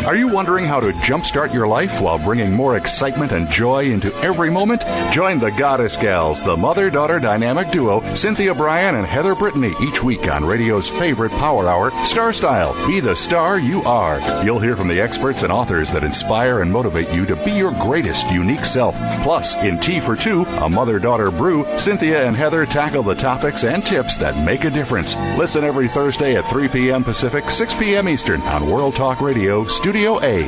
Are 0.10 0.16
you 0.16 0.28
wondering 0.28 0.66
how 0.66 0.80
to 0.80 0.92
jumpstart 0.94 1.54
your 1.54 1.68
life 1.68 2.02
while 2.02 2.18
bringing 2.18 2.52
more 2.52 2.78
excitement 2.78 3.32
and 3.32 3.48
joy 3.48 3.92
into 3.92 4.12
every 4.24 4.50
moment? 4.50 4.84
Join 5.14 5.38
the 5.38 5.52
Goddess 5.52 5.98
Gals, 5.98 6.42
the 6.42 6.58
mother 6.58 6.90
daughter 6.90 7.20
dynamic 7.20 7.70
duo, 7.70 8.02
Cynthia 8.16 8.56
Brian 8.56 8.96
and 8.96 9.06
Heather 9.06 9.36
Brittany, 9.36 9.76
each 9.80 10.04
week 10.04 10.28
on 10.28 10.44
radio's 10.44 10.90
favorite 10.90 11.32
power 11.34 11.70
hour, 11.70 11.92
Star 12.06 12.34
Style 12.34 12.74
Be 12.88 13.00
the 13.00 13.16
Star 13.16 13.60
You 13.60 13.84
Are. 13.84 14.20
You'll 14.44 14.58
hear 14.58 14.76
from 14.76 14.88
the 14.88 15.00
experts 15.00 15.44
and 15.44 15.54
authors 15.54 15.92
that 15.92 16.04
inspire 16.04 16.64
and 16.64 16.74
motivate 16.74 17.12
you 17.12 17.28
to 17.28 17.36
be 17.46 17.52
your 17.52 17.74
greatest 17.74 18.32
unique 18.32 18.66
self. 18.66 18.98
Plus, 19.22 19.54
in 19.58 19.80
Tea 19.80 20.00
for 20.00 20.16
Two, 20.16 20.42
a 20.42 20.68
mother 20.68 20.98
daughter 20.98 21.30
brew, 21.30 21.68
Cynthia 21.78 22.26
and 22.26 22.36
Heather 22.36 22.66
tackle 22.66 23.04
the 23.04 23.14
topics 23.14 23.64
and 23.64 23.86
tips 23.86 24.18
that 24.18 24.44
make 24.44 24.64
a 24.64 24.72
difference. 24.72 25.16
Listen 25.38 25.64
every 25.64 25.88
Thursday 25.88 26.36
at 26.36 26.46
3 26.46 26.68
p.m. 26.70 27.04
Pacific, 27.04 27.52
6 27.52 27.76
p.m. 27.76 28.10
Eastern 28.10 28.42
on 28.42 28.72
World 28.72 28.96
Talk 28.96 29.22
Radio, 29.22 29.66
Studio 29.66 29.99
A. 30.00 30.44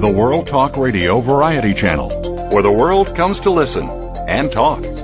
The 0.00 0.12
World 0.14 0.46
Talk 0.46 0.76
Radio 0.76 1.18
Variety 1.18 1.74
Channel, 1.74 2.10
where 2.52 2.62
the 2.62 2.70
world 2.70 3.16
comes 3.16 3.40
to 3.40 3.50
listen 3.50 3.88
and 4.28 4.52
talk. 4.52 5.03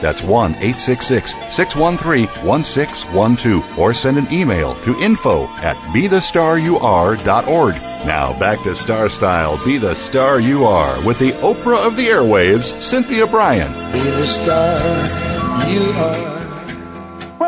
That's 0.00 0.22
1 0.22 0.52
866 0.52 1.34
613 1.54 2.26
1612. 2.46 3.78
Or 3.78 3.94
send 3.94 4.18
an 4.18 4.32
email 4.32 4.74
to 4.82 4.98
info 5.00 5.46
at 5.58 5.76
bethestaryouare.org. 5.94 7.74
Now 8.06 8.38
back 8.38 8.62
to 8.62 8.74
Star 8.74 9.08
Style 9.08 9.62
Be 9.64 9.76
the 9.76 9.94
Star 9.94 10.40
You 10.40 10.64
Are 10.64 11.04
with 11.04 11.18
the 11.18 11.32
Oprah 11.32 11.84
of 11.84 11.96
the 11.96 12.06
Airwaves, 12.06 12.80
Cynthia 12.80 13.26
Brian. 13.26 13.72
Be 13.92 13.98
the 14.10 14.26
star 14.26 14.78
you 15.68 15.90
are. 15.92 16.37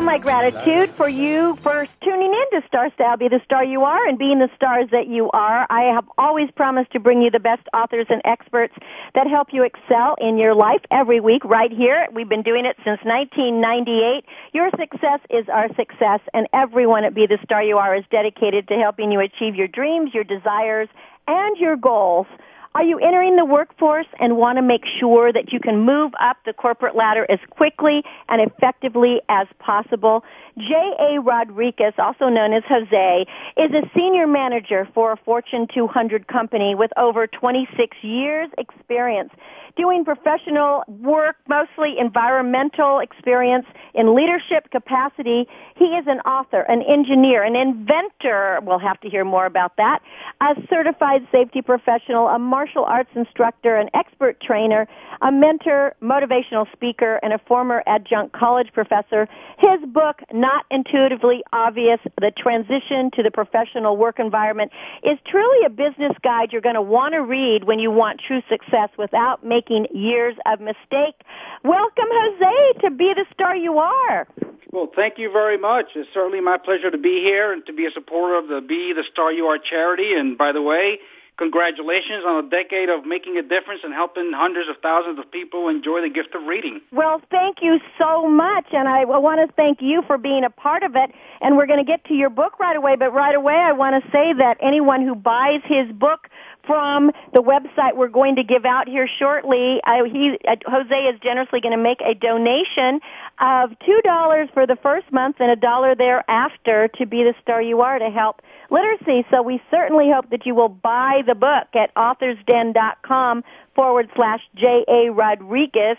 My 0.02 0.18
gratitude 0.18 0.90
for 0.96 1.08
you 1.08 1.56
for 1.62 1.86
tuning 2.02 2.34
in 2.34 2.60
to 2.60 2.66
Star 2.66 2.90
Style, 2.94 3.16
Be 3.16 3.28
the 3.28 3.40
Star 3.44 3.64
You 3.64 3.84
Are, 3.84 4.08
and 4.08 4.18
being 4.18 4.40
the 4.40 4.50
stars 4.56 4.88
that 4.90 5.06
you 5.06 5.30
are. 5.30 5.68
I 5.70 5.82
have 5.94 6.04
always 6.18 6.50
promised 6.56 6.90
to 6.92 6.98
bring 6.98 7.22
you 7.22 7.30
the 7.30 7.38
best 7.38 7.62
authors 7.72 8.06
and 8.08 8.20
experts 8.24 8.74
that 9.14 9.28
help 9.28 9.52
you 9.52 9.62
excel 9.62 10.16
in 10.20 10.36
your 10.36 10.52
life 10.52 10.80
every 10.90 11.20
week 11.20 11.44
right 11.44 11.70
here. 11.70 12.08
We've 12.12 12.28
been 12.28 12.42
doing 12.42 12.64
it 12.64 12.74
since 12.78 12.98
1998. 13.04 14.24
Your 14.52 14.70
success 14.70 15.20
is 15.30 15.48
our 15.48 15.68
success, 15.76 16.20
and 16.34 16.48
everyone 16.52 17.04
at 17.04 17.14
Be 17.14 17.26
the 17.26 17.38
Star 17.44 17.62
You 17.62 17.78
Are 17.78 17.94
is 17.94 18.04
dedicated 18.10 18.66
to 18.68 18.74
helping 18.74 19.12
you 19.12 19.20
achieve 19.20 19.54
your 19.54 19.68
dreams, 19.68 20.12
your 20.12 20.24
desires, 20.24 20.88
and 21.28 21.56
your 21.58 21.76
goals. 21.76 22.26
Are 22.72 22.84
you 22.84 23.00
entering 23.00 23.34
the 23.34 23.44
workforce 23.44 24.06
and 24.20 24.36
want 24.36 24.56
to 24.58 24.62
make 24.62 24.84
sure 25.00 25.32
that 25.32 25.52
you 25.52 25.58
can 25.58 25.80
move 25.80 26.12
up 26.20 26.36
the 26.46 26.52
corporate 26.52 26.94
ladder 26.94 27.26
as 27.28 27.40
quickly 27.50 28.04
and 28.28 28.40
effectively 28.40 29.20
as 29.28 29.48
possible? 29.58 30.22
J.A. 30.56 31.20
Rodriguez, 31.20 31.94
also 31.98 32.28
known 32.28 32.52
as 32.52 32.62
Jose, 32.68 33.26
is 33.56 33.72
a 33.72 33.90
senior 33.92 34.28
manager 34.28 34.88
for 34.94 35.10
a 35.12 35.16
Fortune 35.16 35.66
200 35.74 36.28
company 36.28 36.76
with 36.76 36.92
over 36.96 37.26
26 37.26 37.96
years 38.02 38.48
experience 38.56 39.32
doing 39.76 40.04
professional 40.04 40.84
work, 40.88 41.36
mostly 41.48 41.98
environmental 41.98 42.98
experience 42.98 43.66
in 43.94 44.14
leadership 44.14 44.70
capacity. 44.70 45.46
He 45.76 45.86
is 45.86 46.06
an 46.06 46.20
author, 46.20 46.60
an 46.60 46.82
engineer, 46.82 47.42
an 47.42 47.56
inventor. 47.56 48.60
We'll 48.62 48.78
have 48.78 49.00
to 49.00 49.08
hear 49.08 49.24
more 49.24 49.46
about 49.46 49.76
that. 49.76 50.02
A 50.40 50.54
certified 50.68 51.26
safety 51.32 51.62
professional, 51.62 52.28
a 52.28 52.38
martial 52.60 52.84
arts 52.84 53.08
instructor, 53.14 53.76
an 53.76 53.88
expert 53.94 54.38
trainer, 54.38 54.86
a 55.22 55.32
mentor, 55.32 55.94
motivational 56.02 56.70
speaker, 56.72 57.18
and 57.22 57.32
a 57.32 57.38
former 57.48 57.82
adjunct 57.86 58.34
college 58.34 58.70
professor. 58.74 59.26
His 59.56 59.80
book, 59.88 60.20
Not 60.30 60.66
Intuitively 60.70 61.42
Obvious, 61.54 62.00
The 62.20 62.30
Transition 62.36 63.10
to 63.12 63.22
the 63.22 63.30
Professional 63.30 63.96
Work 63.96 64.18
Environment, 64.18 64.70
is 65.02 65.16
truly 65.26 65.64
a 65.64 65.70
business 65.70 66.12
guide 66.22 66.52
you're 66.52 66.60
going 66.60 66.74
to 66.74 66.82
want 66.82 67.14
to 67.14 67.22
read 67.22 67.64
when 67.64 67.78
you 67.78 67.90
want 67.90 68.20
true 68.20 68.42
success 68.50 68.90
without 68.98 69.42
making 69.42 69.86
years 69.94 70.34
of 70.44 70.60
mistake. 70.60 71.16
Welcome, 71.64 72.10
Jose, 72.12 72.80
to 72.82 72.90
be 72.90 73.14
the 73.14 73.24
star 73.32 73.56
you 73.56 73.78
are. 73.78 74.28
Well, 74.70 74.90
thank 74.94 75.16
you 75.16 75.32
very 75.32 75.56
much. 75.56 75.86
It's 75.94 76.10
certainly 76.12 76.42
my 76.42 76.58
pleasure 76.58 76.90
to 76.90 76.98
be 76.98 77.22
here 77.22 77.54
and 77.54 77.64
to 77.64 77.72
be 77.72 77.86
a 77.86 77.90
supporter 77.90 78.36
of 78.36 78.48
the 78.48 78.60
Be 78.60 78.92
the 78.92 79.04
Star 79.10 79.32
You 79.32 79.46
Are 79.46 79.56
charity. 79.58 80.12
And 80.12 80.36
by 80.36 80.52
the 80.52 80.60
way, 80.60 80.98
congratulations 81.40 82.22
on 82.28 82.44
a 82.44 82.48
decade 82.50 82.90
of 82.90 83.06
making 83.06 83.38
a 83.38 83.42
difference 83.42 83.80
and 83.82 83.94
helping 83.94 84.30
hundreds 84.36 84.68
of 84.68 84.76
thousands 84.82 85.18
of 85.18 85.24
people 85.32 85.68
enjoy 85.68 86.02
the 86.02 86.10
gift 86.10 86.34
of 86.34 86.44
reading. 86.44 86.82
Well, 86.92 87.22
thank 87.30 87.58
you 87.62 87.80
so 87.98 88.28
much, 88.28 88.66
and 88.72 88.86
I 88.86 89.06
want 89.06 89.40
to 89.40 89.48
thank 89.56 89.78
you 89.80 90.02
for 90.06 90.18
being 90.18 90.44
a 90.44 90.50
part 90.50 90.82
of 90.82 90.96
it. 90.96 91.10
And 91.40 91.56
we're 91.56 91.66
going 91.66 91.82
to 91.82 91.90
get 91.90 92.04
to 92.04 92.14
your 92.14 92.28
book 92.28 92.60
right 92.60 92.76
away, 92.76 92.96
but 92.98 93.14
right 93.14 93.34
away 93.34 93.54
I 93.54 93.72
want 93.72 93.96
to 93.96 94.10
say 94.10 94.34
that 94.36 94.58
anyone 94.60 95.00
who 95.00 95.14
buys 95.14 95.62
his 95.64 95.90
book 95.96 96.28
from 96.70 97.10
the 97.34 97.42
website 97.42 97.96
we're 97.96 98.06
going 98.06 98.36
to 98.36 98.44
give 98.44 98.64
out 98.64 98.88
here 98.88 99.08
shortly. 99.18 99.80
Uh, 99.82 100.04
he, 100.04 100.38
uh, 100.46 100.54
Jose 100.66 100.94
is 100.94 101.18
generously 101.18 101.60
going 101.60 101.76
to 101.76 101.82
make 101.82 102.00
a 102.00 102.14
donation 102.14 103.00
of 103.40 103.76
two 103.84 104.00
dollars 104.04 104.48
for 104.54 104.68
the 104.68 104.76
first 104.76 105.10
month 105.10 105.40
and 105.40 105.50
a 105.50 105.56
dollar 105.56 105.96
thereafter 105.96 106.86
to 106.96 107.06
be 107.06 107.24
the 107.24 107.34
star 107.42 107.60
you 107.60 107.80
are 107.80 107.98
to 107.98 108.08
help 108.08 108.40
literacy. 108.70 109.26
So 109.32 109.42
we 109.42 109.60
certainly 109.68 110.12
hope 110.14 110.30
that 110.30 110.46
you 110.46 110.54
will 110.54 110.68
buy 110.68 111.22
the 111.26 111.34
book 111.34 111.66
at 111.74 111.92
authorsden.com 111.96 113.42
forward 113.74 114.08
slash 114.14 114.40
J.A. 114.54 115.10
Rodriguez. 115.10 115.96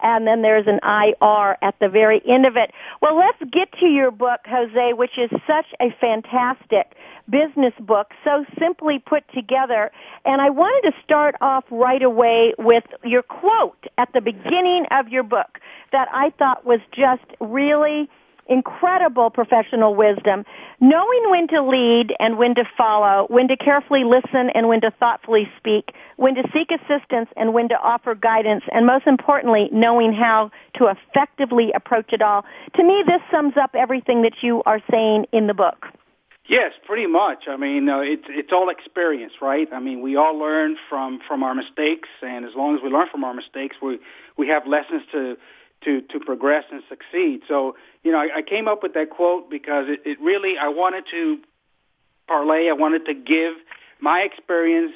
And 0.00 0.26
then 0.26 0.40
there's 0.40 0.66
an 0.66 0.80
IR 0.82 1.58
at 1.60 1.74
the 1.80 1.90
very 1.90 2.22
end 2.26 2.46
of 2.46 2.56
it. 2.56 2.70
Well, 3.02 3.18
let's 3.18 3.42
get 3.52 3.72
to 3.80 3.86
your 3.86 4.10
book, 4.10 4.40
Jose, 4.46 4.94
which 4.94 5.18
is 5.18 5.28
such 5.46 5.66
a 5.80 5.90
fantastic 6.00 6.96
business 7.28 7.74
book, 7.80 8.12
so 8.22 8.44
simply 8.58 8.98
put 8.98 9.24
together. 9.32 9.90
And 10.24 10.40
I 10.40 10.50
wanted 10.50 10.90
to 10.90 11.02
start 11.02 11.34
off 11.40 11.64
right 11.70 12.02
away 12.02 12.54
with 12.58 12.84
your 13.02 13.22
quote 13.22 13.86
at 13.98 14.12
the 14.12 14.20
beginning 14.20 14.86
of 14.90 15.08
your 15.08 15.22
book 15.22 15.60
that 15.92 16.08
I 16.12 16.30
thought 16.30 16.64
was 16.64 16.80
just 16.92 17.24
really 17.40 18.08
incredible 18.46 19.30
professional 19.30 19.94
wisdom, 19.94 20.44
knowing 20.80 21.30
when 21.30 21.48
to 21.48 21.62
lead 21.62 22.14
and 22.20 22.36
when 22.36 22.54
to 22.54 22.64
follow, 22.76 23.26
when 23.28 23.48
to 23.48 23.56
carefully 23.56 24.04
listen 24.04 24.50
and 24.54 24.68
when 24.68 24.80
to 24.82 24.90
thoughtfully 24.90 25.50
speak, 25.56 25.92
when 26.16 26.34
to 26.34 26.42
seek 26.52 26.70
assistance 26.70 27.28
and 27.36 27.54
when 27.54 27.68
to 27.68 27.78
offer 27.80 28.14
guidance, 28.14 28.64
and 28.72 28.86
most 28.86 29.06
importantly, 29.06 29.68
knowing 29.72 30.12
how 30.12 30.50
to 30.74 30.86
effectively 30.86 31.72
approach 31.72 32.12
it 32.12 32.22
all. 32.22 32.44
To 32.76 32.82
me, 32.82 33.02
this 33.06 33.22
sums 33.30 33.56
up 33.56 33.74
everything 33.74 34.22
that 34.22 34.42
you 34.42 34.62
are 34.66 34.80
saying 34.90 35.26
in 35.32 35.46
the 35.46 35.54
book. 35.54 35.86
Yes, 36.46 36.72
pretty 36.84 37.06
much. 37.06 37.44
I 37.48 37.56
mean, 37.56 37.88
uh, 37.88 38.00
it's 38.00 38.24
it's 38.28 38.52
all 38.52 38.68
experience, 38.68 39.32
right? 39.40 39.66
I 39.72 39.80
mean, 39.80 40.02
we 40.02 40.16
all 40.16 40.38
learn 40.38 40.76
from 40.90 41.20
from 41.26 41.42
our 41.42 41.54
mistakes, 41.54 42.08
and 42.22 42.44
as 42.44 42.52
long 42.54 42.76
as 42.76 42.82
we 42.82 42.90
learn 42.90 43.08
from 43.10 43.24
our 43.24 43.32
mistakes, 43.32 43.76
we 43.80 43.98
we 44.36 44.48
have 44.48 44.66
lessons 44.66 45.02
to 45.12 45.36
to 45.84 46.02
to 46.02 46.20
progress 46.20 46.64
and 46.70 46.82
succeed. 46.88 47.42
So 47.48 47.76
you 48.02 48.12
know, 48.12 48.18
I, 48.18 48.28
I 48.36 48.42
came 48.42 48.68
up 48.68 48.82
with 48.82 48.92
that 48.92 49.08
quote 49.08 49.48
because 49.50 49.86
it, 49.88 50.00
it 50.04 50.20
really 50.20 50.58
I 50.58 50.68
wanted 50.68 51.04
to 51.12 51.38
parlay. 52.28 52.68
I 52.68 52.74
wanted 52.74 53.06
to 53.06 53.14
give 53.14 53.54
my 54.00 54.20
experience 54.20 54.92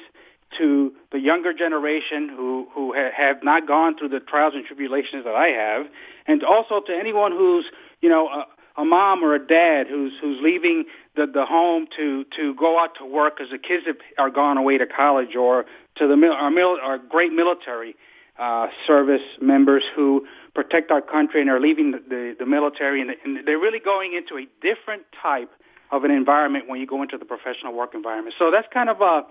to 0.59 0.93
the 1.11 1.19
younger 1.19 1.53
generation 1.53 2.29
who 2.29 2.67
who 2.75 2.93
ha- 2.95 3.11
have 3.15 3.43
not 3.43 3.67
gone 3.67 3.97
through 3.97 4.09
the 4.09 4.19
trials 4.19 4.53
and 4.55 4.65
tribulations 4.65 5.23
that 5.25 5.35
I 5.35 5.47
have, 5.47 5.87
and 6.27 6.43
also 6.43 6.79
to 6.81 6.95
anyone 6.95 7.31
who's 7.31 7.65
you 8.01 8.09
know 8.09 8.27
a, 8.27 8.45
a 8.79 8.85
mom 8.85 9.23
or 9.23 9.35
a 9.35 9.45
dad 9.45 9.87
who's 9.87 10.13
who's 10.21 10.39
leaving 10.41 10.85
the 11.15 11.27
the 11.27 11.45
home 11.45 11.87
to 11.97 12.23
to 12.37 12.55
go 12.55 12.79
out 12.79 12.95
to 12.95 13.05
work 13.05 13.37
because 13.37 13.51
the 13.51 13.57
kids 13.57 13.85
are 14.17 14.29
gone 14.29 14.57
away 14.57 14.77
to 14.77 14.87
college, 14.87 15.35
or 15.35 15.65
to 15.95 16.07
the 16.07 16.27
our, 16.31 16.49
mil- 16.49 16.79
our 16.81 16.97
great 16.97 17.33
military 17.33 17.95
uh, 18.39 18.67
service 18.87 19.21
members 19.41 19.83
who 19.95 20.25
protect 20.55 20.91
our 20.91 21.01
country 21.01 21.41
and 21.41 21.49
are 21.49 21.59
leaving 21.59 21.91
the, 21.91 22.01
the, 22.09 22.35
the 22.39 22.45
military, 22.45 23.01
and, 23.01 23.11
and 23.23 23.45
they're 23.45 23.59
really 23.59 23.79
going 23.79 24.13
into 24.13 24.37
a 24.37 24.47
different 24.61 25.03
type 25.21 25.51
of 25.91 26.03
an 26.05 26.11
environment 26.11 26.67
when 26.67 26.79
you 26.79 26.87
go 26.87 27.01
into 27.01 27.17
the 27.17 27.25
professional 27.25 27.73
work 27.73 27.93
environment. 27.93 28.35
So 28.39 28.49
that's 28.49 28.67
kind 28.73 28.89
of 28.89 29.01
a 29.01 29.25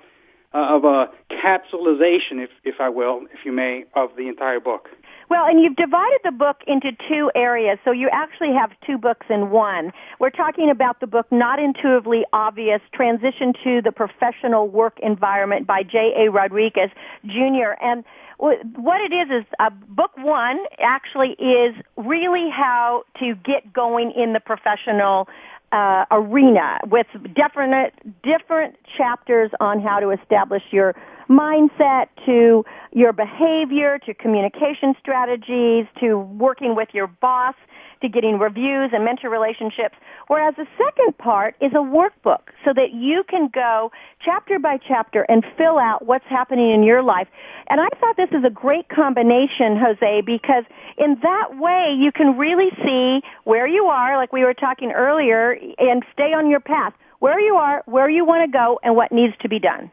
of 0.52 0.84
a 0.84 1.10
capsulization, 1.30 2.42
if 2.42 2.50
if 2.64 2.80
I 2.80 2.88
will, 2.88 3.22
if 3.32 3.44
you 3.44 3.52
may, 3.52 3.84
of 3.94 4.10
the 4.16 4.28
entire 4.28 4.60
book. 4.60 4.88
Well, 5.28 5.44
and 5.44 5.60
you've 5.60 5.76
divided 5.76 6.20
the 6.24 6.30
book 6.30 6.62
into 6.66 6.92
two 7.06 7.30
areas, 7.34 7.78
so 7.84 7.90
you 7.90 8.08
actually 8.10 8.54
have 8.54 8.70
two 8.86 8.96
books 8.96 9.26
in 9.28 9.50
one. 9.50 9.92
We're 10.18 10.30
talking 10.30 10.70
about 10.70 11.00
the 11.00 11.06
book 11.06 11.26
Not 11.30 11.58
Intuitively 11.58 12.24
Obvious, 12.32 12.80
Transition 12.94 13.52
to 13.62 13.82
the 13.82 13.92
Professional 13.92 14.68
Work 14.68 14.98
Environment 15.02 15.66
by 15.66 15.82
J.A. 15.82 16.30
Rodriguez 16.30 16.88
Jr. 17.26 17.76
And 17.82 18.04
what 18.38 19.00
it 19.00 19.12
is 19.12 19.42
is 19.42 19.44
uh, 19.58 19.68
book 19.88 20.12
one 20.16 20.60
actually 20.78 21.32
is 21.32 21.74
really 21.96 22.48
how 22.48 23.02
to 23.18 23.34
get 23.34 23.70
going 23.72 24.12
in 24.12 24.32
the 24.32 24.40
professional 24.40 25.28
uh, 25.72 26.04
arena 26.10 26.78
with 26.86 27.06
different 27.34 27.92
different 28.22 28.76
chapters 28.96 29.50
on 29.60 29.80
how 29.80 30.00
to 30.00 30.10
establish 30.10 30.62
your 30.70 30.94
mindset 31.28 32.06
to 32.24 32.64
your 32.92 33.12
behavior 33.12 33.98
to 33.98 34.14
communication 34.14 34.94
strategies 34.98 35.86
to 36.00 36.18
working 36.18 36.74
with 36.74 36.88
your 36.92 37.06
boss 37.06 37.54
to 38.00 38.08
getting 38.08 38.38
reviews 38.38 38.90
and 38.92 39.04
mentor 39.04 39.30
relationships. 39.30 39.96
Whereas 40.28 40.54
the 40.56 40.66
second 40.76 41.16
part 41.18 41.56
is 41.60 41.72
a 41.72 41.76
workbook 41.76 42.50
so 42.64 42.72
that 42.74 42.92
you 42.92 43.24
can 43.28 43.48
go 43.48 43.90
chapter 44.20 44.58
by 44.58 44.78
chapter 44.78 45.22
and 45.22 45.44
fill 45.56 45.78
out 45.78 46.06
what's 46.06 46.26
happening 46.26 46.70
in 46.70 46.82
your 46.82 47.02
life. 47.02 47.28
And 47.68 47.80
I 47.80 47.88
thought 48.00 48.16
this 48.16 48.30
is 48.32 48.44
a 48.44 48.50
great 48.50 48.88
combination, 48.88 49.76
Jose, 49.76 50.22
because 50.22 50.64
in 50.96 51.18
that 51.22 51.58
way 51.58 51.94
you 51.98 52.12
can 52.12 52.36
really 52.36 52.70
see 52.84 53.22
where 53.44 53.66
you 53.66 53.86
are, 53.86 54.16
like 54.16 54.32
we 54.32 54.44
were 54.44 54.54
talking 54.54 54.92
earlier, 54.92 55.58
and 55.78 56.04
stay 56.12 56.32
on 56.32 56.50
your 56.50 56.60
path. 56.60 56.92
Where 57.20 57.40
you 57.40 57.56
are, 57.56 57.82
where 57.86 58.08
you 58.08 58.24
want 58.24 58.44
to 58.44 58.52
go, 58.56 58.78
and 58.82 58.94
what 58.94 59.10
needs 59.10 59.34
to 59.40 59.48
be 59.48 59.58
done. 59.58 59.90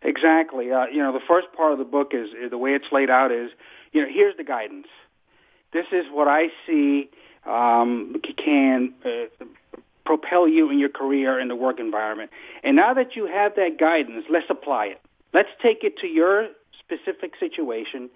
Exactly. 0.00 0.72
Uh, 0.72 0.86
you 0.86 1.02
know, 1.02 1.12
the 1.12 1.24
first 1.26 1.48
part 1.54 1.72
of 1.72 1.78
the 1.78 1.84
book 1.84 2.12
is, 2.12 2.28
is 2.30 2.50
the 2.50 2.58
way 2.58 2.70
it's 2.70 2.86
laid 2.90 3.10
out 3.10 3.32
is, 3.32 3.50
you 3.92 4.02
know, 4.02 4.08
here's 4.10 4.36
the 4.36 4.44
guidance. 4.44 4.86
This 5.72 5.86
is 5.92 6.06
what 6.10 6.28
I 6.28 6.48
see 6.66 7.10
um, 7.46 8.16
can 8.36 8.94
uh, 9.04 9.44
propel 10.04 10.46
you 10.48 10.70
in 10.70 10.78
your 10.78 10.88
career 10.88 11.38
in 11.38 11.48
the 11.48 11.56
work 11.56 11.80
environment. 11.80 12.30
And 12.62 12.76
now 12.76 12.94
that 12.94 13.16
you 13.16 13.26
have 13.26 13.56
that 13.56 13.78
guidance, 13.78 14.26
let's 14.30 14.46
apply 14.50 14.86
it. 14.86 15.00
Let's 15.32 15.48
take 15.62 15.82
it 15.82 15.98
to 15.98 16.06
your 16.06 16.48
specific 16.78 17.32
situation 17.40 18.10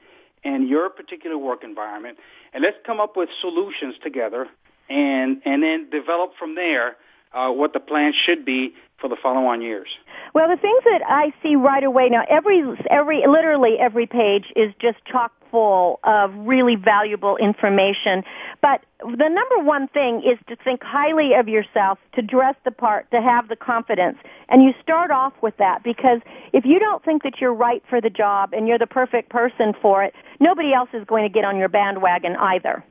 and 0.45 0.69
your 0.69 0.89
particular 0.89 1.37
work 1.37 1.65
environment, 1.65 2.19
and 2.53 2.63
let's 2.63 2.77
come 2.87 3.01
up 3.01 3.17
with 3.17 3.29
solutions 3.41 3.97
together, 4.03 4.49
and 4.89 5.43
and 5.45 5.63
then 5.63 5.91
develop 5.91 6.33
from 6.39 6.55
there 6.55 6.97
uh, 7.33 7.51
what 7.51 7.73
the 7.73 7.81
plan 7.81 8.13
should 8.15 8.45
be 8.45 8.75
for 8.99 9.09
the 9.09 9.17
following 9.21 9.63
years. 9.63 9.89
Well, 10.35 10.49
the 10.49 10.57
things 10.57 10.83
that 10.85 11.03
I 11.07 11.33
see 11.43 11.57
right 11.57 11.83
away 11.83 12.09
now, 12.09 12.25
every 12.29 12.63
every 12.91 13.27
literally 13.27 13.79
every 13.81 14.07
page 14.07 14.53
is 14.55 14.73
just 14.81 14.99
chock 15.05 15.33
full 15.51 16.01
of 16.05 16.35
really 16.35 16.77
valuable 16.77 17.37
information. 17.37 18.25
But 18.61 18.85
the 19.01 19.29
number 19.29 19.59
one 19.59 19.89
thing 19.89 20.23
is 20.23 20.39
to 20.49 20.57
think 20.57 20.83
highly 20.83 21.35
of 21.35 21.49
yourself, 21.49 21.99
to 22.15 22.23
dress 22.23 22.55
the 22.65 22.71
part, 22.71 23.11
to 23.11 23.21
have 23.21 23.49
the 23.49 23.57
confidence. 23.57 24.19
And 24.49 24.63
you 24.63 24.73
start 24.83 25.11
off 25.11 25.33
with 25.43 25.57
that 25.59 25.83
because 25.83 26.21
if 26.53 26.65
you 26.65 26.79
don't 26.79 27.05
think 27.05 27.23
that 27.23 27.41
you're 27.41 27.55
right 27.55 27.83
for 27.89 28.01
the 28.01 28.11
job 28.11 28.53
and 28.53 28.67
you're 28.67 28.79
the 28.79 28.87
perfect 28.87 29.31
person 29.31 29.75
for 29.81 30.03
it, 30.05 30.15
nobody 30.41 30.73
else 30.73 30.89
is 30.93 31.05
going 31.07 31.23
to 31.23 31.29
get 31.29 31.45
on 31.45 31.57
your 31.57 31.69
bandwagon 31.69 32.37
either. 32.37 32.85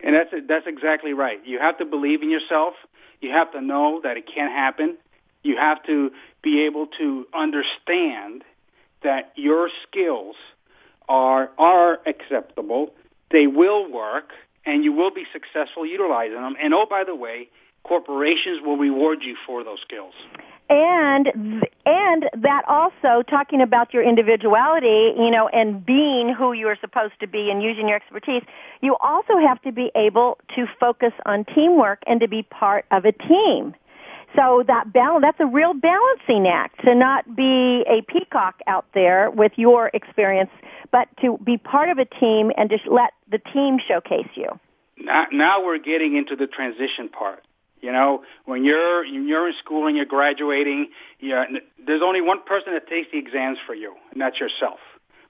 And 0.00 0.14
that's 0.14 0.30
that's 0.46 0.66
exactly 0.66 1.12
right. 1.12 1.44
You 1.44 1.58
have 1.58 1.78
to 1.78 1.84
believe 1.84 2.22
in 2.22 2.30
yourself. 2.30 2.74
You 3.20 3.30
have 3.30 3.50
to 3.52 3.60
know 3.60 4.00
that 4.04 4.16
it 4.16 4.28
can 4.32 4.48
happen. 4.48 4.96
You 5.42 5.56
have 5.56 5.82
to 5.84 6.12
be 6.42 6.66
able 6.66 6.86
to 6.98 7.26
understand 7.34 8.44
that 9.02 9.32
your 9.36 9.70
skills 9.86 10.36
are 11.08 11.50
are 11.58 12.00
acceptable. 12.06 12.90
They 13.30 13.46
will 13.46 13.90
work, 13.90 14.30
and 14.64 14.84
you 14.84 14.92
will 14.92 15.10
be 15.10 15.24
successful 15.32 15.86
utilizing 15.86 16.36
them. 16.36 16.56
And 16.62 16.74
oh, 16.74 16.86
by 16.88 17.04
the 17.04 17.14
way, 17.14 17.48
corporations 17.84 18.60
will 18.62 18.76
reward 18.76 19.22
you 19.22 19.36
for 19.46 19.64
those 19.64 19.80
skills. 19.80 20.14
And 20.70 21.28
and 21.86 22.28
that 22.42 22.62
also 22.68 23.22
talking 23.22 23.62
about 23.62 23.94
your 23.94 24.02
individuality, 24.02 25.14
you 25.16 25.30
know, 25.30 25.48
and 25.48 25.84
being 25.84 26.34
who 26.34 26.52
you 26.52 26.68
are 26.68 26.76
supposed 26.78 27.14
to 27.20 27.26
be 27.26 27.50
and 27.50 27.62
using 27.62 27.88
your 27.88 27.96
expertise, 27.96 28.42
you 28.82 28.94
also 28.96 29.38
have 29.38 29.62
to 29.62 29.72
be 29.72 29.90
able 29.94 30.38
to 30.56 30.66
focus 30.78 31.12
on 31.24 31.46
teamwork 31.46 32.02
and 32.06 32.20
to 32.20 32.28
be 32.28 32.42
part 32.42 32.84
of 32.90 33.06
a 33.06 33.12
team. 33.12 33.74
So 34.36 34.62
that 34.66 34.92
balance, 34.92 35.22
that's 35.22 35.40
a 35.40 35.46
real 35.46 35.72
balancing 35.72 36.46
act 36.46 36.84
to 36.84 36.94
not 36.94 37.34
be 37.34 37.84
a 37.88 38.02
peacock 38.02 38.60
out 38.66 38.86
there 38.92 39.30
with 39.30 39.52
your 39.56 39.90
experience, 39.94 40.50
but 40.92 41.08
to 41.22 41.38
be 41.38 41.56
part 41.56 41.88
of 41.88 41.98
a 41.98 42.04
team 42.04 42.52
and 42.56 42.68
just 42.68 42.86
let 42.86 43.12
the 43.30 43.38
team 43.38 43.78
showcase 43.86 44.28
you. 44.34 44.48
Now, 44.98 45.26
now 45.32 45.64
we're 45.64 45.78
getting 45.78 46.16
into 46.16 46.36
the 46.36 46.46
transition 46.46 47.08
part. 47.08 47.42
You 47.80 47.92
know, 47.92 48.24
when 48.44 48.64
you're 48.64 49.04
you're 49.04 49.48
in 49.48 49.54
school 49.60 49.86
and 49.86 49.96
you're 49.96 50.04
graduating, 50.04 50.88
you 51.20 51.40
there's 51.86 52.02
only 52.02 52.20
one 52.20 52.42
person 52.44 52.72
that 52.74 52.88
takes 52.88 53.08
the 53.12 53.18
exams 53.18 53.58
for 53.64 53.74
you, 53.74 53.94
and 54.10 54.20
that's 54.20 54.40
yourself. 54.40 54.80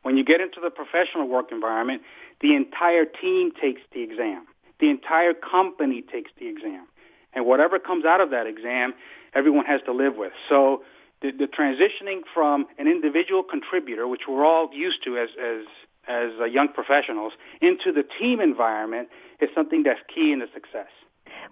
When 0.02 0.16
you 0.16 0.24
get 0.24 0.40
into 0.40 0.58
the 0.60 0.70
professional 0.70 1.28
work 1.28 1.52
environment, 1.52 2.02
the 2.40 2.54
entire 2.54 3.04
team 3.04 3.52
takes 3.60 3.82
the 3.92 4.02
exam. 4.02 4.46
The 4.80 4.88
entire 4.88 5.34
company 5.34 6.02
takes 6.02 6.30
the 6.38 6.48
exam 6.48 6.86
and 7.32 7.46
whatever 7.46 7.78
comes 7.78 8.04
out 8.04 8.20
of 8.20 8.30
that 8.30 8.46
exam, 8.46 8.94
everyone 9.34 9.64
has 9.66 9.80
to 9.82 9.92
live 9.92 10.16
with. 10.16 10.32
So 10.48 10.82
the, 11.20 11.30
the 11.32 11.46
transitioning 11.46 12.20
from 12.32 12.66
an 12.78 12.86
individual 12.86 13.42
contributor, 13.42 14.06
which 14.06 14.22
we're 14.28 14.44
all 14.44 14.70
used 14.72 15.04
to 15.04 15.18
as 15.18 15.30
as 15.42 15.64
as 16.06 16.30
uh, 16.40 16.44
young 16.44 16.68
professionals, 16.68 17.34
into 17.60 17.92
the 17.92 18.02
team 18.02 18.40
environment 18.40 19.08
is 19.40 19.50
something 19.54 19.82
that's 19.82 20.00
key 20.12 20.32
in 20.32 20.38
the 20.38 20.48
success. 20.54 20.88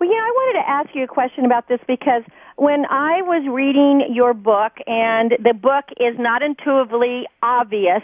Well, 0.01 0.11
yeah, 0.11 0.17
I 0.17 0.31
wanted 0.35 0.61
to 0.61 0.69
ask 0.69 0.95
you 0.95 1.05
a 1.05 1.07
question 1.07 1.45
about 1.45 1.69
this 1.69 1.81
because 1.87 2.23
when 2.57 2.87
I 2.87 3.23
was 3.23 3.47
reading 3.49 4.15
your 4.15 4.35
book, 4.35 4.73
and 4.87 5.37
the 5.43 5.53
book 5.53 5.85
is 5.99 6.19
not 6.19 6.43
intuitively 6.43 7.27
obvious, 7.43 8.03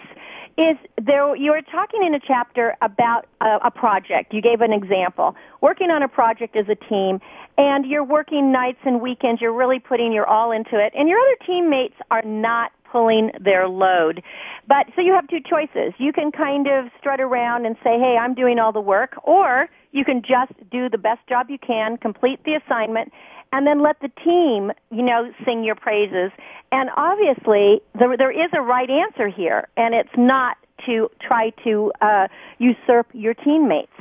is 0.59 0.77
there 1.01 1.35
you 1.35 1.51
were 1.53 1.63
talking 1.63 2.03
in 2.05 2.15
a 2.15 2.21
chapter 2.21 2.77
about 2.83 3.27
a, 3.41 3.59
a 3.65 3.71
project. 3.71 4.33
You 4.35 4.43
gave 4.43 4.61
an 4.61 4.73
example. 4.73 5.35
Working 5.61 5.91
on 5.91 6.03
a 6.03 6.09
project 6.09 6.57
as 6.57 6.67
a 6.69 6.75
team, 6.75 7.21
and 7.57 7.87
you're 7.87 8.05
working 8.05 8.53
nights 8.53 8.81
and 8.85 9.01
weekends. 9.01 9.41
You're 9.41 9.53
really 9.53 9.79
putting 9.79 10.13
your 10.13 10.27
all 10.27 10.53
into 10.53 10.79
it, 10.79 10.93
and 10.97 11.09
your 11.09 11.19
other 11.19 11.37
teammates 11.47 11.95
are 12.11 12.23
not 12.23 12.73
pulling 12.93 13.31
their 13.41 13.67
load. 13.67 14.23
But 14.69 14.87
so 14.95 15.01
you 15.01 15.13
have 15.15 15.27
two 15.29 15.41
choices. 15.41 15.95
You 15.99 16.13
can 16.13 16.31
kind 16.31 16.67
of 16.69 16.91
strut 16.99 17.21
around 17.21 17.67
and 17.67 17.77
say, 17.83 17.99
"Hey, 17.99 18.17
I'm 18.21 18.35
doing 18.35 18.59
all 18.59 18.73
the 18.73 18.81
work," 18.81 19.17
or 19.25 19.69
you 19.93 20.05
can 20.05 20.23
just 20.23 20.53
do 20.71 20.89
the 20.89 20.99
best 20.99 21.27
job 21.27 21.51
you 21.51 21.59
can, 21.59 21.97
complete 21.97 22.45
the 22.45 22.55
assignment, 22.55 23.13
and 23.53 23.67
then 23.67 23.81
let 23.81 24.01
the 24.01 24.11
team, 24.23 24.73
you 24.91 25.03
know, 25.03 25.33
sing 25.45 25.65
your 25.65 25.75
praises. 25.75 26.31
And 26.71 26.91
obviously, 26.97 27.83
there, 27.99 28.17
there 28.17 28.31
is 28.31 28.51
a 28.53 28.63
right 28.63 28.89
answer 28.89 29.29
here, 29.29 29.69
and 29.77 29.95
it's 29.95 30.17
not 30.17 30.57
to 30.87 31.11
try 31.21 31.51
to 31.65 31.93
uh, 32.01 32.29
usurp 32.59 33.07
your 33.13 33.35
teammates. 33.35 33.93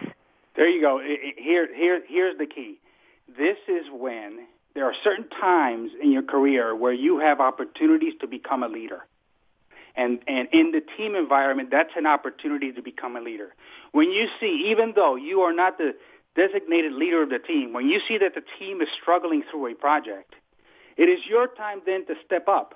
There 0.56 0.70
you 0.70 0.82
go. 0.82 1.00
Here, 1.38 1.68
here, 1.74 2.02
here's 2.08 2.38
the 2.38 2.46
key. 2.46 2.80
This 3.28 3.58
is 3.68 3.86
when 3.92 4.48
there 4.74 4.86
are 4.86 4.94
certain 5.04 5.28
times 5.30 5.92
in 6.02 6.12
your 6.12 6.24
career 6.24 6.76
where 6.76 6.94
you 6.94 7.20
have 7.20 7.40
opportunities 7.40 8.14
to 8.22 8.28
become 8.28 8.64
a 8.64 8.68
leader. 8.68 9.06
And, 9.96 10.20
and 10.28 10.48
in 10.54 10.72
the 10.72 10.82
team 10.98 11.16
environment, 11.16 11.70
that's 11.72 11.92
an 11.98 12.06
opportunity 12.06 12.72
to 12.72 12.82
become 12.82 13.18
a 13.18 13.22
leader. 13.22 13.54
When 13.92 14.12
you 14.12 14.28
see, 14.40 14.68
even 14.70 14.94
though 14.96 15.16
you 15.16 15.42
are 15.42 15.54
not 15.54 15.78
the 15.78 15.96
designated 16.36 16.94
leader 16.94 17.22
of 17.24 17.30
the 17.30 17.40
team, 17.40 17.74
when 17.74 17.90
you 17.90 18.00
see 18.08 18.18
that 18.18 18.34
the 18.34 18.44
team 18.58 18.82
is 18.82 18.88
struggling 19.02 19.44
through 19.50 19.68
a 19.68 19.76
project, 19.76 20.36
it 20.96 21.10
is 21.10 21.20
your 21.28 21.48
time 21.48 21.82
then 21.86 22.06
to 22.06 22.16
step 22.26 22.48
up 22.48 22.76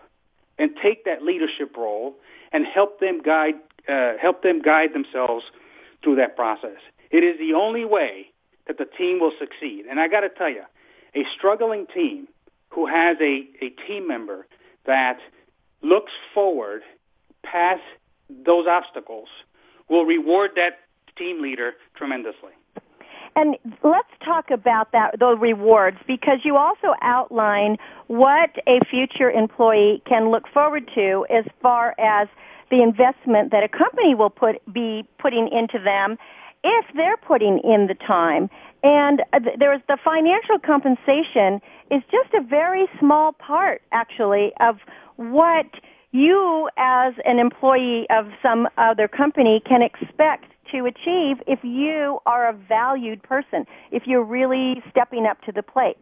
and 0.58 0.72
take 0.82 1.06
that 1.06 1.24
leadership 1.24 1.76
role 1.78 2.16
and 2.52 2.66
help 2.66 3.00
them 3.00 3.22
guide 3.22 3.56
uh, 3.88 4.14
help 4.20 4.42
them 4.42 4.62
guide 4.62 4.94
themselves 4.94 5.46
through 6.04 6.16
that 6.16 6.36
process. 6.36 6.80
It 7.12 7.24
is 7.24 7.38
the 7.38 7.54
only 7.54 7.86
way 7.86 8.32
that 8.68 8.80
the 8.80 8.86
team 8.86 9.20
will 9.20 9.34
succeed. 9.38 9.86
And 9.88 10.00
I 10.00 10.08
got 10.08 10.22
to 10.22 10.30
tell 10.30 10.50
you, 10.50 10.64
a 11.16 11.24
struggling 11.36 11.86
team 11.94 12.28
who 12.70 12.86
has 12.86 13.18
a, 13.22 13.48
a 13.62 13.70
team 13.88 14.08
member 14.08 14.48
that 14.86 15.20
looks 15.82 16.12
forward 16.34 16.82
past 17.44 17.82
those 18.30 18.68
obstacles 18.68 19.30
will 19.90 20.06
reward 20.06 20.52
that 20.56 20.80
team 21.18 21.42
leader 21.42 21.74
tremendously. 21.96 22.52
And 23.38 23.58
let's 23.84 24.10
talk 24.24 24.50
about 24.50 24.94
that, 24.94 25.20
those 25.20 25.38
rewards, 25.40 25.98
because 26.08 26.40
you 26.44 26.56
also 26.56 26.96
outline 27.02 27.78
what 28.08 28.52
a 28.66 28.80
future 28.90 29.30
employee 29.30 30.02
can 30.06 30.32
look 30.32 30.48
forward 30.48 30.90
to 30.96 31.26
as 31.30 31.44
far 31.62 31.96
as 32.00 32.30
the 32.72 32.82
investment 32.82 33.52
that 33.52 33.64
a 33.64 33.68
company 33.68 34.16
will 34.16 34.30
put, 34.30 34.56
be 34.74 35.06
putting 35.20 35.50
into 35.50 35.80
them 35.80 36.18
if 36.66 36.86
they're 36.96 37.18
putting 37.18 37.60
in 37.60 37.88
the 37.88 37.94
time. 37.94 38.50
And 38.84 39.22
uh, 39.32 39.40
there's 39.58 39.82
the 39.88 39.98
financial 40.04 40.60
compensation 40.60 41.62
is 41.92 42.02
just 42.12 42.34
a 42.34 42.42
very 42.42 42.88
small 43.00 43.32
part, 43.34 43.84
actually, 43.92 44.52
of 44.60 44.80
what 45.16 45.68
you 46.12 46.70
as 46.78 47.14
an 47.26 47.40
employee 47.40 48.08
of 48.10 48.28
some 48.42 48.68
other 48.78 49.08
company 49.08 49.62
can 49.66 49.82
expect 49.82 50.46
to 50.72 50.86
achieve 50.86 51.38
if 51.46 51.60
you 51.64 52.20
are 52.26 52.50
a 52.50 52.54
valued 52.54 53.22
person, 53.22 53.66
if 53.92 54.04
you're 54.08 54.24
really 54.24 54.82
stepping 54.90 55.26
up 55.26 55.42
to 55.44 55.52
the 55.52 55.62
plate. 55.62 55.98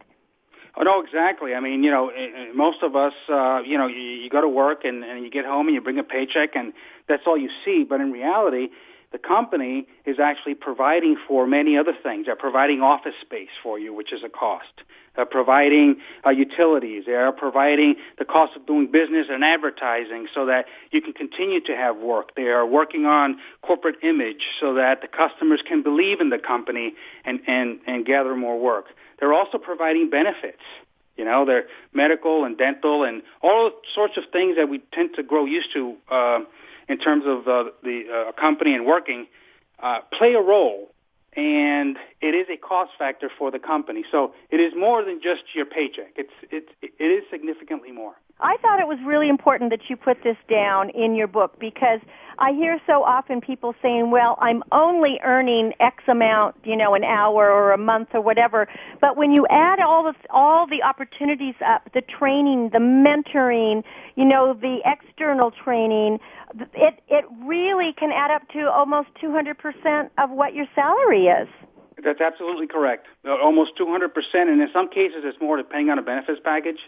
Oh 0.76 0.82
no, 0.82 1.01
exactly. 1.01 1.53
I 1.53 1.59
mean, 1.59 1.84
you 1.84 1.91
know, 1.91 2.11
most 2.55 2.82
of 2.82 2.95
us, 2.95 3.14
uh, 3.30 3.59
you 3.66 3.78
know, 3.78 3.88
you, 3.88 3.99
you 3.99 4.30
go 4.30 4.41
to 4.41 4.47
work 4.47 4.86
and, 4.86 5.03
and 5.03 5.24
you 5.24 5.30
get 5.30 5.45
home 5.45 5.68
and 5.68 5.76
you 5.76 5.82
bring 5.82 5.99
a 5.99 6.03
paycheck 6.03 6.55
and 6.55 6.74
that's 7.07 7.24
all 7.28 7.38
you 7.38 7.49
see. 7.64 7.86
But 7.88 8.01
in 8.01 8.11
reality, 8.11 8.70
the 9.14 9.20
company 9.20 9.88
is 10.05 10.20
actually 10.20 10.55
providing 10.55 11.16
for 11.28 11.45
many 11.47 11.78
other 11.78 11.93
things. 12.01 12.26
They're 12.26 12.36
providing 12.36 12.82
office 12.82 13.14
space 13.22 13.53
for 13.61 13.78
you, 13.80 13.93
which 13.93 14.11
is 14.11 14.24
a 14.24 14.30
cost. 14.30 14.82
They're 15.16 15.28
providing 15.28 15.97
uh, 16.26 16.32
utilities. 16.32 17.03
They 17.05 17.14
are 17.14 17.32
providing 17.32 17.95
the 18.18 18.26
cost 18.26 18.55
of 18.55 18.66
doing 18.66 18.91
business 18.91 19.28
and 19.30 19.43
advertising 19.43 20.28
so 20.34 20.47
that 20.47 20.66
you 20.89 20.99
can 20.99 21.14
continue 21.14 21.61
to 21.61 21.76
have 21.76 21.97
work. 21.97 22.34
They 22.36 22.47
are 22.47 22.66
working 22.66 23.05
on 23.05 23.38
corporate 23.61 23.97
image 24.01 24.41
so 24.59 24.74
that 24.74 25.01
the 25.01 25.07
customers 25.07 25.61
can 25.64 25.84
believe 25.84 26.20
in 26.20 26.32
the 26.32 26.39
company 26.39 26.95
and, 27.24 27.39
and, 27.45 27.80
and 27.86 28.05
gather 28.07 28.36
more 28.36 28.59
work. 28.59 28.86
They're 29.20 29.34
also 29.34 29.59
providing 29.59 30.09
benefits. 30.09 30.64
You 31.18 31.26
know, 31.26 31.45
they're 31.45 31.66
medical 31.93 32.43
and 32.43 32.57
dental 32.57 33.03
and 33.03 33.22
all 33.43 33.70
sorts 33.93 34.18
of 34.18 34.24
things 34.32 34.55
that 34.55 34.68
we 34.68 34.82
tend 34.91 35.11
to 35.18 35.22
grow 35.22 35.45
used 35.45 35.72
to 35.74 35.95
uh, 36.09 36.39
in 36.88 36.97
terms 36.97 37.23
of 37.25 37.47
uh, 37.47 37.71
the 37.84 38.03
uh, 38.29 38.31
company 38.39 38.73
and 38.73 38.86
working 38.86 39.27
uh, 39.81 39.99
play 40.17 40.34
a 40.34 40.41
role, 40.41 40.89
and 41.36 41.97
it 42.21 42.36
is 42.36 42.47
a 42.49 42.57
cost 42.57 42.91
factor 42.97 43.29
for 43.38 43.51
the 43.51 43.59
company. 43.59 44.03
So 44.11 44.34
it 44.49 44.59
is 44.59 44.73
more 44.77 45.03
than 45.03 45.19
just 45.21 45.43
your 45.53 45.65
paycheck. 45.65 46.13
It's 46.15 46.34
it 46.51 46.69
it 46.81 47.03
is 47.03 47.23
significantly 47.31 47.91
more. 47.91 48.13
I 48.39 48.57
thought 48.61 48.79
it 48.79 48.88
was 48.88 48.99
really 49.05 49.29
important 49.29 49.69
that 49.69 49.89
you 49.89 49.95
put 49.95 50.23
this 50.23 50.38
down 50.49 50.89
in 50.89 51.15
your 51.15 51.27
book 51.27 51.59
because 51.59 51.99
I 52.39 52.51
hear 52.51 52.79
so 52.88 53.03
often 53.03 53.41
people 53.41 53.75
saying, 53.81 54.09
well, 54.09 54.38
I'm 54.41 54.63
only 54.71 55.19
earning 55.23 55.73
X 55.79 56.03
amount, 56.07 56.55
you 56.63 56.75
know, 56.75 56.95
an 56.95 57.03
hour 57.03 57.49
or 57.49 57.71
a 57.71 57.77
month 57.77 58.09
or 58.13 58.21
whatever. 58.21 58.67
But 58.99 59.17
when 59.17 59.31
you 59.31 59.45
add 59.49 59.79
all 59.79 60.03
the, 60.03 60.13
all 60.31 60.65
the 60.67 60.81
opportunities 60.81 61.55
up, 61.65 61.89
the 61.93 62.01
training, 62.01 62.71
the 62.73 62.79
mentoring, 62.79 63.84
you 64.15 64.25
know, 64.25 64.53
the 64.53 64.79
external 64.84 65.51
training, 65.51 66.19
it, 66.74 66.99
it 67.08 67.26
really 67.43 67.93
can 67.93 68.12
add 68.12 68.32
up 68.32 68.47
to 68.49 68.70
almost 68.70 69.10
200% 69.22 70.10
of 70.18 70.30
what 70.30 70.54
your 70.54 70.66
salary 70.76 71.28
is. 71.28 71.47
That's 72.04 72.22
absolutely 72.22 72.68
correct. 72.68 73.08
Almost 73.26 73.78
200%, 73.78 74.10
and 74.34 74.62
in 74.62 74.70
some 74.74 74.89
cases 74.89 75.20
it's 75.24 75.39
more 75.39 75.58
depending 75.58 75.89
on 75.89 75.99
a 75.99 76.01
benefits 76.01 76.41
package 76.43 76.80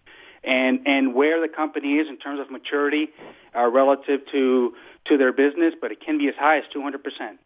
and 0.44 0.82
and 0.86 1.14
where 1.14 1.42
the 1.42 1.48
company 1.48 1.96
is 1.96 2.08
in 2.08 2.18
terms 2.18 2.40
of 2.40 2.52
maturity 2.52 3.10
uh, 3.56 3.68
relative 3.68 4.22
to 4.32 4.74
to 5.06 5.18
their 5.18 5.34
business, 5.34 5.74
but 5.80 5.92
it 5.92 6.02
can 6.02 6.18
be 6.18 6.28
as 6.28 6.36
high 6.38 6.58
as 6.58 6.64
200 6.72 7.04
percent. 7.04 7.40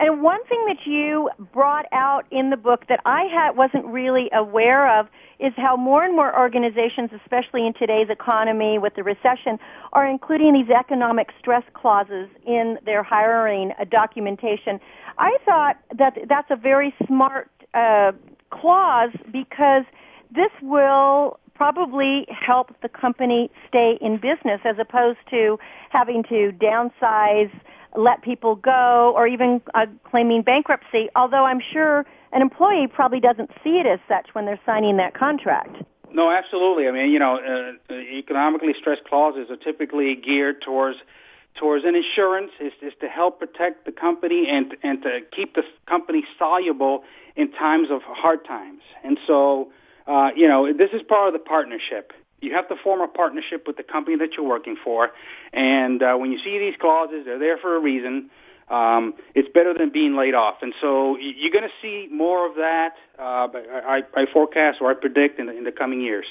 And 0.00 0.22
one 0.22 0.44
thing 0.46 0.64
that 0.66 0.86
you 0.86 1.30
brought 1.52 1.86
out 1.92 2.24
in 2.30 2.50
the 2.50 2.56
book 2.56 2.86
that 2.88 3.00
I 3.04 3.24
had, 3.24 3.56
wasn't 3.56 3.86
really 3.86 4.28
aware 4.32 4.98
of 4.98 5.06
is 5.38 5.52
how 5.56 5.76
more 5.76 6.04
and 6.04 6.14
more 6.14 6.36
organizations, 6.36 7.10
especially 7.22 7.66
in 7.66 7.74
today's 7.74 8.08
economy 8.10 8.78
with 8.78 8.94
the 8.96 9.02
recession, 9.02 9.58
are 9.92 10.06
including 10.06 10.54
these 10.54 10.70
economic 10.70 11.30
stress 11.38 11.62
clauses 11.74 12.28
in 12.46 12.78
their 12.84 13.02
hiring 13.02 13.72
documentation. 13.90 14.80
I 15.18 15.36
thought 15.44 15.76
that 15.96 16.18
that's 16.28 16.50
a 16.50 16.56
very 16.56 16.94
smart 17.06 17.50
uh, 17.72 18.12
clause 18.50 19.12
because 19.32 19.84
this 20.34 20.50
will 20.62 21.38
probably 21.54 22.26
help 22.28 22.74
the 22.82 22.88
company 22.88 23.50
stay 23.68 23.96
in 24.00 24.16
business 24.16 24.60
as 24.64 24.76
opposed 24.78 25.18
to 25.30 25.58
having 25.90 26.24
to 26.24 26.52
downsize, 26.52 27.50
let 27.94 28.22
people 28.22 28.56
go, 28.56 29.12
or 29.14 29.26
even 29.26 29.60
uh, 29.74 29.86
claiming 30.10 30.42
bankruptcy, 30.42 31.08
although 31.14 31.44
I'm 31.44 31.60
sure 31.72 32.04
an 32.32 32.42
employee 32.42 32.88
probably 32.88 33.20
doesn't 33.20 33.50
see 33.62 33.78
it 33.78 33.86
as 33.86 34.00
such 34.08 34.34
when 34.34 34.44
they're 34.46 34.60
signing 34.66 34.96
that 34.96 35.14
contract. 35.14 35.76
No, 36.12 36.30
absolutely. 36.30 36.86
I 36.86 36.92
mean, 36.92 37.10
you 37.10 37.18
know, 37.18 37.36
uh, 37.90 37.94
economically 37.94 38.74
stressed 38.78 39.04
clauses 39.04 39.50
are 39.50 39.56
typically 39.56 40.14
geared 40.14 40.62
towards 40.62 40.98
towards 41.56 41.84
an 41.84 41.94
insurance 41.94 42.50
is, 42.60 42.72
is 42.82 42.92
to 43.00 43.06
help 43.08 43.38
protect 43.38 43.84
the 43.84 43.92
company 43.92 44.48
and 44.48 44.76
and 44.82 45.02
to 45.02 45.20
keep 45.34 45.54
the 45.54 45.62
company 45.86 46.24
soluble 46.38 47.04
in 47.36 47.50
times 47.52 47.88
of 47.90 48.02
hard 48.02 48.44
times. 48.44 48.82
And 49.04 49.18
so 49.26 49.72
uh, 50.06 50.30
you 50.36 50.48
know, 50.48 50.72
this 50.72 50.90
is 50.92 51.02
part 51.02 51.28
of 51.28 51.32
the 51.32 51.38
partnership. 51.38 52.12
You 52.44 52.54
have 52.54 52.68
to 52.68 52.76
form 52.76 53.00
a 53.00 53.08
partnership 53.08 53.66
with 53.66 53.76
the 53.76 53.82
company 53.82 54.16
that 54.18 54.34
you're 54.36 54.46
working 54.46 54.76
for, 54.82 55.10
and 55.52 56.02
uh, 56.02 56.14
when 56.16 56.32
you 56.32 56.38
see 56.38 56.58
these 56.58 56.74
clauses, 56.80 57.24
they're 57.24 57.38
there 57.38 57.58
for 57.58 57.76
a 57.76 57.80
reason. 57.80 58.30
Um, 58.68 59.14
it's 59.34 59.48
better 59.52 59.74
than 59.74 59.90
being 59.90 60.16
laid 60.16 60.34
off, 60.34 60.56
and 60.62 60.72
so 60.80 61.16
you're 61.18 61.50
going 61.50 61.64
to 61.64 61.74
see 61.82 62.08
more 62.10 62.48
of 62.48 62.56
that. 62.56 62.94
Uh, 63.18 63.48
I, 63.52 64.02
I 64.14 64.26
forecast 64.32 64.78
or 64.80 64.90
I 64.90 64.94
predict 64.94 65.38
in 65.38 65.46
the, 65.46 65.56
in 65.56 65.64
the 65.64 65.72
coming 65.72 66.00
years. 66.00 66.26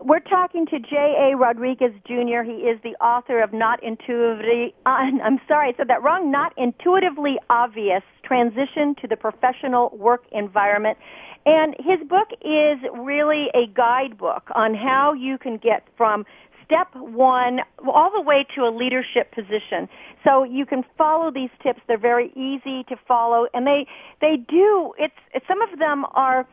We're 0.00 0.20
talking 0.20 0.66
to 0.66 0.78
J.A. 0.78 1.36
Rodriguez 1.36 1.92
Jr. 2.06 2.42
He 2.42 2.66
is 2.66 2.80
the 2.82 2.94
author 3.00 3.40
of 3.42 3.52
Not 3.52 3.82
Intuitively, 3.82 4.74
uh, 4.86 4.88
I'm 5.24 5.40
sorry, 5.46 5.68
I 5.72 5.76
said 5.76 5.88
that 5.88 6.02
wrong, 6.02 6.30
Not 6.30 6.52
Intuitively 6.56 7.38
Obvious, 7.50 8.02
Transition 8.24 8.94
to 9.00 9.06
the 9.06 9.16
Professional 9.16 9.90
Work 9.96 10.24
Environment. 10.32 10.98
And 11.44 11.74
his 11.78 11.98
book 12.08 12.28
is 12.40 12.78
really 12.94 13.48
a 13.54 13.66
guidebook 13.74 14.48
on 14.54 14.74
how 14.74 15.12
you 15.12 15.38
can 15.38 15.56
get 15.56 15.86
from 15.96 16.24
step 16.64 16.88
one 16.94 17.60
all 17.86 18.10
the 18.12 18.20
way 18.20 18.46
to 18.54 18.62
a 18.62 18.70
leadership 18.70 19.32
position. 19.32 19.88
So 20.24 20.44
you 20.44 20.64
can 20.64 20.84
follow 20.96 21.30
these 21.30 21.50
tips. 21.62 21.80
They're 21.86 21.98
very 21.98 22.32
easy 22.36 22.84
to 22.84 22.96
follow 23.08 23.46
and 23.52 23.66
they, 23.66 23.86
they 24.20 24.36
do, 24.36 24.94
it's, 24.98 25.14
some 25.46 25.60
of 25.62 25.78
them 25.78 26.04
are, 26.14 26.46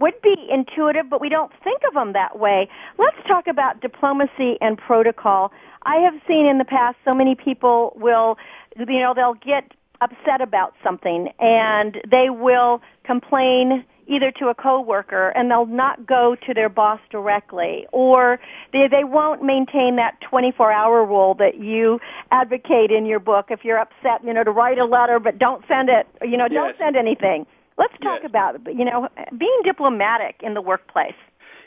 would 0.00 0.20
be 0.22 0.34
intuitive, 0.50 1.08
but 1.08 1.20
we 1.20 1.28
don't 1.28 1.52
think 1.62 1.82
of 1.86 1.94
them 1.94 2.14
that 2.14 2.38
way. 2.38 2.68
Let's 2.98 3.16
talk 3.28 3.46
about 3.46 3.80
diplomacy 3.80 4.56
and 4.60 4.78
protocol. 4.78 5.52
I 5.82 5.96
have 5.96 6.14
seen 6.26 6.46
in 6.46 6.58
the 6.58 6.64
past 6.64 6.96
so 7.04 7.14
many 7.14 7.34
people 7.34 7.92
will, 7.96 8.36
you 8.76 9.00
know, 9.00 9.12
they'll 9.14 9.34
get 9.34 9.72
upset 10.00 10.40
about 10.40 10.74
something 10.82 11.28
and 11.38 12.00
they 12.10 12.30
will 12.30 12.80
complain 13.04 13.84
either 14.06 14.32
to 14.32 14.48
a 14.48 14.54
coworker 14.54 15.28
and 15.36 15.50
they'll 15.50 15.66
not 15.66 16.04
go 16.06 16.34
to 16.46 16.54
their 16.54 16.68
boss 16.68 16.98
directly 17.10 17.86
or 17.92 18.40
they 18.72 18.88
they 18.90 19.04
won't 19.04 19.42
maintain 19.42 19.96
that 19.96 20.18
24 20.22 20.72
hour 20.72 21.04
rule 21.04 21.34
that 21.34 21.58
you 21.58 22.00
advocate 22.32 22.90
in 22.90 23.06
your 23.06 23.20
book 23.20 23.46
if 23.50 23.62
you're 23.62 23.78
upset 23.78 24.24
you 24.24 24.32
know 24.32 24.42
to 24.42 24.50
write 24.50 24.78
a 24.78 24.84
letter 24.84 25.20
but 25.20 25.38
don't 25.38 25.64
send 25.68 25.88
it 25.88 26.08
you 26.22 26.36
know 26.36 26.48
don't 26.48 26.76
send 26.78 26.96
anything 26.96 27.46
let's 27.80 27.96
talk 28.02 28.20
yes. 28.22 28.30
about 28.30 28.52
you 28.66 28.84
know 28.84 29.08
being 29.36 29.60
diplomatic 29.64 30.36
in 30.42 30.54
the 30.54 30.62
workplace 30.62 31.20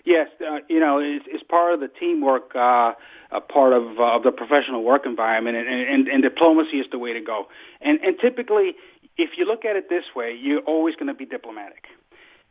Yes, 0.05 0.27
uh, 0.45 0.57
you 0.67 0.81
know, 0.81 0.99
it's, 0.99 1.23
it's 1.29 1.43
part 1.43 1.73
of 1.73 1.79
the 1.79 1.87
teamwork, 1.87 2.53
uh, 2.57 2.91
a 3.31 3.39
part 3.39 3.71
of, 3.71 3.97
uh, 3.97 4.17
of 4.17 4.23
the 4.23 4.33
professional 4.33 4.83
work 4.83 5.05
environment, 5.05 5.55
and, 5.55 5.69
and, 5.69 6.09
and 6.09 6.21
diplomacy 6.21 6.81
is 6.81 6.87
the 6.91 6.99
way 6.99 7.13
to 7.13 7.21
go. 7.21 7.47
And, 7.79 8.01
and 8.01 8.19
typically, 8.19 8.75
if 9.15 9.37
you 9.37 9.45
look 9.45 9.63
at 9.63 9.77
it 9.77 9.87
this 9.87 10.03
way, 10.13 10.37
you're 10.37 10.59
always 10.59 10.95
going 10.97 11.07
to 11.07 11.13
be 11.13 11.25
diplomatic 11.25 11.87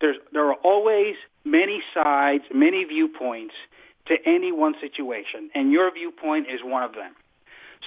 there's, 0.02 0.16
there 0.32 0.46
are 0.48 0.56
always 0.56 1.14
many 1.44 1.80
sides, 1.94 2.44
many 2.52 2.84
viewpoints 2.84 3.54
to 4.06 4.16
any 4.26 4.52
one 4.52 4.74
situation, 4.80 5.48
and 5.54 5.72
your 5.72 5.90
viewpoint 5.94 6.48
is 6.50 6.60
one 6.62 6.82
of 6.82 6.92
them. 6.92 7.14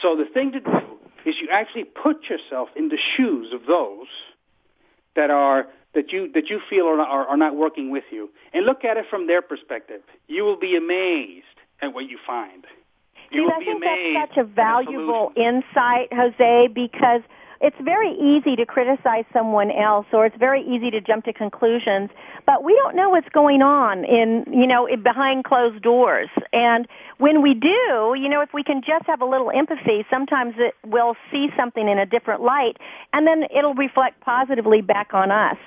So 0.02 0.16
the 0.16 0.26
thing 0.26 0.54
to 0.54 0.62
do 0.62 0.98
is 1.26 1.36
you 1.40 1.50
actually 1.52 1.84
put 1.84 2.30
yourself 2.30 2.70
in 2.76 2.88
the 2.88 2.98
shoes 3.16 3.54
of 3.54 3.68
those 3.68 4.08
that 5.16 5.30
are 5.30 5.68
that 5.94 6.12
you 6.12 6.32
that 6.34 6.50
you 6.50 6.60
feel 6.70 6.86
are, 6.86 7.00
are, 7.00 7.28
are 7.28 7.38
not 7.38 7.56
working 7.56 7.90
with 7.90 8.04
you, 8.12 8.30
and 8.54 8.66
look 8.66 8.84
at 8.84 8.98
it 8.98 9.06
from 9.10 9.28
their 9.28 9.42
perspective. 9.42 10.02
You 10.28 10.44
will 10.44 10.60
be 10.60 10.76
amazed 10.76 11.46
at 11.82 11.94
what 11.94 12.10
you 12.10 12.18
find. 12.26 12.66
You 13.32 13.40
See, 13.40 13.42
will 13.42 13.54
I 13.54 13.60
be 13.60 13.66
think 13.66 13.84
amazed 13.84 14.18
that's 14.18 14.36
such 14.36 14.38
a 14.38 14.44
valuable 14.44 15.32
insight, 15.36 16.14
Jose, 16.14 16.68
because 16.74 17.22
it's 17.66 17.76
very 17.82 18.12
easy 18.12 18.56
to 18.56 18.64
criticize 18.64 19.26
someone 19.34 19.72
else 19.72 20.06
or 20.14 20.28
it's 20.28 20.38
very 20.38 20.62
easy 20.62 20.92
to 20.92 21.02
jump 21.02 21.26
to 21.26 21.34
conclusions, 21.34 22.12
but 22.46 22.64
we 22.64 22.76
don't 22.76 22.96
know 22.96 23.10
what's 23.10 23.28
going 23.30 23.64
on 23.64 24.06
in, 24.06 24.46
you 24.54 24.68
know, 24.68 24.86
in 24.86 25.02
behind 25.02 25.46
closed 25.46 25.82
doors. 25.82 26.30
And 26.54 26.88
when 27.18 27.42
we 27.42 27.56
do, 27.56 28.14
you 28.16 28.30
know, 28.30 28.42
if 28.42 28.54
we 28.54 28.64
can 28.64 28.84
just 28.84 29.08
have 29.08 29.20
a 29.20 29.26
little 29.26 29.50
empathy, 29.50 30.06
sometimes 30.12 30.54
it, 30.60 30.76
we'll 30.86 31.18
see 31.32 31.50
something 31.58 31.88
in 31.88 31.98
a 31.98 32.06
different 32.06 32.44
light 32.44 32.78
and 33.14 33.26
then 33.26 33.46
it'll 33.46 33.74
reflect 33.74 34.22
positively 34.22 34.82
back 34.82 35.16
on 35.16 35.32
us. 35.32 35.58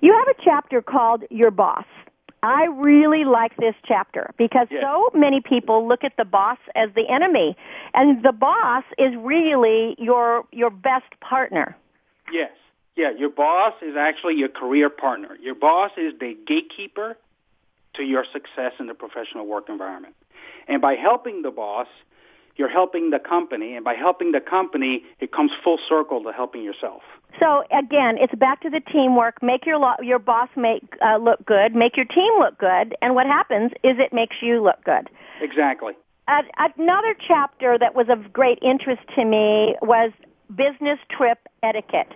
You 0.00 0.12
have 0.12 0.28
a 0.28 0.40
chapter 0.44 0.80
called 0.80 1.24
Your 1.28 1.50
Boss. 1.50 1.86
I 2.42 2.64
really 2.66 3.24
like 3.24 3.56
this 3.56 3.74
chapter 3.86 4.32
because 4.36 4.66
Yes. 4.70 4.82
so 4.82 5.10
many 5.14 5.40
people 5.40 5.86
look 5.86 6.02
at 6.02 6.16
the 6.16 6.24
boss 6.24 6.58
as 6.74 6.90
the 6.94 7.08
enemy, 7.08 7.56
and 7.94 8.22
the 8.22 8.32
boss 8.32 8.84
is 8.98 9.14
really 9.16 9.94
your 9.98 10.44
your 10.50 10.70
best 10.70 11.18
partner. 11.20 11.76
Yes. 12.32 12.50
Yeah, 12.96 13.10
your 13.10 13.30
boss 13.30 13.74
is 13.80 13.96
actually 13.96 14.34
your 14.34 14.48
career 14.48 14.90
partner. 14.90 15.36
Your 15.40 15.54
boss 15.54 15.92
is 15.96 16.18
the 16.18 16.36
gatekeeper 16.46 17.16
to 17.94 18.02
your 18.02 18.24
success 18.24 18.72
in 18.78 18.86
the 18.86 18.94
professional 18.94 19.46
work 19.46 19.68
environment. 19.68 20.14
And 20.68 20.82
by 20.82 20.94
helping 20.94 21.42
the 21.42 21.50
boss, 21.50 21.86
you're 22.56 22.68
helping 22.68 23.10
the 23.10 23.18
company, 23.18 23.74
and 23.74 23.84
by 23.84 23.94
helping 23.94 24.32
the 24.32 24.40
company, 24.40 25.04
it 25.20 25.32
comes 25.32 25.50
full 25.64 25.78
circle 25.88 26.22
to 26.24 26.32
helping 26.32 26.62
yourself. 26.62 27.02
So 27.40 27.64
again, 27.70 28.18
it's 28.18 28.34
back 28.34 28.60
to 28.62 28.70
the 28.70 28.80
teamwork. 28.80 29.42
Make 29.42 29.64
your 29.64 29.78
lo- 29.78 30.00
your 30.02 30.18
boss 30.18 30.48
make 30.56 30.82
uh, 31.04 31.16
look 31.16 31.44
good. 31.46 31.74
Make 31.74 31.96
your 31.96 32.06
team 32.06 32.32
look 32.38 32.58
good. 32.58 32.94
And 33.00 33.14
what 33.14 33.26
happens 33.26 33.72
is 33.82 33.96
it 33.98 34.12
makes 34.12 34.36
you 34.42 34.62
look 34.62 34.84
good. 34.84 35.08
Exactly. 35.40 35.94
Uh, 36.28 36.42
another 36.78 37.16
chapter 37.26 37.78
that 37.78 37.94
was 37.94 38.06
of 38.08 38.32
great 38.32 38.58
interest 38.62 39.02
to 39.16 39.24
me 39.24 39.74
was 39.82 40.12
business 40.54 40.98
trip 41.10 41.38
etiquette. 41.62 42.12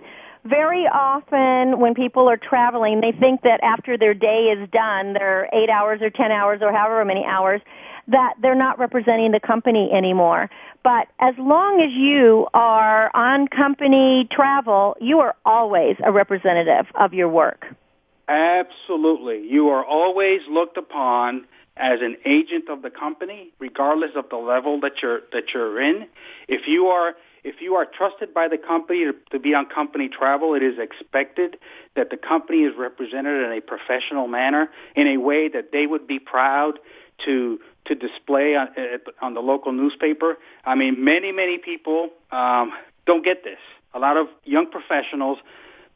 Very 0.48 0.86
often 0.86 1.80
when 1.80 1.94
people 1.94 2.28
are 2.28 2.36
traveling, 2.36 3.00
they 3.00 3.12
think 3.12 3.42
that 3.42 3.60
after 3.62 3.98
their 3.98 4.14
day 4.14 4.44
is 4.44 4.68
done, 4.70 5.12
their 5.12 5.48
eight 5.52 5.68
hours 5.68 6.00
or 6.02 6.10
ten 6.10 6.30
hours 6.30 6.60
or 6.62 6.72
however 6.72 7.04
many 7.04 7.24
hours, 7.24 7.60
that 8.08 8.34
they're 8.40 8.54
not 8.54 8.78
representing 8.78 9.32
the 9.32 9.40
company 9.40 9.90
anymore. 9.92 10.48
But 10.84 11.08
as 11.18 11.34
long 11.38 11.80
as 11.80 11.90
you 11.92 12.46
are 12.54 13.10
on 13.14 13.48
company 13.48 14.28
travel, 14.30 14.96
you 15.00 15.18
are 15.18 15.34
always 15.44 15.96
a 16.04 16.12
representative 16.12 16.86
of 16.94 17.12
your 17.12 17.28
work. 17.28 17.66
Absolutely. 18.28 19.48
You 19.48 19.70
are 19.70 19.84
always 19.84 20.42
looked 20.48 20.76
upon 20.76 21.46
as 21.76 22.00
an 22.00 22.16
agent 22.24 22.68
of 22.68 22.82
the 22.82 22.90
company, 22.90 23.52
regardless 23.58 24.12
of 24.14 24.28
the 24.30 24.36
level 24.36 24.80
that 24.80 25.02
you're 25.02 25.20
that 25.32 25.52
you're 25.52 25.80
in. 25.80 26.06
If 26.48 26.68
you 26.68 26.86
are 26.86 27.14
if 27.46 27.60
you 27.60 27.76
are 27.76 27.86
trusted 27.86 28.34
by 28.34 28.48
the 28.48 28.58
company 28.58 29.04
to, 29.04 29.14
to 29.30 29.38
be 29.38 29.54
on 29.54 29.66
company 29.66 30.08
travel, 30.08 30.54
it 30.54 30.64
is 30.64 30.78
expected 30.80 31.56
that 31.94 32.10
the 32.10 32.16
company 32.16 32.64
is 32.64 32.72
represented 32.76 33.46
in 33.46 33.52
a 33.52 33.60
professional 33.60 34.26
manner, 34.26 34.68
in 34.96 35.06
a 35.06 35.16
way 35.18 35.48
that 35.48 35.70
they 35.70 35.86
would 35.86 36.06
be 36.08 36.18
proud 36.18 36.80
to 37.24 37.60
to 37.84 37.94
display 37.94 38.56
on, 38.56 38.68
on 39.22 39.34
the 39.34 39.40
local 39.40 39.70
newspaper. 39.70 40.36
I 40.64 40.74
mean, 40.74 41.04
many 41.04 41.30
many 41.30 41.56
people 41.58 42.10
um, 42.32 42.72
don't 43.06 43.24
get 43.24 43.44
this. 43.44 43.60
A 43.94 44.00
lot 44.00 44.16
of 44.16 44.26
young 44.44 44.68
professionals 44.68 45.38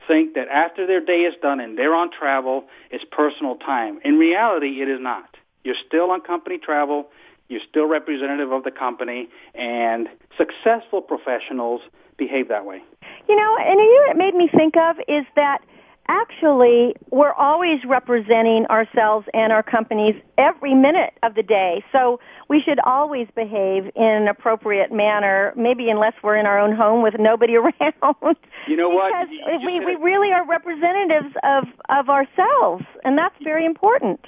think 0.07 0.35
that 0.35 0.47
after 0.49 0.87
their 0.87 1.05
day 1.05 1.23
is 1.23 1.35
done 1.43 1.59
and 1.59 1.77
they're 1.77 1.95
on 1.95 2.11
travel, 2.13 2.65
it's 2.93 3.05
personal 3.11 3.57
time. 3.57 3.99
In 4.05 4.19
reality, 4.19 4.81
it 4.81 4.89
is 4.89 5.01
not. 5.01 5.37
You're 5.65 5.83
still 5.87 6.13
on 6.13 6.21
company 6.21 6.59
travel. 6.59 7.09
You're 7.51 7.61
still 7.69 7.87
representative 7.87 8.53
of 8.53 8.63
the 8.65 8.71
company, 8.71 9.29
and 9.55 10.09
successful 10.39 11.03
professionals 11.03 11.81
behave 12.17 12.49
that 12.49 12.65
way. 12.65 12.81
You 13.29 13.37
know, 13.37 13.57
and 13.61 13.79
you 13.79 13.95
know 13.97 14.03
what 14.07 14.17
it 14.17 14.19
made 14.19 14.35
me 14.37 14.49
think 14.49 14.77
of 14.77 14.97
is 15.09 15.27
that 15.35 15.59
actually 16.07 16.95
we're 17.11 17.33
always 17.33 17.81
representing 17.85 18.67
ourselves 18.67 19.27
and 19.35 19.53
our 19.53 19.63
companies 19.63 20.15
every 20.39 20.75
minute 20.75 21.13
of 21.25 21.35
the 21.35 21.43
day. 21.43 21.85
So 21.93 22.21
we 22.49 22.61
should 22.61 22.79
always 22.85 23.27
behave 23.35 23.91
in 23.97 24.05
an 24.05 24.29
appropriate 24.29 24.93
manner, 24.93 25.53
maybe 25.57 25.89
unless 25.91 26.15
we're 26.23 26.37
in 26.37 26.47
our 26.47 26.59
own 26.59 26.75
home 26.75 27.03
with 27.03 27.15
nobody 27.19 27.57
around. 27.57 28.37
You 28.69 28.77
know 28.77 28.91
what? 28.91 29.13
Because 29.13 29.29
You- 29.31 29.59
you 29.59 29.67
we, 29.67 29.85
we 29.85 29.95
really 29.97 30.33
are 30.33 30.47
representatives 30.47 31.35
of, 31.43 31.65
of 31.89 32.09
ourselves, 32.09 32.85
and 33.05 33.19
that's 33.19 33.37
very 33.43 33.65
important. 33.65 34.21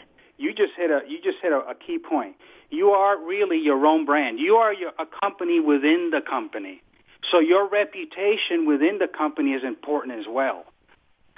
You 0.42 0.52
just 0.52 0.72
hit 0.76 0.90
a 0.90 1.00
you 1.08 1.20
just 1.22 1.38
hit 1.40 1.52
a, 1.52 1.58
a 1.58 1.74
key 1.74 1.98
point. 1.98 2.36
You 2.70 2.90
are 2.90 3.18
really 3.18 3.58
your 3.58 3.86
own 3.86 4.04
brand. 4.04 4.38
You 4.38 4.56
are 4.56 4.72
your, 4.72 4.92
a 4.98 5.06
company 5.06 5.60
within 5.60 6.10
the 6.10 6.20
company. 6.20 6.82
So 7.30 7.38
your 7.38 7.68
reputation 7.68 8.66
within 8.66 8.98
the 8.98 9.08
company 9.08 9.52
is 9.52 9.62
important 9.62 10.18
as 10.18 10.26
well. 10.28 10.64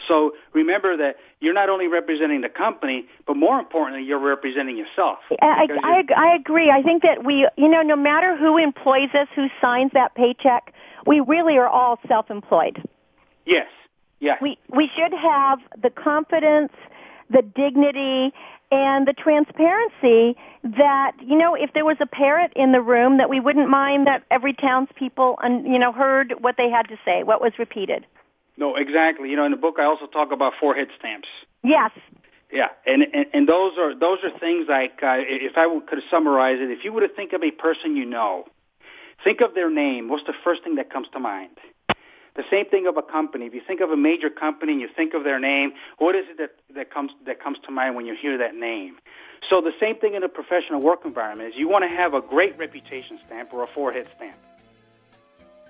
So 0.08 0.32
remember 0.52 0.96
that 0.96 1.16
you're 1.40 1.54
not 1.54 1.68
only 1.68 1.88
representing 1.88 2.40
the 2.40 2.48
company, 2.48 3.06
but 3.26 3.36
more 3.36 3.58
importantly, 3.58 4.04
you're 4.04 4.18
representing 4.18 4.76
yourself. 4.76 5.18
I, 5.40 5.68
I, 5.82 6.02
I 6.16 6.34
agree. 6.34 6.70
I 6.70 6.82
think 6.82 7.02
that 7.02 7.24
we, 7.24 7.48
you 7.56 7.68
know, 7.68 7.82
no 7.82 7.96
matter 7.96 8.36
who 8.36 8.58
employs 8.58 9.10
us, 9.14 9.28
who 9.34 9.46
signs 9.60 9.92
that 9.92 10.14
paycheck, 10.14 10.74
we 11.06 11.20
really 11.20 11.56
are 11.58 11.68
all 11.68 11.98
self-employed. 12.08 12.82
Yes. 13.46 13.68
Yeah. 14.20 14.36
We 14.40 14.58
we 14.68 14.90
should 14.96 15.12
have 15.12 15.58
the 15.80 15.90
confidence, 15.90 16.72
the 17.30 17.42
dignity, 17.42 18.32
and 18.74 19.06
the 19.06 19.12
transparency 19.12 20.36
that 20.64 21.12
you 21.20 21.38
know 21.38 21.54
if 21.54 21.72
there 21.74 21.84
was 21.84 21.96
a 22.00 22.06
parrot 22.06 22.52
in 22.56 22.72
the 22.72 22.80
room 22.80 23.18
that 23.18 23.28
we 23.30 23.38
wouldn't 23.38 23.68
mind 23.68 24.06
that 24.06 24.24
every 24.30 24.52
townspeople 24.52 25.38
un, 25.44 25.64
you 25.64 25.78
know 25.78 25.92
heard 25.92 26.34
what 26.40 26.56
they 26.56 26.68
had 26.68 26.88
to 26.88 26.96
say, 27.04 27.22
what 27.22 27.40
was 27.40 27.52
repeated. 27.58 28.04
no, 28.56 28.74
exactly. 28.76 29.30
You 29.30 29.36
know, 29.36 29.44
in 29.44 29.52
the 29.52 29.56
book, 29.56 29.76
I 29.78 29.84
also 29.84 30.06
talk 30.06 30.32
about 30.32 30.54
forehead 30.60 30.88
stamps. 30.98 31.28
Yes, 31.62 31.92
Yeah, 32.52 32.68
and 32.86 33.02
and, 33.02 33.26
and 33.32 33.48
those 33.48 33.72
are 33.78 33.94
those 33.94 34.18
are 34.24 34.36
things 34.38 34.66
like 34.68 34.98
uh, 35.02 35.18
if 35.18 35.56
I 35.56 35.66
could 35.88 36.02
summarize 36.10 36.58
it, 36.60 36.70
if 36.70 36.84
you 36.84 36.92
were 36.92 37.06
to 37.06 37.14
think 37.14 37.32
of 37.32 37.42
a 37.42 37.52
person 37.52 37.96
you 37.96 38.06
know, 38.06 38.44
think 39.22 39.40
of 39.40 39.54
their 39.54 39.70
name. 39.70 40.08
What's 40.08 40.26
the 40.26 40.34
first 40.42 40.64
thing 40.64 40.74
that 40.76 40.90
comes 40.90 41.08
to 41.12 41.20
mind? 41.20 41.56
The 42.34 42.44
same 42.50 42.66
thing 42.66 42.86
of 42.88 42.96
a 42.96 43.02
company. 43.02 43.46
If 43.46 43.54
you 43.54 43.62
think 43.64 43.80
of 43.80 43.90
a 43.90 43.96
major 43.96 44.28
company 44.28 44.72
and 44.72 44.80
you 44.80 44.88
think 44.88 45.14
of 45.14 45.22
their 45.22 45.38
name, 45.38 45.72
what 45.98 46.16
is 46.16 46.24
it 46.28 46.38
that, 46.38 46.50
that 46.74 46.92
comes 46.92 47.12
that 47.26 47.40
comes 47.40 47.58
to 47.66 47.70
mind 47.70 47.94
when 47.94 48.06
you 48.06 48.16
hear 48.20 48.38
that 48.38 48.56
name? 48.56 48.96
So 49.48 49.60
the 49.60 49.72
same 49.78 49.96
thing 49.96 50.14
in 50.14 50.22
a 50.24 50.28
professional 50.28 50.80
work 50.80 51.04
environment 51.04 51.50
is 51.50 51.56
you 51.56 51.68
want 51.68 51.88
to 51.88 51.94
have 51.94 52.12
a 52.14 52.20
great 52.20 52.58
reputation 52.58 53.20
stamp 53.26 53.52
or 53.52 53.62
a 53.62 53.68
forehead 53.68 54.08
stamp. 54.16 54.36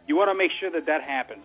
You 0.06 0.16
want 0.16 0.30
to 0.30 0.34
make 0.34 0.52
sure 0.52 0.70
that 0.70 0.86
that 0.86 1.02
happens. 1.02 1.44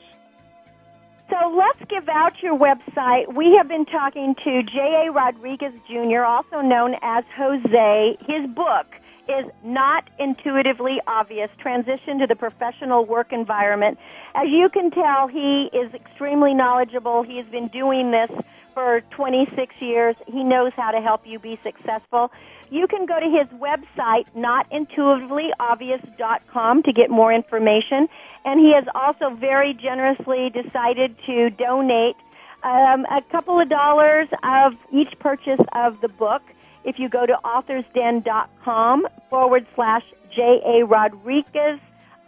So 1.30 1.54
let's 1.56 1.80
give 1.90 2.10
out 2.10 2.42
your 2.42 2.58
website. 2.58 3.34
We 3.36 3.56
have 3.56 3.68
been 3.68 3.86
talking 3.86 4.36
to 4.44 4.64
J.A. 4.64 5.12
Rodriguez 5.12 5.74
Jr., 5.88 6.24
also 6.24 6.62
known 6.62 6.96
as 7.04 7.24
Jose. 7.36 8.18
His 8.26 8.50
book 8.50 8.88
is 9.30 9.46
Not 9.64 10.10
Intuitively 10.18 11.00
Obvious 11.06 11.52
Transition 11.60 12.18
to 12.20 12.28
the 12.28 12.36
Professional 12.36 13.06
Work 13.06 13.32
Environment. 13.32 14.00
As 14.34 14.50
you 14.50 14.70
can 14.70 14.90
tell, 14.92 15.28
he 15.28 15.70
is 15.72 15.94
extremely 15.94 16.54
knowledgeable. 16.54 17.24
He 17.24 17.38
has 17.38 17.46
been 17.48 17.68
doing 17.68 18.12
this 18.12 18.32
for 18.74 19.02
26 19.12 19.76
years. 19.80 20.16
He 20.28 20.44
knows 20.44 20.74
how 20.76 20.92
to 20.92 21.02
help 21.02 21.28
you 21.28 21.38
be 21.38 21.60
successful. 21.64 22.32
You 22.72 22.88
can 22.88 23.06
go 23.06 23.20
to 23.20 23.30
his 23.30 23.46
website, 23.60 24.26
notintuitivelyobvious.com, 24.36 26.84
to 26.84 26.94
get 26.94 27.10
more 27.10 27.34
information. 27.34 28.08
And 28.46 28.60
he 28.60 28.74
has 28.74 28.86
also 28.96 29.32
very 29.32 29.74
generously 29.74 30.50
decided 30.50 31.22
to 31.26 31.50
donate 31.50 32.16
um, 32.64 33.06
a 33.06 33.22
couple 33.32 33.60
of 33.60 33.70
dollars 33.70 34.28
of 34.44 34.74
each 34.92 35.18
purchase 35.20 35.60
of 35.74 36.02
the 36.02 36.10
book. 36.10 36.42
If 36.90 36.98
you 36.98 37.08
go 37.08 37.28
to 37.28 37.38
authorsden.com 37.46 39.08
forward 39.30 39.68
slash 39.76 40.04
J.A. 40.36 40.84
Rodriguez 40.86 41.80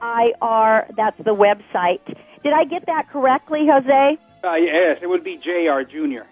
IR, 0.03 0.85
that's 0.95 1.17
the 1.17 1.33
website. 1.33 2.05
Did 2.43 2.53
I 2.53 2.65
get 2.65 2.85
that 2.85 3.09
correctly, 3.09 3.65
Jose? 3.65 4.19
Uh, 4.43 4.53
yes, 4.53 4.99
it 5.01 5.07
would 5.07 5.23
be 5.23 5.37
J.R. 5.37 5.83
Junior. 5.83 6.27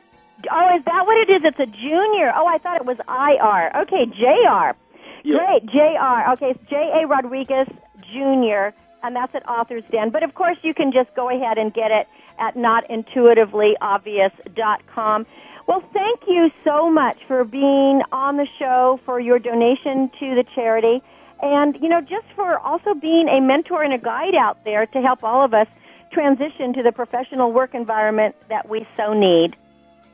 Oh, 0.52 0.76
is 0.78 0.86
that 0.86 1.08
what 1.08 1.18
it 1.18 1.32
is? 1.32 1.44
It's 1.44 1.60
a 1.60 1.66
junior. 1.66 2.32
Oh, 2.36 2.46
I 2.46 2.60
thought 2.60 2.78
it 2.78 2.86
was 2.86 3.00
IR. 3.10 3.72
Okay, 3.82 4.06
JR. 4.06 4.76
Yeah. 5.24 5.38
Great, 5.38 5.66
JR. 5.66 6.30
Okay, 6.34 6.52
it's 6.52 6.64
J.A. 6.70 7.08
Rodriguez 7.08 7.68
Jr., 8.14 8.76
and 9.02 9.16
that's 9.16 9.34
at 9.34 9.50
Authors 9.50 9.86
Den. 9.90 10.12
But 10.12 10.22
of 10.22 10.36
course, 10.36 10.58
you 10.62 10.76
can 10.76 10.92
just 10.92 11.16
go 11.16 11.32
ahead 11.32 11.58
and 11.58 11.74
get 11.74 11.90
it 11.90 12.08
at 12.38 12.54
notintuitivelyobvious.com. 12.54 15.26
Well, 15.70 15.84
thank 15.94 16.22
you 16.28 16.50
so 16.64 16.90
much 16.90 17.20
for 17.28 17.44
being 17.44 18.02
on 18.12 18.38
the 18.38 18.48
show, 18.58 19.00
for 19.06 19.20
your 19.20 19.38
donation 19.38 20.10
to 20.20 20.34
the 20.34 20.44
charity, 20.56 21.04
and, 21.44 21.78
you 21.80 21.88
know, 21.90 22.02
just 22.02 22.26
for 22.36 22.58
also 22.58 22.96
being 22.96 23.30
a 23.30 23.40
mentor 23.40 23.84
and 23.84 23.94
a 23.94 24.00
guide 24.00 24.34
out 24.34 24.66
there 24.66 24.88
to 24.88 25.00
help 25.00 25.24
all 25.24 25.46
of 25.46 25.54
us 25.54 25.68
transition 26.12 26.74
to 26.74 26.82
the 26.82 26.92
professional 26.92 27.52
work 27.52 27.76
environment 27.76 28.36
that 28.50 28.68
we 28.68 28.88
so 28.98 29.14
need. 29.14 29.56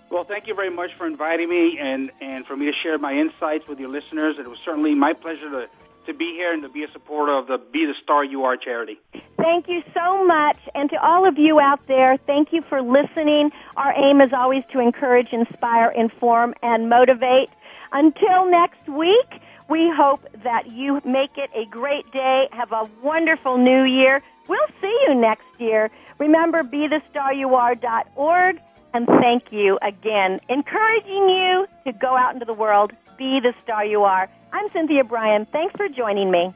Well, 0.09 0.25
thank 0.25 0.45
you 0.47 0.55
very 0.55 0.69
much 0.69 0.93
for 0.95 1.07
inviting 1.07 1.47
me 1.47 1.79
and, 1.79 2.11
and 2.19 2.45
for 2.45 2.57
me 2.57 2.65
to 2.65 2.73
share 2.73 2.97
my 2.97 3.13
insights 3.13 3.65
with 3.65 3.79
your 3.79 3.87
listeners. 3.87 4.37
It 4.37 4.49
was 4.49 4.59
certainly 4.65 4.93
my 4.93 5.13
pleasure 5.13 5.49
to, 5.51 5.69
to 6.05 6.13
be 6.13 6.33
here 6.33 6.53
and 6.53 6.63
to 6.63 6.69
be 6.69 6.83
a 6.83 6.91
supporter 6.91 7.33
of 7.33 7.47
the 7.47 7.57
Be 7.57 7.85
the 7.85 7.93
Star 8.03 8.23
You 8.23 8.43
Are 8.45 8.57
charity. 8.57 8.99
Thank 9.37 9.67
you 9.67 9.83
so 9.93 10.25
much. 10.25 10.57
And 10.73 10.89
to 10.89 11.01
all 11.05 11.27
of 11.27 11.37
you 11.37 11.59
out 11.59 11.85
there, 11.87 12.17
thank 12.25 12.53
you 12.53 12.61
for 12.63 12.81
listening. 12.81 13.51
Our 13.77 13.93
aim 13.93 14.21
is 14.21 14.33
always 14.33 14.63
to 14.71 14.79
encourage, 14.79 15.33
inspire, 15.33 15.89
inform, 15.91 16.53
and 16.61 16.89
motivate. 16.89 17.49
Until 17.91 18.49
next 18.49 18.87
week, 18.87 19.41
we 19.69 19.91
hope 19.95 20.21
that 20.43 20.71
you 20.71 21.01
make 21.05 21.37
it 21.37 21.49
a 21.53 21.65
great 21.65 22.09
day. 22.11 22.47
Have 22.51 22.71
a 22.71 22.89
wonderful 23.01 23.57
new 23.57 23.83
year. 23.83 24.21
We'll 24.47 24.67
see 24.81 24.99
you 25.07 25.15
next 25.15 25.47
year. 25.57 25.89
Remember, 26.19 26.63
be 26.63 26.87
the 26.87 27.01
star 27.09 27.33
you 27.33 27.55
are.org. 27.55 28.59
And 28.93 29.07
thank 29.07 29.51
you 29.51 29.77
again, 29.81 30.39
encouraging 30.47 31.27
you 31.29 31.67
to 31.85 31.91
go 31.91 32.15
out 32.15 32.33
into 32.33 32.45
the 32.45 32.53
world, 32.53 32.93
be 33.17 33.39
the 33.39 33.53
star 33.63 33.85
you 33.85 34.03
are. 34.03 34.29
I'm 34.51 34.69
Cynthia 34.69 35.03
Brian. 35.03 35.45
Thanks 35.47 35.75
for 35.75 35.89
joining 35.89 36.31
me. 36.31 36.53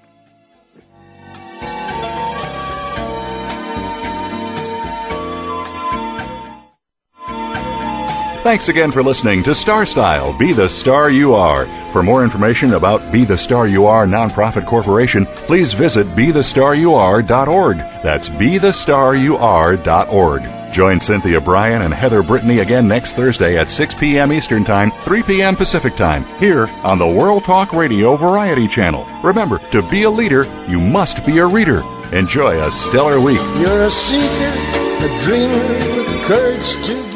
Thanks 8.41 8.69
again 8.69 8.89
for 8.89 9.03
listening 9.03 9.43
to 9.43 9.53
Star 9.53 9.85
Style 9.85 10.31
Be 10.35 10.53
the 10.53 10.69
Star 10.69 11.11
You 11.11 11.35
Are. 11.35 11.67
For 11.91 12.01
more 12.01 12.23
information 12.23 12.73
about 12.73 13.11
Be 13.11 13.25
the 13.25 13.37
Star 13.37 13.67
You 13.67 13.85
Are 13.85 14.07
nonprofit 14.07 14.65
corporation, 14.65 15.25
please 15.25 15.73
visit 15.73 16.07
BeTheStarYouAre.org. 16.15 17.77
That's 17.77 18.29
BeTheStarYouAre.org. 18.29 20.58
Join 20.71 21.01
Cynthia 21.01 21.41
Brian 21.41 21.81
and 21.81 21.93
Heather 21.93 22.21
Brittany 22.21 22.59
again 22.59 22.87
next 22.87 23.13
Thursday 23.13 23.57
at 23.57 23.69
6 23.69 23.95
p.m. 23.95 24.31
Eastern 24.31 24.63
Time, 24.63 24.91
3 25.03 25.23
p.m. 25.23 25.55
Pacific 25.55 25.95
Time, 25.95 26.23
here 26.37 26.67
on 26.83 26.99
the 26.99 27.07
World 27.07 27.43
Talk 27.43 27.73
Radio 27.73 28.15
Variety 28.15 28.67
Channel. 28.67 29.05
Remember, 29.23 29.59
to 29.71 29.81
be 29.89 30.03
a 30.03 30.09
leader, 30.09 30.45
you 30.67 30.79
must 30.79 31.25
be 31.25 31.39
a 31.39 31.45
reader. 31.45 31.83
Enjoy 32.13 32.61
a 32.61 32.71
stellar 32.71 33.19
week. 33.19 33.41
You're 33.57 33.83
a 33.83 33.89
seeker, 33.89 34.25
a 34.25 35.21
dreamer 35.25 35.95
with 35.95 36.23
courage 36.25 36.85
to. 36.87 37.08